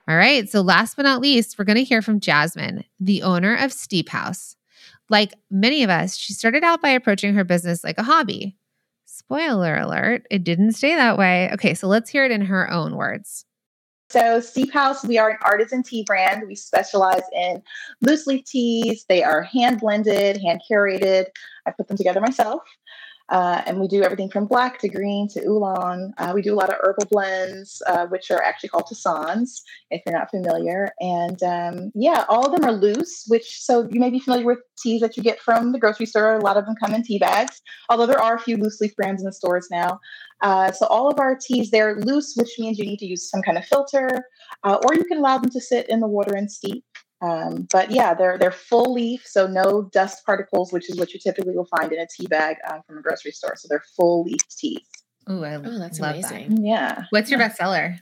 All 0.06 0.18
right, 0.18 0.50
so 0.50 0.62
last 0.62 0.96
but 0.96 1.04
not 1.04 1.22
least, 1.22 1.58
we're 1.58 1.64
going 1.64 1.78
to 1.78 1.84
hear 1.84 2.02
from 2.02 2.20
Jasmine, 2.20 2.84
the 3.00 3.22
owner 3.22 3.56
of 3.56 3.72
Steep 3.72 4.10
House. 4.10 4.58
Like 5.10 5.34
many 5.50 5.84
of 5.84 5.90
us, 5.90 6.18
she 6.18 6.34
started 6.34 6.64
out 6.64 6.82
by 6.82 6.90
approaching 6.90 7.36
her 7.36 7.46
business 7.46 7.84
like 7.84 7.98
a 7.98 8.04
hobby. 8.04 8.58
Spoiler 9.06 9.78
alert, 9.78 10.26
it 10.30 10.44
didn't 10.44 10.74
stay 10.74 10.96
that 10.96 11.18
way. 11.18 11.50
Okay, 11.54 11.74
so 11.74 11.88
let's 11.88 12.10
hear 12.10 12.26
it 12.26 12.32
in 12.32 12.42
her 12.42 12.70
own 12.70 12.96
words. 12.96 13.46
So, 14.14 14.40
Steep 14.40 14.72
House, 14.72 15.04
we 15.04 15.18
are 15.18 15.32
an 15.32 15.38
artisan 15.42 15.82
tea 15.82 16.04
brand. 16.04 16.48
We 16.48 16.54
specialize 16.54 17.24
in 17.34 17.64
loose 18.02 18.28
leaf 18.28 18.46
teas. 18.46 19.06
They 19.10 19.24
are 19.24 19.42
hand 19.42 19.80
blended, 19.80 20.40
hand 20.40 20.62
curated. 20.70 21.26
I 21.66 21.72
put 21.72 21.88
them 21.88 21.98
together 21.98 22.22
myself. 22.22 22.62
Uh, 23.30 23.64
and 23.66 23.80
we 23.80 23.88
do 23.88 24.04
everything 24.04 24.30
from 24.30 24.46
black 24.46 24.78
to 24.80 24.88
green 24.88 25.28
to 25.30 25.42
oolong. 25.48 26.14
Uh, 26.20 26.32
we 26.36 26.44
do 26.44 26.54
a 26.54 26.60
lot 26.60 26.70
of 26.70 26.76
herbal 26.84 27.08
blends, 27.10 27.82
uh, 27.88 28.06
which 28.08 28.30
are 28.30 28.44
actually 28.44 28.70
called 28.70 28.84
tisanes, 28.84 29.62
if 29.90 30.04
you're 30.06 30.16
not 30.16 30.30
familiar. 30.30 30.90
And 31.00 31.42
um, 31.42 31.92
yeah, 31.96 32.26
all 32.30 32.46
of 32.46 32.52
them 32.52 32.70
are 32.70 32.74
loose, 32.74 33.26
which 33.30 33.62
so 33.62 33.88
you 33.90 34.00
may 34.00 34.12
be 34.12 34.20
familiar 34.20 34.46
with 34.46 34.60
teas 34.78 35.02
that 35.02 35.18
you 35.18 35.24
get 35.24 35.40
from 35.40 35.72
the 35.72 35.80
grocery 35.80 36.06
store. 36.06 36.36
A 36.36 36.44
lot 36.44 36.58
of 36.58 36.66
them 36.68 36.76
come 36.76 36.94
in 36.94 37.02
tea 37.02 37.18
bags, 37.18 37.64
although 37.90 38.06
there 38.06 38.22
are 38.22 38.36
a 38.36 38.40
few 38.40 38.58
loose 38.58 38.80
leaf 38.80 38.96
brands 38.96 39.24
in 39.24 39.26
the 39.26 39.34
stores 39.34 39.70
now. 39.72 40.00
Uh, 40.44 40.72
so 40.72 40.86
all 40.88 41.10
of 41.10 41.20
our 41.20 41.36
teas, 41.36 41.72
they're 41.72 41.96
loose, 42.02 42.36
which 42.36 42.52
means 42.60 42.78
you 42.78 42.86
need 42.86 43.00
to 43.00 43.06
use 43.08 43.30
some 43.30 43.42
kind 43.42 43.58
of 43.58 43.66
filter, 43.66 44.26
uh, 44.64 44.78
or 44.86 44.94
you 44.94 45.04
can 45.06 45.18
allow 45.18 45.38
them 45.40 45.50
to 45.50 45.60
sit 45.62 45.90
in 45.90 46.00
the 46.02 46.08
water 46.08 46.36
and 46.36 46.52
steep. 46.52 46.84
Um, 47.22 47.68
but 47.72 47.90
yeah, 47.90 48.14
they're 48.14 48.38
they're 48.38 48.52
full 48.52 48.94
leaf, 48.94 49.24
so 49.26 49.48
no 49.48 49.84
dust 49.94 50.26
particles, 50.26 50.74
which 50.74 50.90
is 50.90 50.98
what 51.00 51.14
you 51.14 51.20
typically 51.22 51.56
will 51.56 51.70
find 51.78 51.92
in 51.94 52.00
a 52.00 52.08
tea 52.16 52.28
bag 52.28 52.58
uh, 52.68 52.80
from 52.86 52.98
a 52.98 53.02
grocery 53.02 53.32
store. 53.32 53.56
So 53.56 53.68
they're 53.70 53.84
full 53.96 54.24
leaf 54.24 54.42
teas. 54.58 54.82
Ooh, 55.32 55.46
I 55.46 55.56
Oh, 55.56 55.80
that's 55.80 56.02
love 56.02 56.16
amazing. 56.16 56.56
That. 56.56 56.62
Yeah. 56.62 57.04
What's 57.12 57.32
your 57.32 57.40
bestseller? 57.40 57.98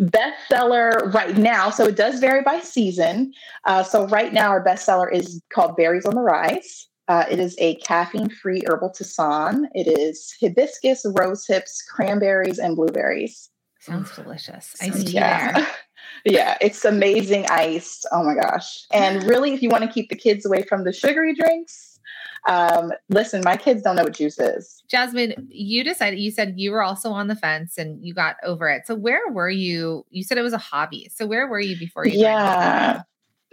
Bestseller 0.00 1.12
right 1.14 1.36
now, 1.36 1.70
so 1.70 1.84
it 1.86 1.96
does 1.96 2.20
vary 2.20 2.42
by 2.42 2.60
season. 2.60 3.32
Uh, 3.64 3.82
so 3.82 4.06
right 4.08 4.32
now, 4.32 4.50
our 4.50 4.62
bestseller 4.62 5.10
is 5.12 5.42
called 5.52 5.76
Berries 5.76 6.04
on 6.04 6.14
the 6.14 6.20
Rise. 6.20 6.86
Uh, 7.08 7.24
it 7.30 7.38
is 7.38 7.56
a 7.58 7.74
caffeine-free 7.76 8.62
herbal 8.66 8.90
tisane. 8.90 9.64
It 9.74 9.86
is 9.86 10.34
hibiscus, 10.40 11.06
rose 11.18 11.46
hips, 11.46 11.82
cranberries, 11.82 12.58
and 12.58 12.76
blueberries. 12.76 13.50
Sounds 13.80 14.14
delicious. 14.14 14.74
Sounds 14.74 14.96
Iced 14.96 15.06
tea 15.06 15.12
yeah. 15.14 15.52
there. 15.52 15.66
yeah, 16.24 16.58
it's 16.60 16.84
amazing 16.84 17.46
iced. 17.48 18.06
Oh 18.12 18.22
my 18.22 18.34
gosh. 18.34 18.84
And 18.92 19.22
really, 19.24 19.54
if 19.54 19.62
you 19.62 19.70
want 19.70 19.84
to 19.84 19.90
keep 19.90 20.10
the 20.10 20.16
kids 20.16 20.44
away 20.44 20.62
from 20.62 20.84
the 20.84 20.92
sugary 20.92 21.34
drinks, 21.34 21.98
um, 22.46 22.92
listen, 23.08 23.42
my 23.44 23.56
kids 23.56 23.82
don't 23.82 23.96
know 23.96 24.04
what 24.04 24.14
juice 24.14 24.38
is. 24.38 24.82
Jasmine, 24.88 25.48
you 25.48 25.84
decided, 25.84 26.18
you 26.18 26.30
said 26.30 26.54
you 26.56 26.70
were 26.72 26.82
also 26.82 27.10
on 27.10 27.28
the 27.28 27.36
fence 27.36 27.78
and 27.78 28.04
you 28.04 28.14
got 28.14 28.36
over 28.42 28.68
it. 28.68 28.86
So 28.86 28.94
where 28.94 29.28
were 29.30 29.50
you? 29.50 30.04
You 30.10 30.22
said 30.22 30.38
it 30.38 30.42
was 30.42 30.52
a 30.52 30.58
hobby. 30.58 31.10
So 31.14 31.26
where 31.26 31.46
were 31.46 31.60
you 31.60 31.78
before 31.78 32.06
you? 32.06 32.18
Yeah. 32.18 33.02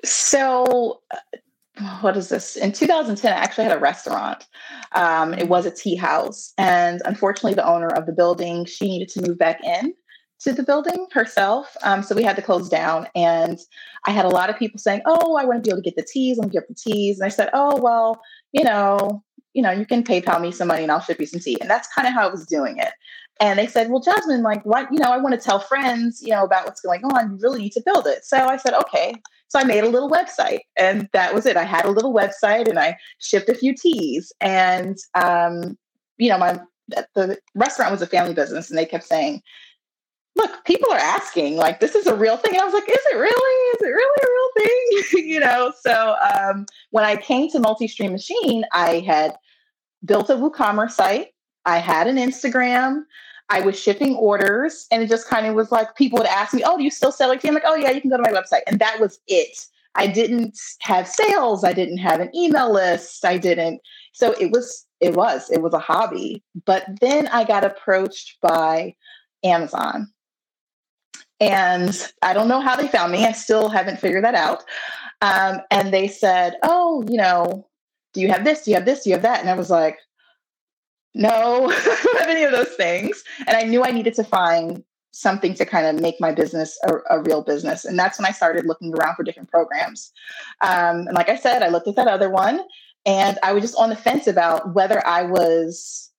So, 0.03 1.01
uh, 1.11 1.17
what 2.01 2.15
is 2.15 2.29
this? 2.29 2.55
In 2.55 2.71
2010, 2.71 3.33
I 3.33 3.35
actually 3.35 3.65
had 3.65 3.75
a 3.75 3.79
restaurant. 3.79 4.45
Um, 4.93 5.33
it 5.33 5.49
was 5.49 5.65
a 5.65 5.71
tea 5.71 5.95
house. 5.95 6.53
And 6.57 7.01
unfortunately, 7.05 7.53
the 7.53 7.67
owner 7.67 7.87
of 7.87 8.05
the 8.05 8.13
building, 8.13 8.65
she 8.65 8.87
needed 8.87 9.09
to 9.09 9.27
move 9.27 9.37
back 9.37 9.63
in 9.63 9.93
to 10.41 10.53
the 10.53 10.63
building 10.63 11.07
herself. 11.11 11.75
Um, 11.83 12.03
so 12.03 12.15
we 12.15 12.23
had 12.23 12.35
to 12.35 12.41
close 12.41 12.69
down. 12.69 13.07
And 13.15 13.59
I 14.05 14.11
had 14.11 14.25
a 14.25 14.29
lot 14.29 14.49
of 14.49 14.57
people 14.57 14.79
saying, 14.79 15.01
Oh, 15.05 15.35
I 15.35 15.45
want 15.45 15.63
to 15.63 15.67
be 15.67 15.73
able 15.73 15.81
to 15.81 15.89
get 15.89 15.95
the 15.95 16.07
teas. 16.09 16.37
I'm 16.37 16.49
get 16.49 16.67
the 16.67 16.75
teas. 16.75 17.19
And 17.19 17.25
I 17.25 17.29
said, 17.29 17.49
Oh, 17.53 17.79
well, 17.81 18.21
you 18.51 18.63
know, 18.63 19.23
you 19.53 19.61
know, 19.61 19.71
you 19.71 19.85
can 19.85 20.03
PayPal 20.03 20.41
me 20.41 20.51
some 20.51 20.67
money 20.67 20.83
and 20.83 20.91
I'll 20.91 21.01
ship 21.01 21.19
you 21.19 21.25
some 21.25 21.39
tea. 21.39 21.57
And 21.59 21.69
that's 21.69 21.87
kind 21.93 22.07
of 22.07 22.13
how 22.13 22.27
I 22.27 22.31
was 22.31 22.45
doing 22.45 22.77
it. 22.77 22.91
And 23.39 23.59
they 23.59 23.67
said, 23.67 23.89
Well, 23.89 24.01
Jasmine, 24.01 24.43
like, 24.43 24.65
what, 24.65 24.91
you 24.91 24.99
know, 24.99 25.11
I 25.11 25.17
want 25.17 25.33
to 25.35 25.41
tell 25.41 25.59
friends, 25.59 26.21
you 26.21 26.29
know, 26.29 26.43
about 26.43 26.65
what's 26.65 26.81
going 26.81 27.03
on. 27.05 27.31
You 27.31 27.37
really 27.41 27.59
need 27.63 27.73
to 27.73 27.83
build 27.85 28.07
it. 28.07 28.23
So 28.23 28.37
I 28.37 28.57
said, 28.57 28.73
Okay. 28.73 29.15
So 29.47 29.59
I 29.59 29.63
made 29.63 29.83
a 29.83 29.89
little 29.89 30.09
website 30.09 30.61
and 30.77 31.07
that 31.13 31.33
was 31.33 31.45
it. 31.45 31.57
I 31.57 31.63
had 31.63 31.85
a 31.85 31.91
little 31.91 32.13
website 32.13 32.67
and 32.67 32.79
I 32.79 32.97
shipped 33.19 33.49
a 33.49 33.55
few 33.55 33.75
teas. 33.75 34.33
And, 34.41 34.97
um, 35.13 35.77
you 36.17 36.29
know, 36.29 36.37
my, 36.37 36.59
the 37.13 37.37
restaurant 37.53 37.91
was 37.91 38.01
a 38.01 38.07
family 38.07 38.33
business 38.33 38.69
and 38.69 38.77
they 38.77 38.85
kept 38.85 39.05
saying, 39.05 39.41
look, 40.35 40.65
people 40.65 40.91
are 40.91 40.99
asking, 40.99 41.55
like, 41.55 41.79
this 41.79 41.95
is 41.95 42.07
a 42.07 42.15
real 42.15 42.37
thing. 42.37 42.53
And 42.53 42.61
I 42.61 42.65
was 42.65 42.73
like, 42.73 42.89
is 42.89 43.05
it 43.11 43.15
really? 43.15 43.69
Is 43.75 43.81
it 43.81 43.91
really 43.91 44.21
a 44.21 44.27
real 44.27 44.49
thing? 44.57 45.29
you 45.29 45.39
know, 45.39 45.73
so 45.81 46.15
um, 46.33 46.65
when 46.91 47.05
I 47.05 47.15
came 47.15 47.49
to 47.51 47.59
Multi-Stream 47.59 48.11
Machine, 48.11 48.65
I 48.73 48.99
had 48.99 49.35
built 50.03 50.29
a 50.29 50.35
WooCommerce 50.35 50.91
site. 50.91 51.29
I 51.65 51.77
had 51.77 52.07
an 52.07 52.17
Instagram. 52.17 53.03
I 53.49 53.61
was 53.61 53.79
shipping 53.79 54.15
orders, 54.15 54.87
and 54.91 55.03
it 55.03 55.09
just 55.09 55.27
kind 55.27 55.45
of 55.45 55.55
was 55.55 55.71
like 55.71 55.95
people 55.95 56.17
would 56.17 56.27
ask 56.27 56.53
me, 56.53 56.63
"Oh, 56.65 56.77
do 56.77 56.83
you 56.83 56.91
still 56.91 57.11
sell 57.11 57.35
tea?" 57.37 57.47
I'm 57.47 57.53
like, 57.53 57.63
"Oh 57.65 57.75
yeah, 57.75 57.91
you 57.91 58.01
can 58.01 58.09
go 58.09 58.17
to 58.17 58.23
my 58.23 58.31
website," 58.31 58.61
and 58.67 58.79
that 58.79 58.99
was 58.99 59.19
it. 59.27 59.67
I 59.95 60.07
didn't 60.07 60.59
have 60.81 61.07
sales. 61.07 61.63
I 61.63 61.73
didn't 61.73 61.97
have 61.97 62.19
an 62.19 62.35
email 62.35 62.71
list. 62.71 63.23
I 63.25 63.37
didn't. 63.37 63.81
So 64.11 64.33
it 64.39 64.51
was, 64.51 64.85
it 64.99 65.15
was, 65.15 65.49
it 65.49 65.61
was 65.61 65.73
a 65.73 65.79
hobby. 65.79 66.43
But 66.65 66.85
then 66.99 67.27
I 67.27 67.45
got 67.45 67.63
approached 67.63 68.37
by 68.41 68.93
Amazon. 69.43 70.11
And 71.39 72.11
I 72.21 72.33
don't 72.33 72.47
know 72.47 72.61
how 72.61 72.75
they 72.75 72.87
found 72.87 73.11
me. 73.11 73.25
I 73.25 73.31
still 73.31 73.69
haven't 73.69 73.99
figured 73.99 74.23
that 74.23 74.35
out. 74.35 74.63
Um, 75.21 75.61
and 75.71 75.93
they 75.93 76.07
said, 76.07 76.55
Oh, 76.63 77.03
you 77.09 77.17
know, 77.17 77.67
do 78.13 78.21
you 78.21 78.29
have 78.29 78.43
this? 78.43 78.63
Do 78.63 78.71
you 78.71 78.75
have 78.75 78.85
this? 78.85 79.03
Do 79.03 79.09
you 79.09 79.15
have 79.15 79.23
that? 79.23 79.41
And 79.41 79.49
I 79.49 79.55
was 79.55 79.69
like, 79.69 79.97
No, 81.15 81.71
I 81.71 82.25
any 82.27 82.43
of 82.43 82.51
those 82.51 82.75
things. 82.75 83.23
And 83.47 83.55
I 83.55 83.61
knew 83.61 83.83
I 83.83 83.91
needed 83.91 84.13
to 84.15 84.23
find 84.23 84.83
something 85.11 85.53
to 85.55 85.65
kind 85.65 85.87
of 85.87 86.01
make 86.01 86.19
my 86.19 86.33
business 86.33 86.77
a, 86.83 86.95
a, 87.09 87.21
real 87.21 87.41
business. 87.41 87.85
And 87.85 87.97
that's 87.97 88.19
when 88.19 88.25
I 88.25 88.31
started 88.31 88.65
looking 88.65 88.93
around 88.93 89.15
for 89.15 89.23
different 89.23 89.49
programs. 89.49 90.11
Um, 90.59 91.07
and 91.07 91.13
like 91.13 91.29
I 91.29 91.37
said, 91.37 91.63
I 91.63 91.69
looked 91.69 91.87
at 91.87 91.95
that 91.95 92.09
other 92.09 92.29
one 92.29 92.59
and 93.05 93.39
I 93.41 93.53
was 93.53 93.63
just 93.63 93.77
on 93.77 93.89
the 93.89 93.95
fence 93.95 94.27
about 94.27 94.75
whether 94.75 95.05
I 95.07 95.23
was 95.23 96.11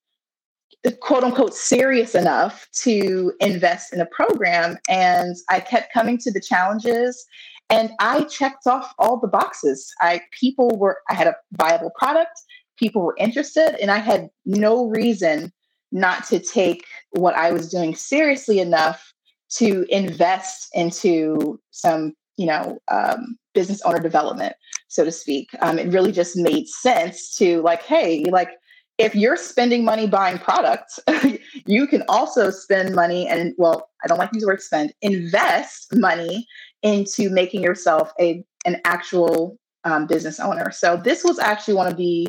quote 1.01 1.25
unquote 1.25 1.55
serious 1.55 2.15
enough 2.15 2.69
to 2.73 3.35
invest 3.41 3.93
in 3.93 4.01
a 4.01 4.07
program. 4.07 4.79
And 4.89 5.37
I 5.51 5.61
kept 5.61 5.93
coming 5.93 6.17
to 6.19 6.33
the 6.33 6.41
challenges 6.41 7.27
and 7.69 7.91
I 8.01 8.25
checked 8.25 8.67
off 8.67 8.95
all 8.99 9.19
the 9.19 9.29
boxes. 9.29 9.93
I 10.01 10.23
people 10.31 10.71
were 10.79 10.99
I 11.11 11.15
had 11.15 11.27
a 11.27 11.37
viable 11.53 11.91
product, 11.99 12.41
people 12.77 13.03
were 13.03 13.17
interested, 13.19 13.81
and 13.81 13.91
I 13.91 13.99
had 13.99 14.29
no 14.45 14.87
reason 14.87 15.53
not 15.93 16.27
to 16.27 16.39
take 16.39 16.85
what 17.11 17.35
I 17.35 17.53
was 17.53 17.71
doing 17.71 17.95
seriously 17.95 18.59
enough 18.59 19.13
to 19.49 19.87
invest 19.89 20.69
into 20.75 21.61
some, 21.71 22.15
you 22.37 22.47
know, 22.47 22.79
um, 22.89 23.39
business 23.55 23.81
owner 23.83 24.01
development, 24.01 24.55
so 24.89 25.05
to 25.05 25.13
speak. 25.13 25.49
Um, 25.61 25.79
it 25.79 25.93
really 25.93 26.13
just 26.13 26.37
made 26.37 26.69
sense 26.69 27.35
to 27.37 27.63
like, 27.63 27.83
hey, 27.83 28.25
like 28.31 28.51
if 28.99 29.15
you're 29.15 29.37
spending 29.37 29.85
money 29.85 30.07
buying 30.07 30.39
products, 30.39 30.99
you 31.67 31.87
can 31.87 32.03
also 32.09 32.51
spend 32.51 32.95
money 32.95 33.29
and 33.29 33.55
well, 33.59 33.89
I 34.03 34.09
don't 34.09 34.19
like 34.19 34.31
to 34.31 34.37
use 34.37 34.43
the 34.43 34.49
word 34.49 34.63
spend, 34.63 34.93
invest 35.03 35.95
money 35.95 36.47
into 36.83 37.31
making 37.31 37.63
yourself 37.63 38.13
a 38.21 38.45
an 38.65 38.81
actual 38.85 39.59
um, 39.85 40.07
business 40.07 40.41
owner. 40.41 40.71
So 40.73 40.97
this 40.97 41.23
was 41.23 41.39
actually 41.39 41.75
one 41.75 41.87
of 41.87 41.97
the 41.97 42.27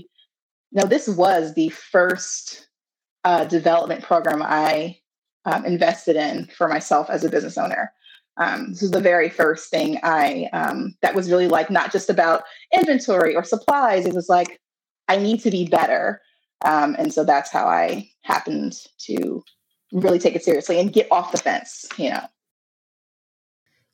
no, 0.72 0.86
this 0.86 1.08
was 1.08 1.54
the 1.54 1.70
first 1.70 2.68
uh, 3.24 3.46
development 3.46 4.04
program 4.04 4.42
I 4.42 4.98
um, 5.46 5.66
invested 5.66 6.16
in 6.16 6.46
for 6.48 6.68
myself 6.68 7.10
as 7.10 7.24
a 7.24 7.30
business 7.30 7.58
owner. 7.58 7.92
Um, 8.38 8.72
this 8.72 8.82
was 8.82 8.92
the 8.92 9.02
very 9.02 9.30
first 9.30 9.72
thing 9.72 10.00
I 10.04 10.48
um, 10.54 10.96
that 11.02 11.16
was 11.16 11.32
really 11.32 11.48
like 11.48 11.72
not 11.72 11.92
just 11.92 12.10
about 12.10 12.44
inventory 12.74 13.36
or 13.36 13.44
supplies. 13.44 14.06
It 14.06 14.14
was 14.14 14.30
like 14.30 14.60
I 15.08 15.18
need 15.18 15.42
to 15.42 15.52
be 15.52 15.68
better, 15.68 16.22
um, 16.64 16.96
and 17.00 17.12
so 17.12 17.24
that's 17.24 17.52
how 17.52 17.66
I 17.66 18.10
happened 18.22 18.74
to 19.06 19.44
really 19.92 20.20
take 20.20 20.36
it 20.36 20.44
seriously 20.44 20.80
and 20.80 20.94
get 20.94 21.08
off 21.12 21.32
the 21.32 21.38
fence. 21.40 21.86
You 21.98 22.12
know. 22.12 22.26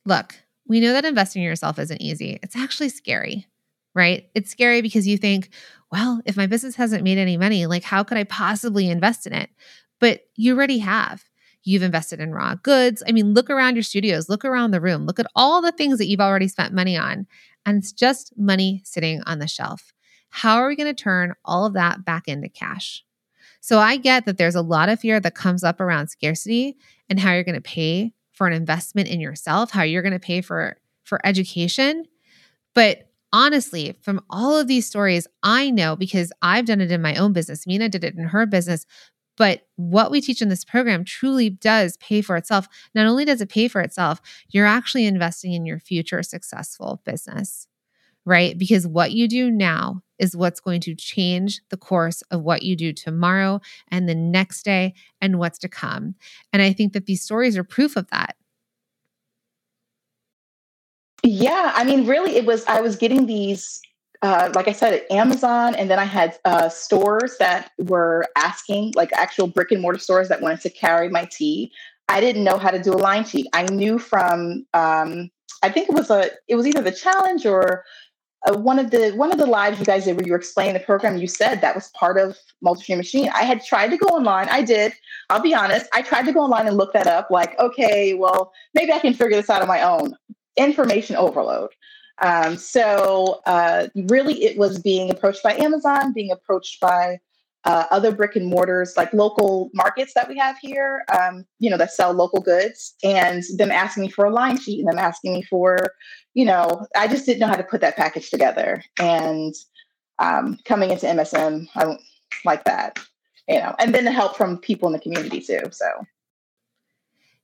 Look, 0.05 0.36
we 0.67 0.80
know 0.80 0.91
that 0.91 1.05
investing 1.05 1.41
in 1.43 1.47
yourself 1.47 1.80
isn't 1.80 2.01
easy. 2.01 2.39
It's 2.43 2.55
actually 2.55 2.89
scary, 2.89 3.47
right? 3.95 4.30
It's 4.36 4.51
scary 4.51 4.82
because 4.82 5.07
you 5.07 5.17
think, 5.17 5.49
well, 5.93 6.21
if 6.25 6.35
my 6.35 6.47
business 6.47 6.75
hasn't 6.75 7.03
made 7.03 7.19
any 7.19 7.37
money, 7.37 7.67
like 7.67 7.83
how 7.83 8.03
could 8.03 8.17
I 8.17 8.23
possibly 8.23 8.89
invest 8.89 9.27
in 9.27 9.33
it? 9.33 9.51
But 9.99 10.21
you 10.35 10.55
already 10.55 10.79
have. 10.79 11.23
You've 11.63 11.83
invested 11.83 12.19
in 12.19 12.33
raw 12.33 12.55
goods. 12.55 13.03
I 13.07 13.11
mean, 13.11 13.35
look 13.35 13.51
around 13.51 13.75
your 13.75 13.83
studios, 13.83 14.27
look 14.27 14.43
around 14.43 14.71
the 14.71 14.81
room, 14.81 15.05
look 15.05 15.19
at 15.19 15.27
all 15.35 15.61
the 15.61 15.71
things 15.71 15.99
that 15.99 16.07
you've 16.07 16.19
already 16.19 16.47
spent 16.47 16.73
money 16.73 16.97
on. 16.97 17.27
And 17.63 17.77
it's 17.77 17.91
just 17.91 18.33
money 18.35 18.81
sitting 18.83 19.21
on 19.27 19.37
the 19.37 19.47
shelf. 19.47 19.93
how 20.29 20.57
are 20.57 20.67
we 20.67 20.75
going 20.75 20.93
to 20.93 20.99
turn 21.03 21.35
all 21.45 21.63
of 21.63 21.73
that 21.73 22.03
back 22.03 22.27
into 22.27 22.49
cash? 22.49 23.05
So 23.61 23.77
I 23.77 23.97
get 23.97 24.25
that 24.25 24.39
there's 24.39 24.55
a 24.55 24.63
lot 24.63 24.89
of 24.89 24.99
fear 24.99 25.19
that 25.19 25.35
comes 25.35 25.63
up 25.63 25.79
around 25.79 26.07
scarcity 26.07 26.75
and 27.07 27.19
how 27.19 27.33
you're 27.33 27.43
going 27.43 27.53
to 27.53 27.61
pay 27.61 28.13
for 28.31 28.47
an 28.47 28.53
investment 28.53 29.09
in 29.09 29.21
yourself, 29.21 29.69
how 29.69 29.83
you're 29.83 30.01
going 30.01 30.11
to 30.11 30.19
pay 30.19 30.41
for 30.41 30.77
for 31.03 31.21
education. 31.23 32.05
But 32.73 33.12
honestly, 33.34 33.97
from 34.01 34.21
all 34.29 34.55
of 34.55 34.67
these 34.67 34.88
stories, 34.88 35.27
I 35.41 35.71
know 35.71 35.97
because 35.97 36.31
I've 36.41 36.65
done 36.65 36.79
it 36.79 36.91
in 36.91 37.01
my 37.01 37.15
own 37.15 37.34
business. 37.34 37.67
Minna 37.67 37.89
did 37.89 38.03
it 38.03 38.15
in 38.15 38.25
her 38.25 38.45
business. 38.45 38.86
But 39.36 39.67
what 39.77 40.11
we 40.11 40.21
teach 40.21 40.43
in 40.43 40.49
this 40.49 40.63
program 40.63 41.03
truly 41.03 41.49
does 41.49 41.97
pay 41.97 42.21
for 42.21 42.38
itself. 42.38 42.67
Not 42.93 43.07
only 43.07 43.25
does 43.25 43.41
it 43.41 43.49
pay 43.49 43.67
for 43.67 43.81
itself, 43.81 44.21
you're 44.49 44.67
actually 44.67 45.05
investing 45.05 45.53
in 45.53 45.65
your 45.65 45.79
future 45.79 46.21
successful 46.21 47.01
business, 47.03 47.67
right? 48.25 48.55
Because 48.55 48.86
what 48.86 49.11
you 49.11 49.27
do 49.27 49.49
now 49.49 50.03
is 50.19 50.38
what's 50.38 50.59
going 50.59 50.81
to 50.81 50.93
change 50.93 51.61
the 51.69 51.77
course 51.77 52.21
of 52.29 52.43
what 52.43 52.61
you 52.61 52.75
do 52.75 52.93
tomorrow 52.93 53.59
and 53.88 54.07
the 54.07 54.13
next 54.13 54.63
day 54.63 54.93
and 55.19 55.39
what's 55.39 55.57
to 55.59 55.67
come. 55.67 56.13
And 56.53 56.61
I 56.61 56.71
think 56.71 56.93
that 56.93 57.07
these 57.07 57.23
stories 57.23 57.57
are 57.57 57.63
proof 57.63 57.95
of 57.95 58.07
that. 58.11 58.36
Yeah, 61.24 61.71
I 61.74 61.86
mean, 61.86 62.05
really, 62.05 62.36
it 62.36 62.45
was, 62.45 62.65
I 62.65 62.82
was 62.82 62.97
getting 62.97 63.26
these, 63.26 63.82
uh, 64.21 64.51
like 64.55 64.67
I 64.67 64.74
said, 64.74 64.93
at 64.93 65.09
Amazon, 65.09 65.74
and 65.76 65.89
then 65.89 65.97
I 65.97 66.03
had 66.03 66.38
uh, 66.43 66.67
stores 66.67 67.38
that 67.39 67.71
were 67.78 68.26
asking, 68.36 68.93
like 68.95 69.11
actual 69.13 69.47
brick 69.47 69.71
and 69.71 69.82
mortar 69.82 69.99
stores 69.99 70.28
that 70.28 70.41
wanted 70.41 70.59
to 70.61 70.69
carry 70.69 71.07
my 71.09 71.26
tea. 71.32 71.71
I 72.09 72.19
didn't 72.19 72.43
know 72.43 72.57
how 72.57 72.71
to 72.71 72.82
do 72.82 72.91
a 72.91 72.99
line 72.99 73.24
sheet. 73.24 73.47
I 73.53 73.63
knew 73.63 73.99
from, 73.99 74.65
um, 74.74 75.32
I 75.63 75.69
think 75.69 75.88
it 75.88 75.95
was 75.95 76.09
a, 76.09 76.30
it 76.49 76.55
was 76.55 76.67
either 76.67 76.82
the 76.82 76.91
challenge 76.91 77.45
or 77.45 77.86
uh, 78.45 78.57
one 78.57 78.78
of 78.78 78.91
the 78.91 79.11
one 79.11 79.32
of 79.32 79.38
the 79.38 79.45
lives 79.45 79.80
you 79.80 79.86
guys 79.86 80.03
did 80.03 80.17
where 80.17 80.26
you 80.26 80.34
were 80.34 80.38
explaining 80.38 80.74
the 80.74 80.80
program 80.80 81.17
you 81.17 81.28
said 81.28 81.61
that 81.61 81.76
was 81.76 81.88
part 81.89 82.17
of 82.17 82.38
multi-stream 82.61 82.97
machine. 82.97 83.30
I 83.34 83.43
had 83.43 83.63
tried 83.63 83.89
to 83.89 83.97
go 83.97 84.07
online. 84.07 84.49
I 84.49 84.61
did. 84.61 84.93
I'll 85.30 85.41
be 85.41 85.53
honest. 85.53 85.88
I 85.93 86.01
tried 86.01 86.26
to 86.26 86.34
go 86.34 86.41
online 86.41 86.67
and 86.67 86.76
look 86.76 86.91
that 86.93 87.07
up 87.07 87.32
like 87.32 87.57
okay 87.57 88.13
well 88.13 88.51
maybe 88.74 88.91
i 88.91 88.99
can 88.99 89.13
figure 89.13 89.38
this 89.38 89.49
out 89.49 89.61
on 89.61 89.67
my 89.67 89.82
own 89.82 90.15
information 90.58 91.16
overload. 91.16 91.70
Um, 92.22 92.58
so 92.58 93.41
uh, 93.45 93.88
really, 93.95 94.43
it 94.43 94.58
was 94.58 94.80
being 94.80 95.10
approached 95.10 95.43
by 95.43 95.54
Amazon, 95.56 96.14
being 96.14 96.32
approached 96.32 96.80
by 96.80 97.20
uh, 97.66 97.86
other 97.91 98.12
brick 98.12 98.36
and 98.36 98.47
mortars, 98.47 98.95
like 98.97 99.14
local 99.14 99.70
markets 99.74 100.14
that 100.14 100.28
we 100.28 100.38
have 100.38 100.58
here, 100.62 101.06
um, 101.18 101.45
you 101.60 101.70
know, 101.70 101.78
that 101.78 101.91
sell 101.91 102.12
local 102.12 102.41
goods, 102.41 102.95
and 103.04 103.43
them 103.58 103.72
asking 103.72 104.04
me 104.04 104.10
for 104.10 104.26
a 104.26 104.30
line 104.30 104.58
sheet 104.58 104.80
and 104.80 104.88
them 104.88 104.99
asking 104.99 105.34
me 105.34 105.41
for, 105.43 105.91
you 106.34 106.45
know, 106.45 106.86
I 106.95 107.08
just 107.08 107.26
didn't 107.26 107.39
know 107.39 107.47
how 107.47 107.56
to 107.56 107.64
put 107.64 107.82
that 107.82 107.95
package 107.95 108.30
together. 108.30 108.84
And 108.99 109.54
um, 110.20 110.60
coming 110.66 110.91
into 110.91 111.06
MSM, 111.06 111.68
I 111.76 111.97
like 112.43 112.66
that, 112.66 112.99
you 113.47 113.60
know, 113.60 113.76
and 113.80 113.95
then 113.95 114.04
the 114.04 114.12
help 114.12 114.36
from 114.36 114.58
people 114.58 114.88
in 114.88 114.93
the 114.93 114.99
community 114.99 115.39
too. 115.39 115.62
So 115.72 115.86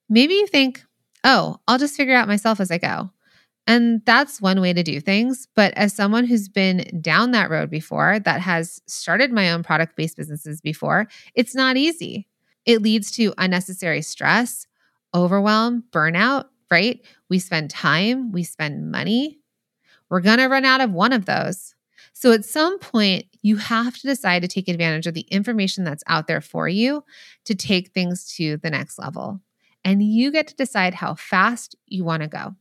maybe 0.09 0.33
you 0.33 0.47
think 0.47 0.83
oh, 1.23 1.57
I'll 1.67 1.77
just 1.77 1.95
figure 1.95 2.15
out 2.15 2.27
myself 2.27 2.59
as 2.59 2.71
I 2.71 2.77
go. 2.77 3.11
And 3.67 4.01
that's 4.05 4.41
one 4.41 4.61
way 4.61 4.73
to 4.73 4.81
do 4.81 4.99
things. 4.99 5.47
But 5.55 5.73
as 5.75 5.93
someone 5.93 6.25
who's 6.25 6.49
been 6.49 6.99
down 7.01 7.31
that 7.31 7.51
road 7.51 7.69
before, 7.69 8.19
that 8.19 8.41
has 8.41 8.81
started 8.87 9.31
my 9.31 9.51
own 9.51 9.61
product 9.61 9.95
based 9.95 10.17
businesses 10.17 10.59
before, 10.59 11.07
it's 11.35 11.53
not 11.53 11.77
easy. 11.77 12.27
It 12.65 12.81
leads 12.81 13.11
to 13.11 13.33
unnecessary 13.37 14.01
stress, 14.01 14.65
overwhelm, 15.13 15.83
burnout, 15.91 16.45
right? 16.71 16.99
We 17.29 17.39
spend 17.39 17.69
time, 17.69 18.31
we 18.31 18.43
spend 18.43 18.91
money. 18.91 19.39
We're 20.09 20.21
going 20.21 20.39
to 20.39 20.47
run 20.47 20.65
out 20.65 20.81
of 20.81 20.91
one 20.91 21.13
of 21.13 21.25
those. 21.25 21.75
So 22.13 22.31
at 22.31 22.45
some 22.45 22.79
point, 22.79 23.25
you 23.43 23.57
have 23.57 23.95
to 23.97 24.07
decide 24.07 24.41
to 24.41 24.47
take 24.47 24.67
advantage 24.67 25.07
of 25.07 25.13
the 25.13 25.27
information 25.29 25.83
that's 25.83 26.03
out 26.07 26.27
there 26.27 26.41
for 26.41 26.67
you 26.67 27.03
to 27.45 27.55
take 27.55 27.91
things 27.91 28.33
to 28.35 28.57
the 28.57 28.71
next 28.71 28.97
level 28.97 29.41
and 29.89 30.03
you 30.03 30.31
get 30.31 30.45
to 30.45 30.55
decide 30.55 30.93
how 30.93 31.15
fast 31.15 31.75
you 31.87 32.03
want 32.03 32.21
to 32.21 32.29
go. 32.29 32.53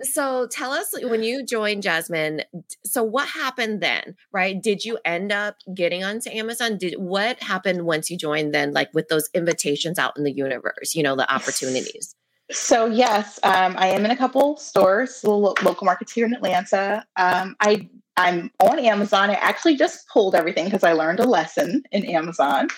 So 0.00 0.46
tell 0.46 0.72
us 0.72 0.94
when 1.02 1.22
you 1.22 1.44
joined 1.44 1.82
Jasmine, 1.82 2.42
so 2.84 3.02
what 3.02 3.28
happened 3.28 3.82
then, 3.82 4.16
right? 4.32 4.62
Did 4.62 4.82
you 4.82 4.98
end 5.04 5.32
up 5.32 5.56
getting 5.74 6.04
onto 6.04 6.30
Amazon? 6.30 6.78
Did 6.78 6.94
what 6.96 7.42
happened 7.42 7.84
once 7.84 8.10
you 8.10 8.16
joined 8.16 8.54
then 8.54 8.72
like 8.72 8.92
with 8.94 9.08
those 9.08 9.28
invitations 9.34 9.98
out 9.98 10.16
in 10.16 10.24
the 10.24 10.32
universe, 10.32 10.94
you 10.94 11.02
know, 11.02 11.16
the 11.16 11.30
opportunities? 11.30 12.14
So 12.50 12.86
yes, 12.86 13.38
um, 13.42 13.74
I 13.76 13.88
am 13.88 14.06
in 14.06 14.10
a 14.10 14.16
couple 14.16 14.56
stores, 14.56 15.22
little 15.22 15.54
local 15.62 15.84
markets 15.84 16.12
here 16.12 16.24
in 16.24 16.32
Atlanta. 16.32 17.04
Um, 17.16 17.56
I 17.60 17.90
I'm 18.16 18.50
on 18.60 18.78
Amazon. 18.78 19.28
I 19.28 19.34
actually 19.34 19.76
just 19.76 20.08
pulled 20.08 20.34
everything 20.34 20.64
because 20.64 20.84
I 20.84 20.92
learned 20.92 21.20
a 21.20 21.26
lesson 21.26 21.82
in 21.92 22.06
Amazon. 22.06 22.68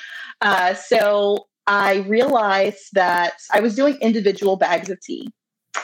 Uh, 0.40 0.74
so 0.74 1.47
I 1.68 1.96
realized 2.08 2.94
that 2.94 3.34
I 3.52 3.60
was 3.60 3.76
doing 3.76 3.96
individual 4.00 4.56
bags 4.56 4.88
of 4.88 4.98
tea. 5.02 5.28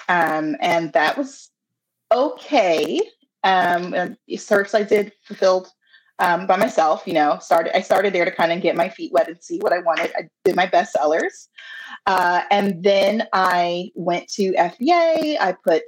Um, 0.09 0.57
and 0.61 0.91
that 0.95 1.18
was 1.18 1.51
okay. 2.11 3.01
Um, 3.45 3.95
I 3.95 4.82
did 4.82 5.12
fulfilled 5.24 5.68
um, 6.20 6.47
by 6.47 6.57
myself, 6.57 7.03
you 7.07 7.12
know, 7.12 7.39
started, 7.39 7.76
I 7.76 7.82
started 7.82 8.14
there 8.14 8.24
to 8.24 8.30
kind 8.30 8.51
of 8.51 8.62
get 8.62 8.76
my 8.76 8.89
feet 8.89 9.12
wet 9.12 9.28
and 9.28 9.43
see 9.43 9.59
what 9.59 9.74
I 9.74 9.80
wanted. 9.80 10.11
I 10.16 10.28
did 10.47 10.57
my 10.57 10.64
best 10.64 10.93
sellers. 10.93 11.51
Uh, 12.07 12.43
and 12.51 12.82
then 12.82 13.28
I 13.35 13.91
went 13.95 14.28
to 14.35 14.53
FBA. 14.53 15.39
I 15.39 15.55
put 15.64 15.82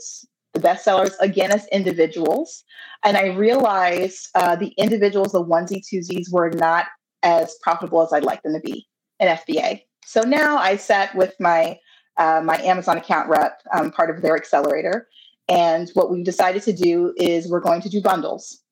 the 0.52 0.60
bestsellers 0.60 1.14
again 1.20 1.52
as 1.52 1.66
individuals. 1.68 2.64
And 3.02 3.16
I 3.16 3.28
realized 3.28 4.28
uh, 4.34 4.56
the 4.56 4.74
individuals, 4.76 5.32
the 5.32 5.42
onesie 5.42 5.82
twosies, 5.82 6.30
were 6.30 6.50
not 6.50 6.86
as 7.22 7.56
profitable 7.62 8.02
as 8.02 8.12
I'd 8.12 8.24
like 8.24 8.42
them 8.42 8.52
to 8.52 8.60
be 8.60 8.86
in 9.20 9.28
FBA. 9.28 9.82
So 10.04 10.22
now 10.22 10.56
I 10.56 10.76
sat 10.76 11.14
with 11.14 11.34
my 11.40 11.78
uh, 12.18 12.40
my 12.42 12.56
Amazon 12.62 12.96
account 12.96 13.28
rep, 13.28 13.60
um, 13.74 13.90
part 13.90 14.08
of 14.08 14.22
their 14.22 14.36
accelerator, 14.36 15.06
and 15.48 15.90
what 15.94 16.10
we 16.10 16.22
decided 16.22 16.62
to 16.62 16.72
do 16.72 17.12
is 17.16 17.48
we're 17.48 17.60
going 17.60 17.82
to 17.82 17.88
do 17.88 18.00
bundles. 18.00 18.62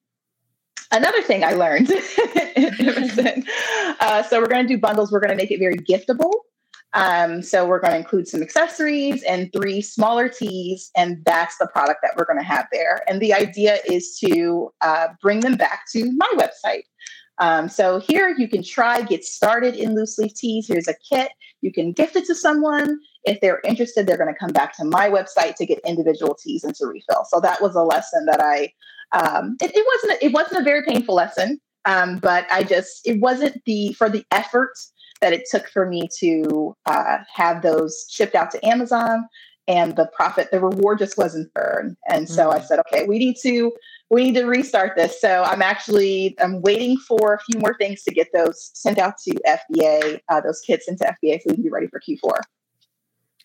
Another 0.93 1.23
thing 1.23 1.45
I 1.45 1.53
learned, 1.53 1.91
uh, 4.01 4.23
so 4.23 4.41
we're 4.41 4.47
going 4.47 4.67
to 4.67 4.75
do 4.75 4.79
bundles. 4.79 5.13
We're 5.13 5.21
going 5.21 5.31
to 5.31 5.37
make 5.37 5.51
it 5.51 5.59
very 5.59 5.77
giftable. 5.77 6.33
Um, 6.95 7.43
so 7.43 7.67
we're 7.67 7.81
going 7.81 7.93
to 7.93 7.99
include 7.99 8.29
some 8.29 8.41
accessories 8.41 9.23
and 9.25 9.53
three 9.53 9.83
smaller 9.83 10.29
teas, 10.29 10.91
and 10.97 11.23
that's 11.25 11.59
the 11.59 11.67
product 11.67 12.01
that 12.03 12.13
we're 12.17 12.25
going 12.25 12.39
to 12.39 12.45
have 12.45 12.67
there. 12.73 13.03
And 13.09 13.21
the 13.21 13.35
idea 13.35 13.79
is 13.85 14.17
to 14.21 14.73
uh, 14.81 15.09
bring 15.21 15.41
them 15.41 15.57
back 15.57 15.83
to 15.93 16.11
my 16.17 16.33
website. 16.37 16.85
Um, 17.39 17.69
so 17.69 17.99
here 18.01 18.35
you 18.37 18.49
can 18.49 18.63
try, 18.63 19.03
get 19.03 19.25
started 19.25 19.75
in 19.75 19.95
loose 19.95 20.19
leaf 20.19 20.35
teas. 20.35 20.69
Here's 20.69 20.89
a 20.89 20.95
kit. 21.09 21.31
You 21.63 21.73
can 21.73 21.93
gift 21.93 22.17
it 22.17 22.27
to 22.27 22.35
someone. 22.35 22.99
If 23.25 23.41
they're 23.41 23.61
interested, 23.65 24.07
they're 24.07 24.19
going 24.19 24.33
to 24.33 24.39
come 24.39 24.53
back 24.53 24.77
to 24.77 24.85
my 24.85 25.09
website 25.09 25.57
to 25.57 25.67
get 25.67 25.81
individual 25.87 26.35
teas 26.35 26.63
and 26.63 26.75
to 26.77 26.87
refill. 26.87 27.25
So 27.29 27.41
that 27.41 27.61
was 27.61 27.75
a 27.75 27.83
lesson 27.83 28.27
that 28.27 28.41
I. 28.41 28.73
Um, 29.13 29.57
it, 29.61 29.73
it, 29.75 29.87
wasn't. 29.87 30.23
It 30.23 30.33
wasn't 30.33 30.61
a 30.61 30.65
very 30.65 30.85
painful 30.85 31.15
lesson, 31.15 31.61
um, 31.85 32.19
but 32.19 32.47
I 32.51 32.65
just 32.65 33.07
it 33.07 33.21
wasn't 33.21 33.63
the 33.65 33.93
for 33.95 34.09
the 34.09 34.25
effort 34.31 34.73
that 35.21 35.33
it 35.33 35.45
took 35.51 35.69
for 35.69 35.87
me 35.87 36.09
to 36.21 36.77
uh, 36.87 37.19
have 37.33 37.63
those 37.63 38.07
shipped 38.11 38.35
out 38.35 38.51
to 38.51 38.67
Amazon 38.67 39.27
and 39.67 39.97
the 39.97 40.07
profit, 40.07 40.51
the 40.51 40.61
reward 40.61 40.99
just 40.99 41.17
wasn't 41.17 41.51
earned. 41.57 41.97
And 42.09 42.29
so 42.29 42.49
mm-hmm. 42.49 42.59
I 42.59 42.63
said, 42.63 42.81
okay, 42.81 43.07
we 43.07 43.19
need 43.19 43.37
to 43.43 43.73
we 44.15 44.25
need 44.25 44.35
to 44.35 44.45
restart 44.45 44.97
this. 44.97 45.21
So 45.21 45.43
I'm 45.43 45.61
actually 45.61 46.37
I'm 46.41 46.63
waiting 46.63 46.97
for 46.97 47.35
a 47.35 47.41
few 47.41 47.59
more 47.59 47.77
things 47.79 48.03
to 48.05 48.15
get 48.15 48.29
those 48.33 48.71
sent 48.73 48.99
out 48.99 49.19
to 49.27 49.35
FBA, 49.47 50.21
uh, 50.29 50.41
those 50.41 50.61
kits 50.61 50.89
into 50.89 51.05
FBA, 51.05 51.41
so 51.43 51.51
we 51.51 51.55
can 51.55 51.63
be 51.65 51.71
ready 51.71 51.89
for 51.89 52.01
Q4. 52.01 52.39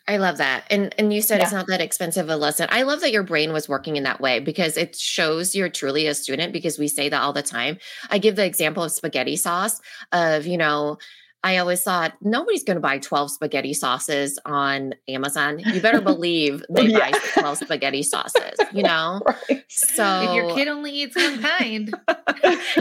I 0.08 0.18
love 0.18 0.38
that. 0.38 0.66
And 0.70 0.94
and 0.98 1.12
you 1.12 1.22
said 1.22 1.38
yeah. 1.38 1.44
it's 1.44 1.54
not 1.54 1.68
that 1.68 1.82
expensive 1.82 2.30
a 2.30 2.36
lesson. 2.36 2.68
I 2.72 2.84
love 2.84 3.02
that 3.02 3.12
your 3.12 3.24
brain 3.24 3.52
was 3.52 3.68
working 3.68 3.96
in 3.96 4.04
that 4.04 4.22
way 4.22 4.40
because 4.40 4.78
it 4.78 4.96
shows 4.96 5.56
you're 5.56 5.70
truly 5.70 6.08
a 6.08 6.14
student 6.14 6.54
because 6.54 6.80
we 6.80 6.88
say 6.88 7.10
that 7.10 7.22
all 7.22 7.34
the 7.34 7.44
time. 7.44 7.78
I 8.10 8.18
give 8.18 8.36
the 8.36 8.46
example 8.46 8.84
of 8.84 8.92
spaghetti 8.92 9.36
sauce 9.36 9.82
of, 10.12 10.48
you 10.48 10.58
know, 10.58 10.98
I 11.44 11.58
always 11.58 11.82
thought 11.82 12.14
nobody's 12.22 12.64
going 12.64 12.76
to 12.76 12.82
buy 12.82 12.98
12 12.98 13.32
spaghetti 13.32 13.74
sauces 13.74 14.38
on 14.46 14.94
Amazon. 15.08 15.60
You 15.60 15.82
better 15.82 16.02
believe 16.10 16.64
oh, 16.70 16.74
they 16.74 16.88
yeah. 16.88 17.12
buy 17.12 17.20
12 17.34 17.60
spaghetti 17.60 18.04
sauces, 18.04 18.58
you 18.74 18.84
know? 18.90 19.22
Right. 19.26 19.64
So 19.70 20.24
if 20.24 20.36
your 20.36 20.56
kid 20.56 20.68
only 20.68 20.92
eats 20.92 21.16
one 21.16 21.42
kind. 21.42 21.94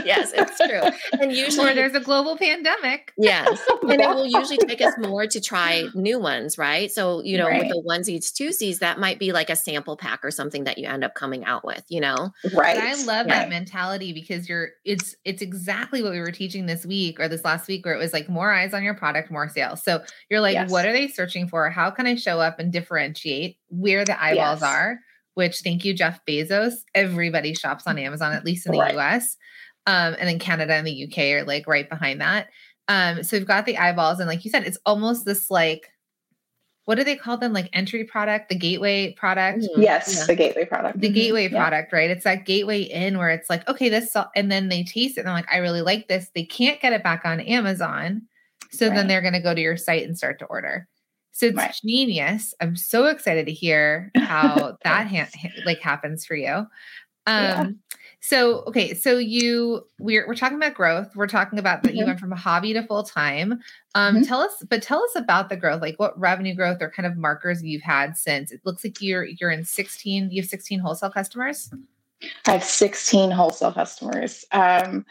yes, 0.04 0.32
it's 0.34 0.56
true. 0.58 1.20
And 1.20 1.32
usually 1.32 1.70
or 1.70 1.74
there's 1.74 1.94
a 1.94 2.00
global 2.00 2.36
pandemic. 2.36 3.12
Yes. 3.16 3.60
And 3.82 4.00
it 4.00 4.08
will 4.08 4.26
usually 4.26 4.58
take 4.58 4.80
us 4.80 4.94
more 4.98 5.26
to 5.26 5.40
try 5.40 5.86
new 5.94 6.18
ones, 6.18 6.58
right? 6.58 6.90
So, 6.90 7.22
you 7.22 7.38
know, 7.38 7.46
right. 7.46 7.62
with 7.62 7.68
the 7.68 7.82
onesies, 7.88 8.32
twosies, 8.32 8.80
that 8.80 8.98
might 8.98 9.20
be 9.20 9.30
like 9.32 9.50
a 9.50 9.56
sample 9.56 9.96
pack 9.96 10.24
or 10.24 10.32
something 10.32 10.64
that 10.64 10.78
you 10.78 10.88
end 10.88 11.04
up 11.04 11.14
coming 11.14 11.44
out 11.44 11.64
with, 11.64 11.84
you 11.88 12.00
know? 12.00 12.32
Right. 12.52 12.76
But 12.76 12.84
I 12.84 12.94
love 13.04 13.28
yeah. 13.28 13.40
that 13.40 13.50
mentality 13.50 14.12
because 14.12 14.48
you're 14.48 14.70
it's 14.84 15.14
it's 15.24 15.42
exactly 15.42 16.02
what 16.02 16.10
we 16.10 16.20
were 16.20 16.32
teaching 16.32 16.66
this 16.66 16.84
week 16.84 17.20
or 17.20 17.28
this 17.28 17.44
last 17.44 17.68
week 17.68 17.84
where 17.84 17.94
it 17.94 17.98
was 17.98 18.12
like 18.12 18.28
more 18.28 18.47
more 18.48 18.54
eyes 18.54 18.72
on 18.72 18.82
your 18.82 18.94
product, 18.94 19.30
more 19.30 19.48
sales. 19.48 19.82
So 19.84 20.02
you're 20.30 20.40
like, 20.40 20.54
yes. 20.54 20.70
what 20.70 20.86
are 20.86 20.92
they 20.92 21.06
searching 21.08 21.48
for? 21.48 21.68
How 21.70 21.90
can 21.90 22.06
I 22.06 22.14
show 22.14 22.40
up 22.40 22.58
and 22.58 22.72
differentiate 22.72 23.58
where 23.68 24.04
the 24.04 24.20
eyeballs 24.20 24.60
yes. 24.62 24.70
are? 24.70 24.98
which 25.34 25.60
thank 25.60 25.84
you, 25.84 25.94
Jeff 25.94 26.18
Bezos. 26.26 26.72
Everybody 26.96 27.54
shops 27.54 27.86
on 27.86 27.96
Amazon, 27.96 28.32
at 28.32 28.44
least 28.44 28.66
in 28.66 28.72
the 28.72 28.78
Right. 28.80 28.96
US. 28.96 29.36
Um, 29.86 30.16
and 30.18 30.28
then 30.28 30.40
Canada 30.40 30.72
and 30.74 30.84
the 30.84 31.04
UK 31.04 31.18
are 31.34 31.44
like 31.44 31.68
right 31.68 31.88
behind 31.88 32.20
that. 32.20 32.48
Um, 32.88 33.22
so 33.22 33.36
we've 33.38 33.46
got 33.46 33.64
the 33.64 33.78
eyeballs, 33.78 34.18
and 34.18 34.28
like 34.28 34.44
you 34.44 34.50
said, 34.50 34.64
it's 34.64 34.78
almost 34.84 35.24
this 35.24 35.48
like 35.48 35.92
what 36.86 36.96
do 36.96 37.04
they 37.04 37.16
call 37.16 37.36
them? 37.36 37.52
Like 37.52 37.68
entry 37.74 38.02
product, 38.02 38.48
the 38.48 38.54
gateway 38.56 39.12
product, 39.12 39.58
Mhm. 39.60 39.82
Yes, 39.82 40.16
Yeah. 40.16 40.24
the 40.24 40.34
gateway 40.34 40.64
product. 40.64 40.98
the 40.98 41.10
Mhm. 41.10 41.14
gateway 41.14 41.42
Yeah. 41.48 41.58
product, 41.58 41.92
right? 41.92 42.08
It's 42.10 42.24
that 42.24 42.46
gateway 42.46 42.80
in 42.80 43.18
where 43.18 43.28
it's 43.28 43.50
like, 43.50 43.68
okay, 43.68 43.90
this, 43.90 44.16
and 44.34 44.50
then 44.50 44.70
they 44.70 44.84
taste 44.84 45.18
it 45.18 45.20
and 45.20 45.26
they're 45.28 45.34
like, 45.34 45.52
I 45.52 45.58
really 45.58 45.82
like 45.82 46.08
this. 46.08 46.30
They 46.34 46.44
can't 46.44 46.80
get 46.80 46.94
it 46.94 47.02
back 47.04 47.26
on 47.26 47.40
Amazon. 47.40 48.22
So 48.70 48.88
then 48.90 49.06
they're 49.06 49.22
going 49.22 49.34
to 49.34 49.40
go 49.40 49.54
to 49.54 49.60
your 49.60 49.76
site 49.76 50.04
and 50.06 50.16
start 50.16 50.38
to 50.40 50.44
order. 50.46 50.86
So 51.32 51.46
it's 51.46 51.56
Right. 51.56 51.74
genius. 51.84 52.54
I'm 52.60 52.74
so 52.76 53.06
excited 53.06 53.46
to 53.46 53.52
hear 53.52 54.10
how 54.16 54.76
that 54.84 55.06
ha- 55.08 55.28
like 55.64 55.80
happens 55.80 56.24
for 56.26 56.34
you. 56.34 56.66
Um, 57.26 57.44
Yeah. 57.44 57.66
so 58.20 58.60
okay, 58.64 58.94
so 58.94 59.18
you 59.18 59.86
we're 59.98 60.26
we're 60.26 60.34
talking 60.34 60.56
about 60.56 60.74
growth. 60.74 61.14
We're 61.14 61.26
talking 61.28 61.58
about 61.58 61.82
that 61.82 61.94
you 61.94 62.02
Mhm. 62.04 62.06
went 62.08 62.20
from 62.20 62.32
a 62.32 62.36
hobby 62.36 62.72
to 62.72 62.82
full 62.82 63.04
time. 63.04 63.60
Um, 63.94 64.16
Mhm. 64.16 64.26
tell 64.26 64.40
us, 64.40 64.64
but 64.68 64.82
tell 64.82 65.02
us 65.04 65.14
about 65.14 65.48
the 65.50 65.56
growth, 65.56 65.82
like 65.82 65.98
what 65.98 66.18
revenue 66.18 66.54
growth 66.54 66.78
or 66.80 66.90
kind 66.90 67.06
of 67.06 67.16
markers 67.16 67.62
you've 67.62 67.82
had 67.82 68.16
since. 68.16 68.50
It 68.50 68.62
looks 68.64 68.82
like 68.82 69.00
you're 69.00 69.24
you're 69.26 69.50
in 69.50 69.64
16, 69.64 70.30
you 70.30 70.42
have 70.42 70.48
16 70.48 70.80
wholesale 70.80 71.10
customers. 71.10 71.70
I 72.46 72.52
have 72.52 72.64
16 72.64 73.30
wholesale 73.30 73.72
customers. 73.72 74.44
Um, 74.50 75.04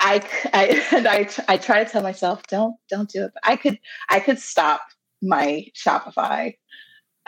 I, 0.00 0.22
I 0.52 0.86
and 0.96 1.08
I, 1.08 1.28
I 1.48 1.56
try 1.56 1.84
to 1.84 1.90
tell 1.90 2.02
myself, 2.02 2.42
don't, 2.48 2.76
don't 2.88 3.10
do 3.10 3.24
it. 3.24 3.32
But 3.34 3.42
I 3.48 3.56
could, 3.56 3.78
I 4.08 4.20
could 4.20 4.38
stop 4.38 4.82
my 5.22 5.66
Shopify 5.74 6.54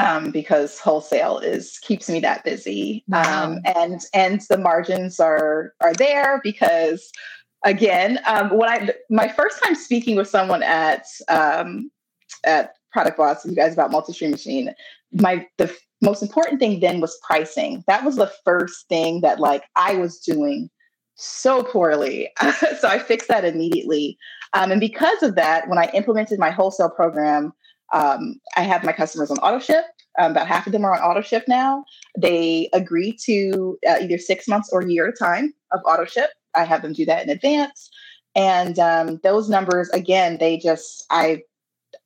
um, 0.00 0.30
because 0.30 0.78
wholesale 0.78 1.38
is 1.38 1.78
keeps 1.82 2.08
me 2.08 2.20
that 2.20 2.44
busy. 2.44 3.04
Wow. 3.08 3.44
Um, 3.44 3.60
and 3.64 4.00
and 4.14 4.40
the 4.48 4.56
margins 4.56 5.20
are 5.20 5.74
are 5.80 5.92
there 5.94 6.40
because 6.42 7.10
again, 7.64 8.18
um, 8.26 8.56
when 8.56 8.68
I 8.68 8.90
my 9.10 9.28
first 9.28 9.62
time 9.62 9.74
speaking 9.74 10.16
with 10.16 10.28
someone 10.28 10.62
at 10.62 11.04
um, 11.28 11.90
at 12.44 12.74
Product 12.92 13.16
Boss, 13.16 13.44
you 13.44 13.54
guys 13.54 13.74
about 13.74 13.90
multi-stream 13.90 14.30
machine, 14.30 14.74
my 15.12 15.46
the 15.58 15.74
most 16.02 16.22
important 16.22 16.60
thing 16.60 16.80
then 16.80 17.00
was 17.00 17.18
pricing. 17.22 17.84
That 17.86 18.04
was 18.04 18.16
the 18.16 18.32
first 18.44 18.88
thing 18.88 19.20
that 19.20 19.38
like 19.38 19.64
I 19.76 19.94
was 19.96 20.18
doing 20.18 20.70
so 21.20 21.62
poorly. 21.62 22.30
so 22.80 22.88
I 22.88 22.98
fixed 22.98 23.28
that 23.28 23.44
immediately. 23.44 24.18
Um, 24.52 24.72
and 24.72 24.80
because 24.80 25.22
of 25.22 25.34
that, 25.36 25.68
when 25.68 25.78
I 25.78 25.90
implemented 25.94 26.38
my 26.38 26.50
wholesale 26.50 26.90
program, 26.90 27.52
um, 27.92 28.40
I 28.56 28.62
have 28.62 28.84
my 28.84 28.92
customers 28.92 29.30
on 29.30 29.38
auto 29.38 29.58
ship. 29.58 29.84
Um, 30.18 30.32
about 30.32 30.48
half 30.48 30.66
of 30.66 30.72
them 30.72 30.84
are 30.84 30.92
on 30.94 31.00
auto 31.00 31.20
ship 31.20 31.44
now. 31.46 31.84
They 32.18 32.68
agree 32.72 33.12
to 33.24 33.78
uh, 33.88 33.98
either 34.00 34.18
six 34.18 34.48
months 34.48 34.70
or 34.72 34.80
a 34.80 34.90
year 34.90 35.06
at 35.06 35.14
a 35.14 35.16
time 35.16 35.54
of 35.72 35.80
auto 35.84 36.04
ship. 36.04 36.30
I 36.54 36.64
have 36.64 36.82
them 36.82 36.92
do 36.92 37.04
that 37.06 37.22
in 37.22 37.30
advance. 37.30 37.90
And 38.34 38.78
um, 38.78 39.20
those 39.22 39.48
numbers, 39.48 39.88
again, 39.90 40.38
they 40.38 40.56
just, 40.56 41.04
I, 41.10 41.42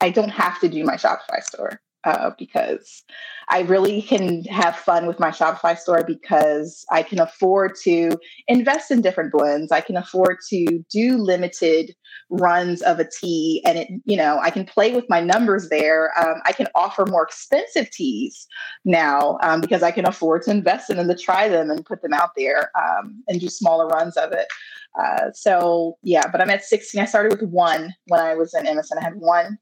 I 0.00 0.10
don't 0.10 0.30
have 0.30 0.60
to 0.60 0.68
do 0.68 0.84
my 0.84 0.94
Shopify 0.96 1.42
store 1.42 1.80
uh, 2.04 2.30
because 2.38 3.02
I 3.48 3.60
really 3.60 4.02
can 4.02 4.44
have 4.44 4.76
fun 4.76 5.06
with 5.06 5.20
my 5.20 5.30
Shopify 5.30 5.78
store 5.78 6.04
because 6.06 6.84
I 6.90 7.02
can 7.02 7.20
afford 7.20 7.74
to 7.82 8.10
invest 8.48 8.90
in 8.90 9.02
different 9.02 9.32
blends. 9.32 9.70
I 9.70 9.80
can 9.80 9.96
afford 9.96 10.38
to 10.50 10.84
do 10.90 11.16
limited 11.16 11.94
runs 12.30 12.82
of 12.82 12.98
a 13.00 13.08
tea 13.20 13.62
and 13.66 13.78
it, 13.78 13.88
you 14.04 14.16
know, 14.16 14.38
I 14.42 14.50
can 14.50 14.64
play 14.64 14.94
with 14.94 15.04
my 15.08 15.20
numbers 15.20 15.68
there. 15.68 16.12
Um, 16.18 16.40
I 16.46 16.52
can 16.52 16.68
offer 16.74 17.04
more 17.06 17.22
expensive 17.22 17.90
teas 17.90 18.46
now 18.84 19.38
um, 19.42 19.60
because 19.60 19.82
I 19.82 19.90
can 19.90 20.06
afford 20.06 20.42
to 20.42 20.50
invest 20.50 20.90
in 20.90 20.96
them 20.96 21.08
to 21.08 21.16
try 21.16 21.48
them 21.48 21.70
and 21.70 21.84
put 21.84 22.02
them 22.02 22.14
out 22.14 22.30
there 22.36 22.70
um, 22.78 23.22
and 23.28 23.40
do 23.40 23.48
smaller 23.48 23.86
runs 23.88 24.16
of 24.16 24.32
it. 24.32 24.46
Uh, 24.98 25.32
so 25.32 25.98
yeah, 26.02 26.22
but 26.30 26.40
I'm 26.40 26.50
at 26.50 26.64
16. 26.64 27.00
I 27.00 27.04
started 27.04 27.32
with 27.32 27.50
one 27.50 27.94
when 28.06 28.20
I 28.20 28.34
was 28.34 28.54
in 28.54 28.66
Emerson. 28.66 28.98
I 28.98 29.04
had 29.04 29.16
one 29.16 29.58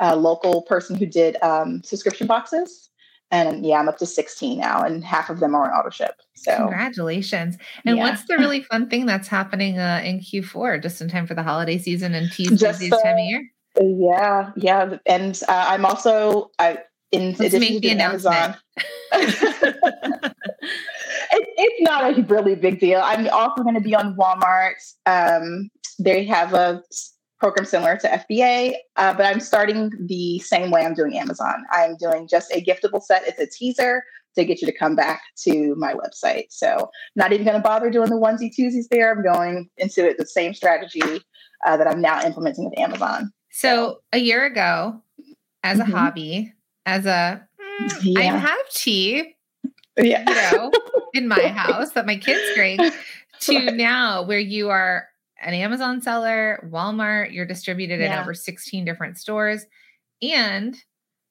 uh, 0.00 0.16
local 0.16 0.62
person 0.62 0.96
who 0.96 1.06
did 1.06 1.36
um, 1.42 1.82
subscription 1.82 2.26
boxes. 2.26 2.90
And 3.30 3.66
yeah, 3.66 3.80
I'm 3.80 3.88
up 3.88 3.98
to 3.98 4.06
16 4.06 4.58
now, 4.58 4.82
and 4.82 5.02
half 5.02 5.28
of 5.28 5.40
them 5.40 5.54
are 5.54 5.64
on 5.64 5.70
auto 5.70 5.90
ship. 5.90 6.20
So 6.36 6.56
Congratulations. 6.56 7.56
And 7.84 7.96
yeah. 7.96 8.04
what's 8.04 8.24
the 8.26 8.36
really 8.36 8.62
fun 8.70 8.88
thing 8.88 9.06
that's 9.06 9.28
happening 9.28 9.78
uh, 9.78 10.02
in 10.04 10.20
Q4 10.20 10.80
just 10.82 11.00
in 11.00 11.08
time 11.08 11.26
for 11.26 11.34
the 11.34 11.42
holiday 11.42 11.78
season 11.78 12.14
and 12.14 12.30
teas 12.30 12.60
Just, 12.60 12.80
busiest 12.80 13.02
time 13.02 13.14
of 13.14 13.18
uh, 13.18 13.22
year? 13.22 13.50
yeah, 13.80 14.52
yeah, 14.56 14.98
and 15.06 15.40
uh, 15.48 15.66
I'm 15.68 15.84
also 15.84 16.50
I 16.60 16.78
in 17.10 17.28
Let's 17.30 17.40
addition 17.40 17.60
make 17.60 17.72
to 17.74 17.80
the 17.80 17.90
announcement. 17.90 18.36
Amazon. 18.36 18.56
it, 20.22 20.34
it's 21.32 21.82
not 21.82 22.18
a 22.18 22.22
really 22.22 22.54
big 22.54 22.80
deal. 22.80 23.00
I'm 23.02 23.28
also 23.28 23.62
going 23.62 23.74
to 23.74 23.80
be 23.80 23.94
on 23.94 24.16
Walmart. 24.16 24.74
Um, 25.06 25.70
they 25.98 26.24
have 26.24 26.54
a 26.54 26.82
program 27.40 27.64
similar 27.66 27.96
to 27.98 28.08
FBA, 28.08 28.74
uh, 28.96 29.12
but 29.14 29.26
I'm 29.26 29.40
starting 29.40 29.90
the 30.06 30.38
same 30.40 30.70
way 30.70 30.84
I'm 30.84 30.94
doing 30.94 31.18
Amazon. 31.18 31.64
I'm 31.70 31.96
doing 31.96 32.28
just 32.28 32.50
a 32.52 32.62
giftable 32.64 33.02
set. 33.02 33.26
It's 33.26 33.38
a 33.40 33.46
teaser 33.46 34.02
to 34.36 34.44
get 34.44 34.60
you 34.60 34.66
to 34.66 34.76
come 34.76 34.96
back 34.96 35.22
to 35.44 35.74
my 35.76 35.94
website. 35.94 36.46
So 36.50 36.90
not 37.16 37.32
even 37.32 37.44
going 37.44 37.56
to 37.56 37.62
bother 37.62 37.90
doing 37.90 38.08
the 38.10 38.16
onesie 38.16 38.50
twosies 38.58 38.88
there. 38.90 39.12
I'm 39.12 39.22
going 39.22 39.68
into 39.76 40.08
it 40.08 40.18
the 40.18 40.26
same 40.26 40.54
strategy 40.54 41.02
uh, 41.64 41.76
that 41.76 41.86
I'm 41.86 42.00
now 42.00 42.22
implementing 42.24 42.64
with 42.64 42.78
Amazon. 42.78 43.32
So 43.50 44.00
a 44.12 44.18
year 44.18 44.44
ago, 44.44 45.00
as 45.62 45.78
a 45.78 45.84
Mhm. 45.84 45.92
hobby, 45.92 46.52
as 46.86 47.06
a 47.06 47.46
mm, 47.80 48.18
I 48.18 48.22
have 48.22 48.58
tea, 48.72 49.36
Yeah. 49.96 50.24
you 50.26 50.34
know, 50.34 50.72
in 51.12 51.28
my 51.28 51.40
house 51.48 51.92
that 51.92 52.06
my 52.06 52.16
kids 52.16 52.42
drink, 52.56 52.80
to 53.40 53.54
Right. 53.66 53.74
now 53.74 54.22
where 54.22 54.38
you 54.40 54.70
are 54.70 55.08
an 55.42 55.54
Amazon 55.54 56.00
seller, 56.00 56.68
Walmart, 56.70 57.32
you're 57.32 57.46
distributed 57.46 58.00
in 58.00 58.12
over 58.12 58.34
16 58.34 58.84
different 58.84 59.18
stores, 59.18 59.66
and 60.22 60.76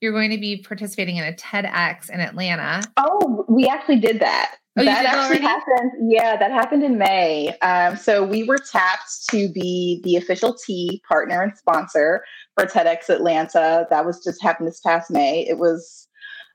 you're 0.01 0.12
going 0.12 0.32
to 0.32 0.38
be 0.38 0.62
participating 0.62 1.18
in 1.18 1.24
a 1.24 1.34
TEDx 1.34 2.10
in 2.10 2.20
Atlanta. 2.20 2.82
Oh, 2.97 3.45
we 3.47 3.68
actually 3.68 3.99
did 3.99 4.20
that. 4.20 4.56
Oh, 4.78 4.84
that 4.84 5.06
actually 5.06 5.38
already? 5.38 5.41
happened. 5.41 5.91
Yeah, 6.12 6.36
that 6.36 6.51
happened 6.51 6.84
in 6.84 6.97
May. 6.97 7.56
Um, 7.60 7.95
so 7.95 8.24
we 8.24 8.43
were 8.43 8.58
tapped 8.58 9.30
to 9.30 9.47
be 9.49 10.01
the 10.04 10.16
official 10.16 10.56
tea 10.56 11.01
partner 11.08 11.41
and 11.41 11.56
sponsor 11.56 12.24
for 12.56 12.66
TEDx 12.66 13.10
Atlanta. 13.10 13.86
That 13.89 14.06
was 14.06 14.24
just 14.24 14.41
happened 14.41 14.68
this 14.68 14.82
past 14.82 15.12
May. 15.12 15.47
It 15.47 15.60
was 15.60 16.08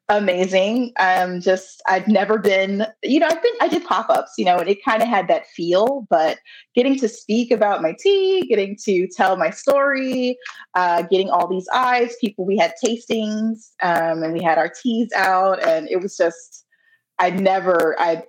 amazing. 0.09 0.93
Um, 0.99 1.41
just 1.41 1.83
I've 1.87 2.09
never 2.09 2.39
been, 2.39 2.87
you 3.03 3.21
know, 3.21 3.27
I've 3.27 3.43
been 3.43 3.53
I 3.61 3.69
did 3.69 3.85
pop-ups, 3.85 4.33
you 4.39 4.45
know, 4.45 4.57
and 4.57 4.69
it 4.69 4.85
kind 4.85 5.03
of 5.03 5.09
had 5.09 5.29
that 5.29 5.47
feel, 5.49 6.07
but 6.09 6.39
getting 6.75 6.99
to 6.99 7.09
speak 7.09 7.51
about 7.51 7.83
my 7.83 7.95
tea, 7.99 8.47
getting 8.49 8.77
to 8.85 9.07
tell 9.09 9.37
my 9.37 9.51
story, 9.51 10.39
uh, 10.75 11.03
getting 11.03 11.31
all 11.31 11.47
these 11.47 11.69
eyes, 11.75 12.17
people 12.21 12.47
we 12.47 12.57
had 12.57 12.73
tastings, 12.83 13.71
um, 13.83 14.23
and 14.23 14.33
we 14.33 14.43
had 14.43 14.59
our 14.59 14.69
teas 14.71 15.11
out, 15.15 15.63
and 15.63 15.89
it 15.91 16.01
was 16.01 16.17
just 16.17 16.65
I'd 17.19 17.41
never 17.41 17.95
I 18.01 18.23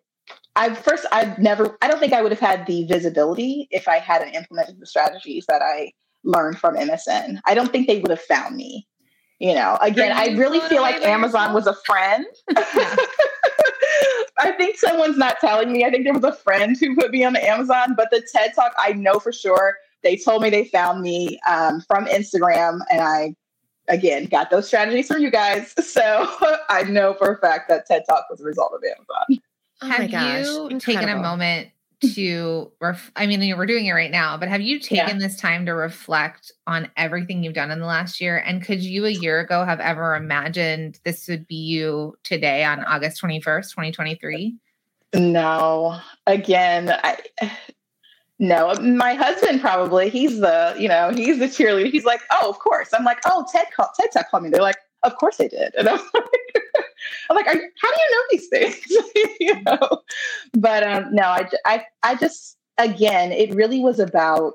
I 0.55 0.73
first 0.75 1.05
I'd 1.11 1.39
never 1.39 1.77
I 1.81 1.87
don't 1.87 1.99
think 1.99 2.13
I 2.13 2.21
would 2.21 2.31
have 2.31 2.41
had 2.41 2.65
the 2.67 2.85
visibility 2.85 3.67
if 3.71 3.87
I 3.87 3.99
hadn't 3.99 4.35
implemented 4.35 4.79
the 4.79 4.85
strategies 4.85 5.45
that 5.47 5.61
I 5.61 5.93
learned 6.25 6.59
from 6.59 6.75
MSM. 6.75 7.39
I 7.45 7.53
don't 7.53 7.71
think 7.71 7.87
they 7.87 7.99
would 7.99 8.09
have 8.09 8.21
found 8.21 8.57
me. 8.57 8.88
You 9.39 9.55
know, 9.55 9.77
again, 9.81 10.11
I 10.11 10.35
really 10.37 10.59
feel 10.67 10.81
like 10.81 11.01
Amazon 11.01 11.53
was 11.53 11.65
a 11.65 11.75
friend. 11.85 12.25
Yeah. 12.55 12.95
I 14.37 14.51
think 14.51 14.77
someone's 14.77 15.17
not 15.17 15.39
telling 15.39 15.71
me. 15.71 15.85
I 15.85 15.89
think 15.89 16.03
there 16.03 16.13
was 16.13 16.23
a 16.23 16.33
friend 16.33 16.75
who 16.77 16.95
put 16.95 17.11
me 17.11 17.23
on 17.23 17.33
the 17.33 17.45
Amazon, 17.45 17.93
but 17.95 18.09
the 18.11 18.25
TED 18.33 18.53
Talk, 18.53 18.73
I 18.77 18.93
know 18.93 19.19
for 19.19 19.31
sure. 19.31 19.75
They 20.03 20.17
told 20.17 20.41
me 20.41 20.49
they 20.49 20.65
found 20.65 21.01
me 21.01 21.39
um, 21.49 21.81
from 21.81 22.05
Instagram, 22.05 22.79
and 22.91 23.01
I, 23.01 23.35
again, 23.87 24.25
got 24.25 24.49
those 24.49 24.67
strategies 24.67 25.07
from 25.07 25.21
you 25.21 25.31
guys. 25.31 25.73
So 25.83 26.27
I 26.69 26.83
know 26.83 27.13
for 27.13 27.33
a 27.33 27.37
fact 27.39 27.69
that 27.69 27.85
TED 27.85 28.03
Talk 28.09 28.25
was 28.29 28.39
a 28.41 28.45
result 28.45 28.73
of 28.73 28.83
Amazon. 28.83 29.43
Oh 29.81 29.87
have 29.87 29.99
my 29.99 30.07
gosh. 30.07 30.45
you 30.45 30.79
taken 30.79 31.09
a 31.09 31.17
moment 31.17 31.69
to 32.01 32.71
ref- 32.79 33.11
I 33.15 33.27
mean 33.27 33.57
we're 33.57 33.65
doing 33.65 33.85
it 33.85 33.91
right 33.91 34.11
now, 34.11 34.37
but 34.37 34.49
have 34.49 34.61
you 34.61 34.79
taken 34.79 35.17
this 35.17 35.35
time 35.35 35.65
to 35.65 35.73
reflect 35.73 36.51
on 36.65 36.89
everything 36.95 37.43
you've 37.43 37.53
done 37.53 37.71
in 37.71 37.79
the 37.79 37.85
last 37.85 38.21
year? 38.21 38.37
And 38.37 38.63
could 38.63 38.81
you 38.81 39.05
a 39.05 39.09
year 39.09 39.39
ago 39.39 39.65
have 39.65 39.79
ever 39.79 40.15
imagined 40.15 40.99
this 41.03 41.27
would 41.27 41.47
be 41.47 41.55
you 41.55 42.17
today 42.23 42.63
on 42.63 42.83
August 42.85 43.21
21st, 43.21 43.69
2023? 43.71 44.55
No, 45.15 45.99
again, 46.27 46.91
I. 46.91 47.17
No, 48.41 48.73
my 48.75 49.15
husband 49.15 49.59
probably. 49.59 50.09
He's 50.09 50.39
the, 50.39 50.73
you 50.79 50.87
know, 50.87 51.11
he's 51.13 51.39
the 51.39 51.45
cheerleader. 51.47 51.91
He's 51.91 52.05
like, 52.05 52.21
oh, 52.31 52.49
of 52.49 52.57
course. 52.59 52.93
I'm 52.93 53.03
like, 53.03 53.19
oh, 53.25 53.45
Ted, 53.51 53.67
call, 53.75 53.91
TED 53.99 54.25
called 54.31 54.43
me. 54.43 54.49
They're 54.49 54.61
like, 54.61 54.77
of 55.03 55.17
course 55.17 55.37
they 55.37 55.49
did. 55.49 55.75
And 55.75 55.89
I'm 55.89 55.97
like, 56.13 56.63
I'm 57.29 57.35
like, 57.35 57.47
Are 57.47 57.55
how 57.81 57.93
do 57.93 58.01
you 58.01 58.11
know 58.11 58.23
these 58.31 58.47
things? 58.47 59.35
you 59.39 59.61
know, 59.63 60.01
but 60.53 60.83
um, 60.83 61.13
no, 61.13 61.23
I, 61.23 61.49
I, 61.65 61.85
I 62.03 62.15
just, 62.15 62.57
again, 62.77 63.31
it 63.31 63.53
really 63.53 63.79
was 63.79 63.99
about 63.99 64.53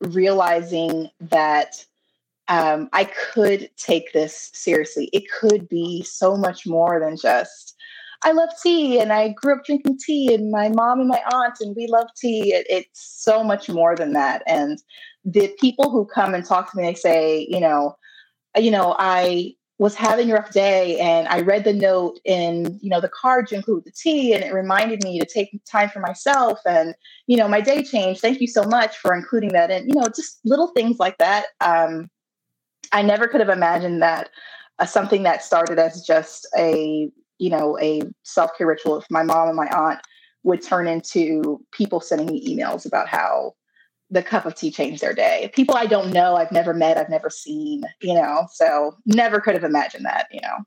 realizing 0.00 1.10
that 1.20 1.84
um, 2.48 2.88
I 2.92 3.04
could 3.04 3.70
take 3.76 4.12
this 4.12 4.50
seriously. 4.52 5.08
It 5.12 5.24
could 5.30 5.68
be 5.68 6.02
so 6.02 6.36
much 6.36 6.66
more 6.66 7.00
than 7.00 7.16
just 7.16 7.72
I 8.24 8.32
love 8.32 8.50
tea 8.62 9.00
and 9.00 9.12
I 9.12 9.30
grew 9.30 9.54
up 9.54 9.64
drinking 9.64 9.98
tea 9.98 10.32
and 10.32 10.50
my 10.50 10.68
mom 10.68 11.00
and 11.00 11.08
my 11.08 11.22
aunt 11.32 11.56
and 11.60 11.74
we 11.74 11.86
love 11.88 12.08
tea. 12.16 12.54
It, 12.54 12.66
it's 12.70 13.22
so 13.22 13.42
much 13.42 13.68
more 13.68 13.96
than 13.96 14.12
that. 14.12 14.42
And 14.46 14.80
the 15.24 15.52
people 15.60 15.90
who 15.90 16.04
come 16.04 16.34
and 16.34 16.44
talk 16.44 16.70
to 16.70 16.76
me, 16.76 16.84
they 16.84 16.94
say, 16.94 17.46
you 17.50 17.60
know, 17.60 17.96
you 18.56 18.70
know, 18.70 18.94
I 18.98 19.54
was 19.78 19.94
having 19.94 20.30
a 20.30 20.34
rough 20.34 20.52
day 20.52 20.98
and 21.00 21.26
I 21.28 21.40
read 21.40 21.64
the 21.64 21.72
note 21.72 22.20
in, 22.24 22.78
you 22.82 22.90
know, 22.90 23.00
the 23.00 23.08
card 23.08 23.48
to 23.48 23.54
include 23.54 23.84
the 23.84 23.90
tea 23.90 24.32
and 24.34 24.44
it 24.44 24.52
reminded 24.52 25.02
me 25.02 25.18
to 25.18 25.26
take 25.26 25.60
time 25.64 25.88
for 25.88 25.98
myself 25.98 26.60
and, 26.64 26.94
you 27.26 27.36
know, 27.36 27.48
my 27.48 27.60
day 27.60 27.82
changed. 27.82 28.20
Thank 28.20 28.40
you 28.40 28.46
so 28.46 28.64
much 28.64 28.96
for 28.96 29.14
including 29.14 29.52
that 29.54 29.70
And, 29.70 29.88
you 29.88 29.94
know, 29.94 30.06
just 30.06 30.40
little 30.44 30.68
things 30.68 30.98
like 30.98 31.18
that. 31.18 31.46
Um, 31.60 32.10
I 32.92 33.02
never 33.02 33.26
could 33.26 33.40
have 33.40 33.48
imagined 33.48 34.02
that 34.02 34.28
uh, 34.78 34.86
something 34.86 35.22
that 35.22 35.42
started 35.42 35.78
as 35.78 36.04
just 36.06 36.46
a, 36.56 37.10
you 37.38 37.50
know, 37.50 37.78
a 37.80 38.02
self-care 38.22 38.66
ritual 38.66 38.96
with 38.96 39.10
my 39.10 39.22
mom 39.22 39.48
and 39.48 39.56
my 39.56 39.68
aunt 39.68 40.00
would 40.44 40.62
turn 40.62 40.86
into 40.86 41.64
people 41.72 42.00
sending 42.00 42.26
me 42.26 42.56
emails 42.56 42.86
about 42.86 43.08
how 43.08 43.54
the 44.12 44.22
cup 44.22 44.44
of 44.44 44.54
tea 44.54 44.70
changed 44.70 45.02
their 45.02 45.14
day. 45.14 45.50
People 45.54 45.74
I 45.74 45.86
don't 45.86 46.12
know, 46.12 46.36
I've 46.36 46.52
never 46.52 46.74
met, 46.74 46.98
I've 46.98 47.08
never 47.08 47.30
seen, 47.30 47.82
you 48.02 48.14
know, 48.14 48.46
so 48.52 48.94
never 49.06 49.40
could 49.40 49.54
have 49.54 49.64
imagined 49.64 50.04
that, 50.04 50.28
you 50.30 50.40
know. 50.42 50.58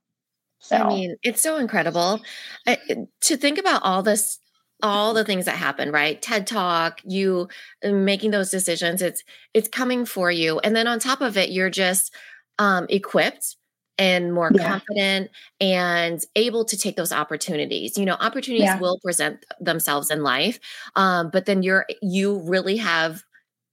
So. 0.60 0.78
I 0.78 0.88
mean, 0.88 1.16
it's 1.22 1.44
so 1.44 1.58
incredible 1.58 2.22
I, 2.66 2.78
to 3.22 3.38
think 3.38 3.60
about 3.60 3.84
all 3.84 4.02
this, 4.02 4.40
all 4.82 5.14
the 5.14 5.24
things 5.24 5.46
that 5.46 5.58
happen, 5.58 5.92
right? 5.92 6.20
TED 6.20 6.48
Talk, 6.48 7.02
you 7.06 7.48
uh, 7.84 7.92
making 7.92 8.32
those 8.32 8.50
decisions. 8.50 9.04
It's 9.04 9.24
it's 9.54 9.70
coming 9.70 10.06
for 10.06 10.32
you, 10.32 10.60
and 10.60 10.76
then 10.76 10.88
on 10.88 10.98
top 11.00 11.22
of 11.22 11.38
it, 11.38 11.52
you're 11.52 11.70
just 11.70 12.14
um, 12.58 12.88
equipped 12.90 13.58
and 13.98 14.34
more 14.34 14.52
yeah. 14.54 14.68
confident 14.68 15.30
and 15.62 16.20
able 16.36 16.66
to 16.66 16.76
take 16.76 16.98
those 16.98 17.14
opportunities 17.14 17.98
you 17.98 18.04
know 18.04 18.18
opportunities 18.20 18.66
yeah. 18.66 18.78
will 18.78 19.00
present 19.00 19.46
themselves 19.62 20.12
in 20.12 20.22
life 20.22 20.60
um, 20.98 21.30
but 21.30 21.46
then 21.46 21.64
you're 21.64 21.86
you 22.02 22.40
really 22.40 22.76
have 22.76 23.24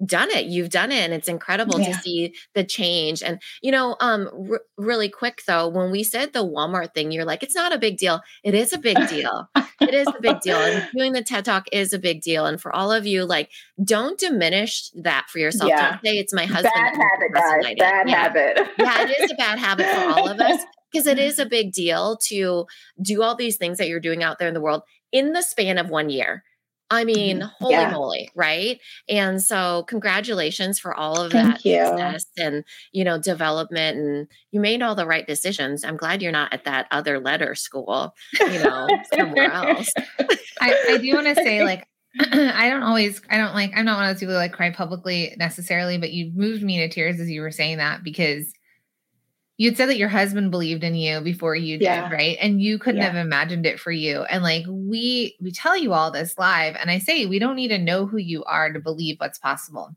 done 0.05 0.31
it 0.31 0.47
you've 0.47 0.71
done 0.71 0.91
it 0.91 1.05
and 1.05 1.13
it's 1.13 1.29
incredible 1.29 1.81
yeah. 1.81 1.93
to 1.93 1.95
see 1.95 2.35
the 2.55 2.65
change 2.65 3.23
and 3.23 3.41
you 3.63 3.71
know 3.71 3.97
um 4.01 4.29
r- 4.51 4.63
really 4.77 5.09
quick 5.09 5.43
though 5.47 5.69
when 5.69 5.91
we 5.91 6.03
said 6.03 6.33
the 6.33 6.45
walmart 6.45 6.93
thing 6.95 7.13
you're 7.13 7.25
like 7.25 7.43
it's 7.43 7.55
not 7.55 7.73
a 7.73 7.79
big 7.79 7.97
deal. 7.97 8.21
It 8.43 8.55
is 8.55 8.73
a 8.73 8.79
big 8.79 8.97
deal. 9.09 9.49
It 9.81 9.95
is 9.95 10.07
a 10.07 10.21
big 10.21 10.41
deal 10.41 10.57
and 10.57 10.89
doing 10.97 11.13
the 11.13 11.23
ted 11.23 11.45
talk 11.45 11.67
is 11.73 11.93
a 11.93 11.99
big 11.99 12.23
deal 12.23 12.47
and 12.47 12.61
for 12.61 12.75
all 12.75 12.93
of 12.93 13.07
you 13.07 13.25
like 13.25 13.51
don't 13.83 14.19
diminish 14.19 14.91
that 14.95 15.27
for 15.29 15.39
yourself. 15.39 15.69
Yeah. 15.69 15.91
don't 15.91 16.05
say 16.05 16.13
it's 16.19 16.33
my 16.33 16.47
husband 16.47 16.73
bad 16.75 16.97
habit 16.97 17.33
guys. 17.35 17.75
bad 17.79 18.09
yeah. 18.09 18.17
habit. 18.17 18.69
Yeah 18.79 19.03
it 19.03 19.21
is 19.21 19.31
a 19.31 19.35
bad 19.35 19.59
habit 19.59 19.87
for 19.87 20.01
all 20.11 20.29
of 20.29 20.41
us 20.41 20.63
because 20.93 21.07
it 21.07 21.19
is 21.19 21.39
a 21.39 21.47
big 21.47 21.73
deal 21.73 22.17
to 22.29 22.67
do 23.01 23.23
all 23.23 23.35
these 23.35 23.57
things 23.57 23.79
that 23.79 23.89
you're 23.89 24.01
doing 24.01 24.23
out 24.23 24.39
there 24.39 24.49
in 24.49 24.55
the 24.55 24.61
world 24.61 24.83
in 25.11 25.33
the 25.33 25.43
span 25.43 25.79
of 25.79 25.91
one 25.91 26.11
year 26.11 26.45
I 26.93 27.05
mean, 27.05 27.39
mm-hmm. 27.39 27.49
holy 27.59 27.75
yeah. 27.75 27.91
moly, 27.91 28.31
right? 28.35 28.79
And 29.09 29.43
so, 29.43 29.85
congratulations 29.85 30.79
for 30.79 30.95
all 30.95 31.19
of 31.23 31.33
Thank 31.33 31.63
that 31.63 31.65
you. 31.65 31.87
success 31.87 32.27
and 32.37 32.65
you 32.93 33.03
know 33.03 33.19
development, 33.19 33.97
and 33.97 34.29
you 34.51 34.61
made 34.61 34.83
all 34.83 34.95
the 34.95 35.07
right 35.07 35.27
decisions. 35.27 35.85
I'm 35.85 35.97
glad 35.97 36.21
you're 36.21 36.33
not 36.33 36.53
at 36.53 36.65
that 36.65 36.89
other 36.91 37.19
letter 37.19 37.55
school, 37.55 38.15
you 38.39 38.63
know, 38.63 38.87
somewhere 39.15 39.51
else. 39.51 39.91
I, 40.61 40.85
I 40.91 40.99
do 40.99 41.15
want 41.15 41.29
to 41.29 41.35
say, 41.35 41.65
like, 41.65 41.89
I 42.21 42.69
don't 42.69 42.83
always, 42.83 43.23
I 43.31 43.39
don't 43.39 43.55
like, 43.55 43.73
I'm 43.75 43.87
not 43.87 43.97
one 43.97 44.05
of 44.05 44.15
those 44.15 44.21
people 44.21 44.35
that 44.35 44.41
like 44.41 44.53
cry 44.53 44.71
publicly 44.71 45.35
necessarily, 45.39 45.97
but 45.97 46.13
you 46.13 46.31
moved 46.35 46.63
me 46.63 46.79
to 46.79 46.89
tears 46.89 47.19
as 47.21 47.31
you 47.31 47.41
were 47.41 47.51
saying 47.51 47.79
that 47.79 48.05
because 48.05 48.53
you 49.59 49.71
had 49.71 49.77
said 49.77 49.89
that 49.89 49.99
your 49.99 50.09
husband 50.09 50.51
believed 50.51 50.83
in 50.83 50.95
you 50.95 51.21
before 51.21 51.55
you 51.55 51.79
did 51.79 51.85
yeah. 51.85 52.11
right 52.11 52.37
and 52.41 52.61
you 52.61 52.79
couldn't 52.79 53.01
yeah. 53.01 53.07
have 53.07 53.17
imagined 53.17 53.67
it 53.67 53.79
for 53.79 53.93
you 53.93 54.23
and 54.25 54.43
like 54.43 54.65
we 54.69 55.37
we 55.41 55.51
tell 55.51 55.77
you 55.77 55.93
all 55.93 56.11
this 56.11 56.39
live 56.39 56.77
and 56.81 56.91
i 56.91 56.99
say 56.99 57.27
we 57.27 57.39
don't 57.39 57.57
need 57.57 57.69
to 57.69 57.79
know 57.79 58.07
who 58.07 58.17
you 58.17 58.43
are 58.45 58.73
to 58.73 58.81
believe 58.81 59.17
what's 59.19 59.39
possible 59.39 59.95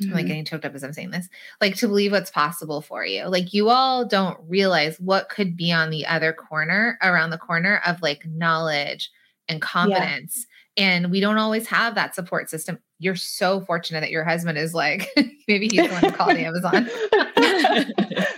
mm-hmm. 0.00 0.10
I'm 0.10 0.16
like 0.16 0.26
getting 0.26 0.44
choked 0.44 0.64
up 0.64 0.74
as 0.74 0.84
i'm 0.84 0.92
saying 0.92 1.10
this 1.10 1.28
like 1.60 1.76
to 1.76 1.88
believe 1.88 2.12
what's 2.12 2.30
possible 2.30 2.80
for 2.80 3.04
you 3.04 3.26
like 3.26 3.52
you 3.52 3.68
all 3.68 4.06
don't 4.06 4.38
realize 4.48 4.98
what 5.00 5.28
could 5.28 5.56
be 5.56 5.72
on 5.72 5.90
the 5.90 6.06
other 6.06 6.32
corner 6.32 6.98
around 7.02 7.30
the 7.30 7.38
corner 7.38 7.82
of 7.86 8.00
like 8.00 8.24
knowledge 8.26 9.10
and 9.48 9.60
confidence 9.60 10.46
yeah. 10.76 10.84
and 10.84 11.10
we 11.10 11.20
don't 11.20 11.38
always 11.38 11.66
have 11.66 11.94
that 11.94 12.14
support 12.14 12.48
system 12.48 12.78
you're 13.00 13.16
so 13.16 13.60
fortunate 13.60 14.00
that 14.00 14.10
your 14.10 14.24
husband 14.24 14.56
is 14.56 14.72
like 14.72 15.10
maybe 15.48 15.68
he's 15.68 15.86
the 15.86 15.92
one 15.92 16.04
who 16.04 16.12
called 16.12 16.36
amazon 16.36 16.88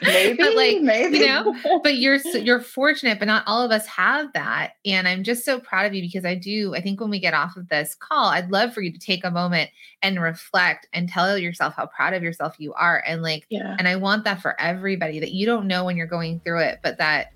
maybe, 0.03 0.39
but 0.39 0.55
like 0.55 0.81
maybe 0.81 1.19
you 1.19 1.27
know, 1.27 1.55
but 1.83 1.97
you're 1.97 2.19
you're 2.35 2.61
fortunate, 2.61 3.19
but 3.19 3.27
not 3.27 3.45
all 3.47 3.62
of 3.62 3.71
us 3.71 3.87
have 3.87 4.33
that. 4.33 4.75
And 4.85 5.07
I'm 5.07 5.23
just 5.23 5.45
so 5.45 5.61
proud 5.61 5.87
of 5.87 5.95
you 5.95 6.03
because 6.03 6.25
I 6.25 6.35
do. 6.35 6.75
I 6.75 6.81
think 6.81 7.01
when 7.01 7.11
we 7.11 7.21
get 7.21 7.35
off 7.35 7.57
of 7.57 7.69
this 7.69 7.95
call, 7.95 8.27
I'd 8.27 8.51
love 8.51 8.73
for 8.73 8.81
you 8.81 8.93
to 8.93 8.99
take 8.99 9.25
a 9.25 9.31
moment 9.31 9.71
and 10.03 10.21
reflect 10.21 10.89
and 10.93 11.09
tell 11.09 11.37
yourself 11.37 11.75
how 11.75 11.87
proud 11.87 12.14
of 12.14 12.23
yourself 12.23 12.57
you 12.59 12.73
are. 12.75 13.03
And 13.07 13.23
like, 13.23 13.47
yeah. 13.51 13.77
and 13.79 13.89
I 13.89 13.97
want 13.97 14.25
that 14.25 14.41
for 14.41 14.61
everybody 14.61 15.21
that 15.21 15.33
you 15.33 15.47
don't 15.47 15.67
know 15.67 15.85
when 15.85 15.97
you're 15.97 16.07
going 16.07 16.41
through 16.41 16.61
it, 16.61 16.81
but 16.83 16.99
that 16.99 17.33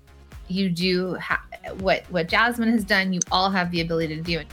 you 0.47 0.69
do 0.69 1.15
ha- 1.15 1.43
what 1.79 2.03
what 2.09 2.27
Jasmine 2.27 2.71
has 2.71 2.83
done. 2.83 3.13
You 3.13 3.19
all 3.31 3.49
have 3.49 3.71
the 3.71 3.81
ability 3.81 4.15
to 4.15 4.21
do 4.21 4.39
it. 4.39 4.47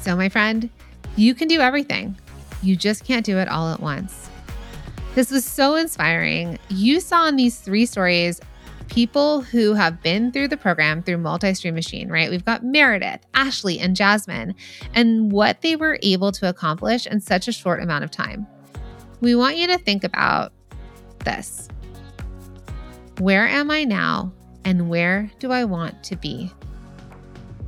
So, 0.00 0.14
my 0.14 0.28
friend, 0.28 0.68
you 1.16 1.34
can 1.34 1.48
do 1.48 1.60
everything. 1.60 2.16
You 2.62 2.76
just 2.76 3.04
can't 3.04 3.24
do 3.24 3.38
it 3.38 3.48
all 3.48 3.72
at 3.72 3.80
once. 3.80 4.23
This 5.14 5.30
was 5.30 5.44
so 5.44 5.76
inspiring. 5.76 6.58
You 6.68 6.98
saw 6.98 7.28
in 7.28 7.36
these 7.36 7.60
three 7.60 7.86
stories 7.86 8.40
people 8.88 9.42
who 9.42 9.74
have 9.74 10.02
been 10.02 10.32
through 10.32 10.48
the 10.48 10.56
program 10.56 11.02
through 11.02 11.18
multi 11.18 11.54
stream 11.54 11.74
machine, 11.74 12.08
right? 12.08 12.30
We've 12.30 12.44
got 12.44 12.64
Meredith, 12.64 13.20
Ashley, 13.32 13.78
and 13.78 13.94
Jasmine, 13.94 14.54
and 14.92 15.30
what 15.30 15.62
they 15.62 15.76
were 15.76 15.98
able 16.02 16.32
to 16.32 16.48
accomplish 16.48 17.06
in 17.06 17.20
such 17.20 17.46
a 17.46 17.52
short 17.52 17.80
amount 17.80 18.02
of 18.02 18.10
time. 18.10 18.46
We 19.20 19.36
want 19.36 19.56
you 19.56 19.68
to 19.68 19.78
think 19.78 20.02
about 20.02 20.52
this 21.24 21.68
Where 23.18 23.46
am 23.46 23.70
I 23.70 23.84
now, 23.84 24.32
and 24.64 24.90
where 24.90 25.30
do 25.38 25.52
I 25.52 25.64
want 25.64 26.02
to 26.04 26.16
be? 26.16 26.52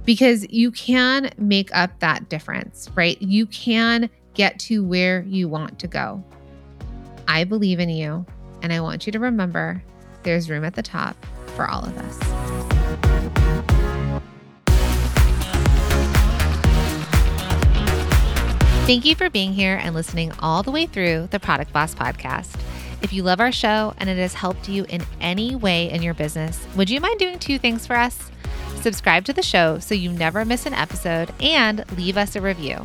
Because 0.05 0.49
you 0.51 0.73
can 0.73 1.31
make 1.39 1.75
up 1.75 1.99
that 2.01 2.29
difference, 2.29 2.91
right? 2.97 3.21
You 3.23 3.47
can 3.47 4.11
get 4.35 4.59
to 4.61 4.85
where 4.85 5.23
you 5.23 5.49
want 5.49 5.79
to 5.79 5.87
go. 5.87 6.25
I 7.29 7.45
believe 7.45 7.81
in 7.81 7.89
you, 7.89 8.27
and 8.63 8.73
I 8.73 8.81
want 8.81 9.07
you 9.07 9.13
to 9.13 9.19
remember 9.19 9.83
there's 10.23 10.51
room 10.51 10.65
at 10.65 10.75
the 10.75 10.83
top 10.83 11.17
for 11.55 11.69
all 11.69 11.85
of 11.85 11.97
us. 11.99 12.19
Thank 18.87 19.05
you 19.05 19.17
for 19.17 19.29
being 19.29 19.53
here 19.53 19.81
and 19.83 19.97
listening 19.97 20.31
all 20.39 20.63
the 20.63 20.71
way 20.71 20.87
through 20.87 21.29
the 21.33 21.41
Product 21.41 21.73
Boss 21.73 21.95
podcast. 21.95 22.55
If 23.03 23.13
you 23.13 23.25
love 23.25 23.41
our 23.41 23.51
show 23.51 23.95
and 23.99 24.09
it 24.09 24.17
has 24.17 24.35
helped 24.35 24.69
you 24.69 24.85
in 24.89 25.05
any 25.21 25.57
way 25.57 25.91
in 25.91 26.03
your 26.03 26.15
business, 26.15 26.65
would 26.77 26.89
you 26.89 27.01
mind 27.01 27.19
doing 27.19 27.39
two 27.39 27.59
things 27.59 27.85
for 27.85 27.97
us? 27.97 28.31
Subscribe 28.83 29.25
to 29.25 29.33
the 29.33 29.43
show 29.43 29.81
so 29.81 29.95
you 29.95 30.13
never 30.13 30.45
miss 30.45 30.67
an 30.67 30.75
episode 30.75 31.33
and 31.41 31.85
leave 31.97 32.17
us 32.17 32.37
a 32.37 32.41
review. 32.41 32.85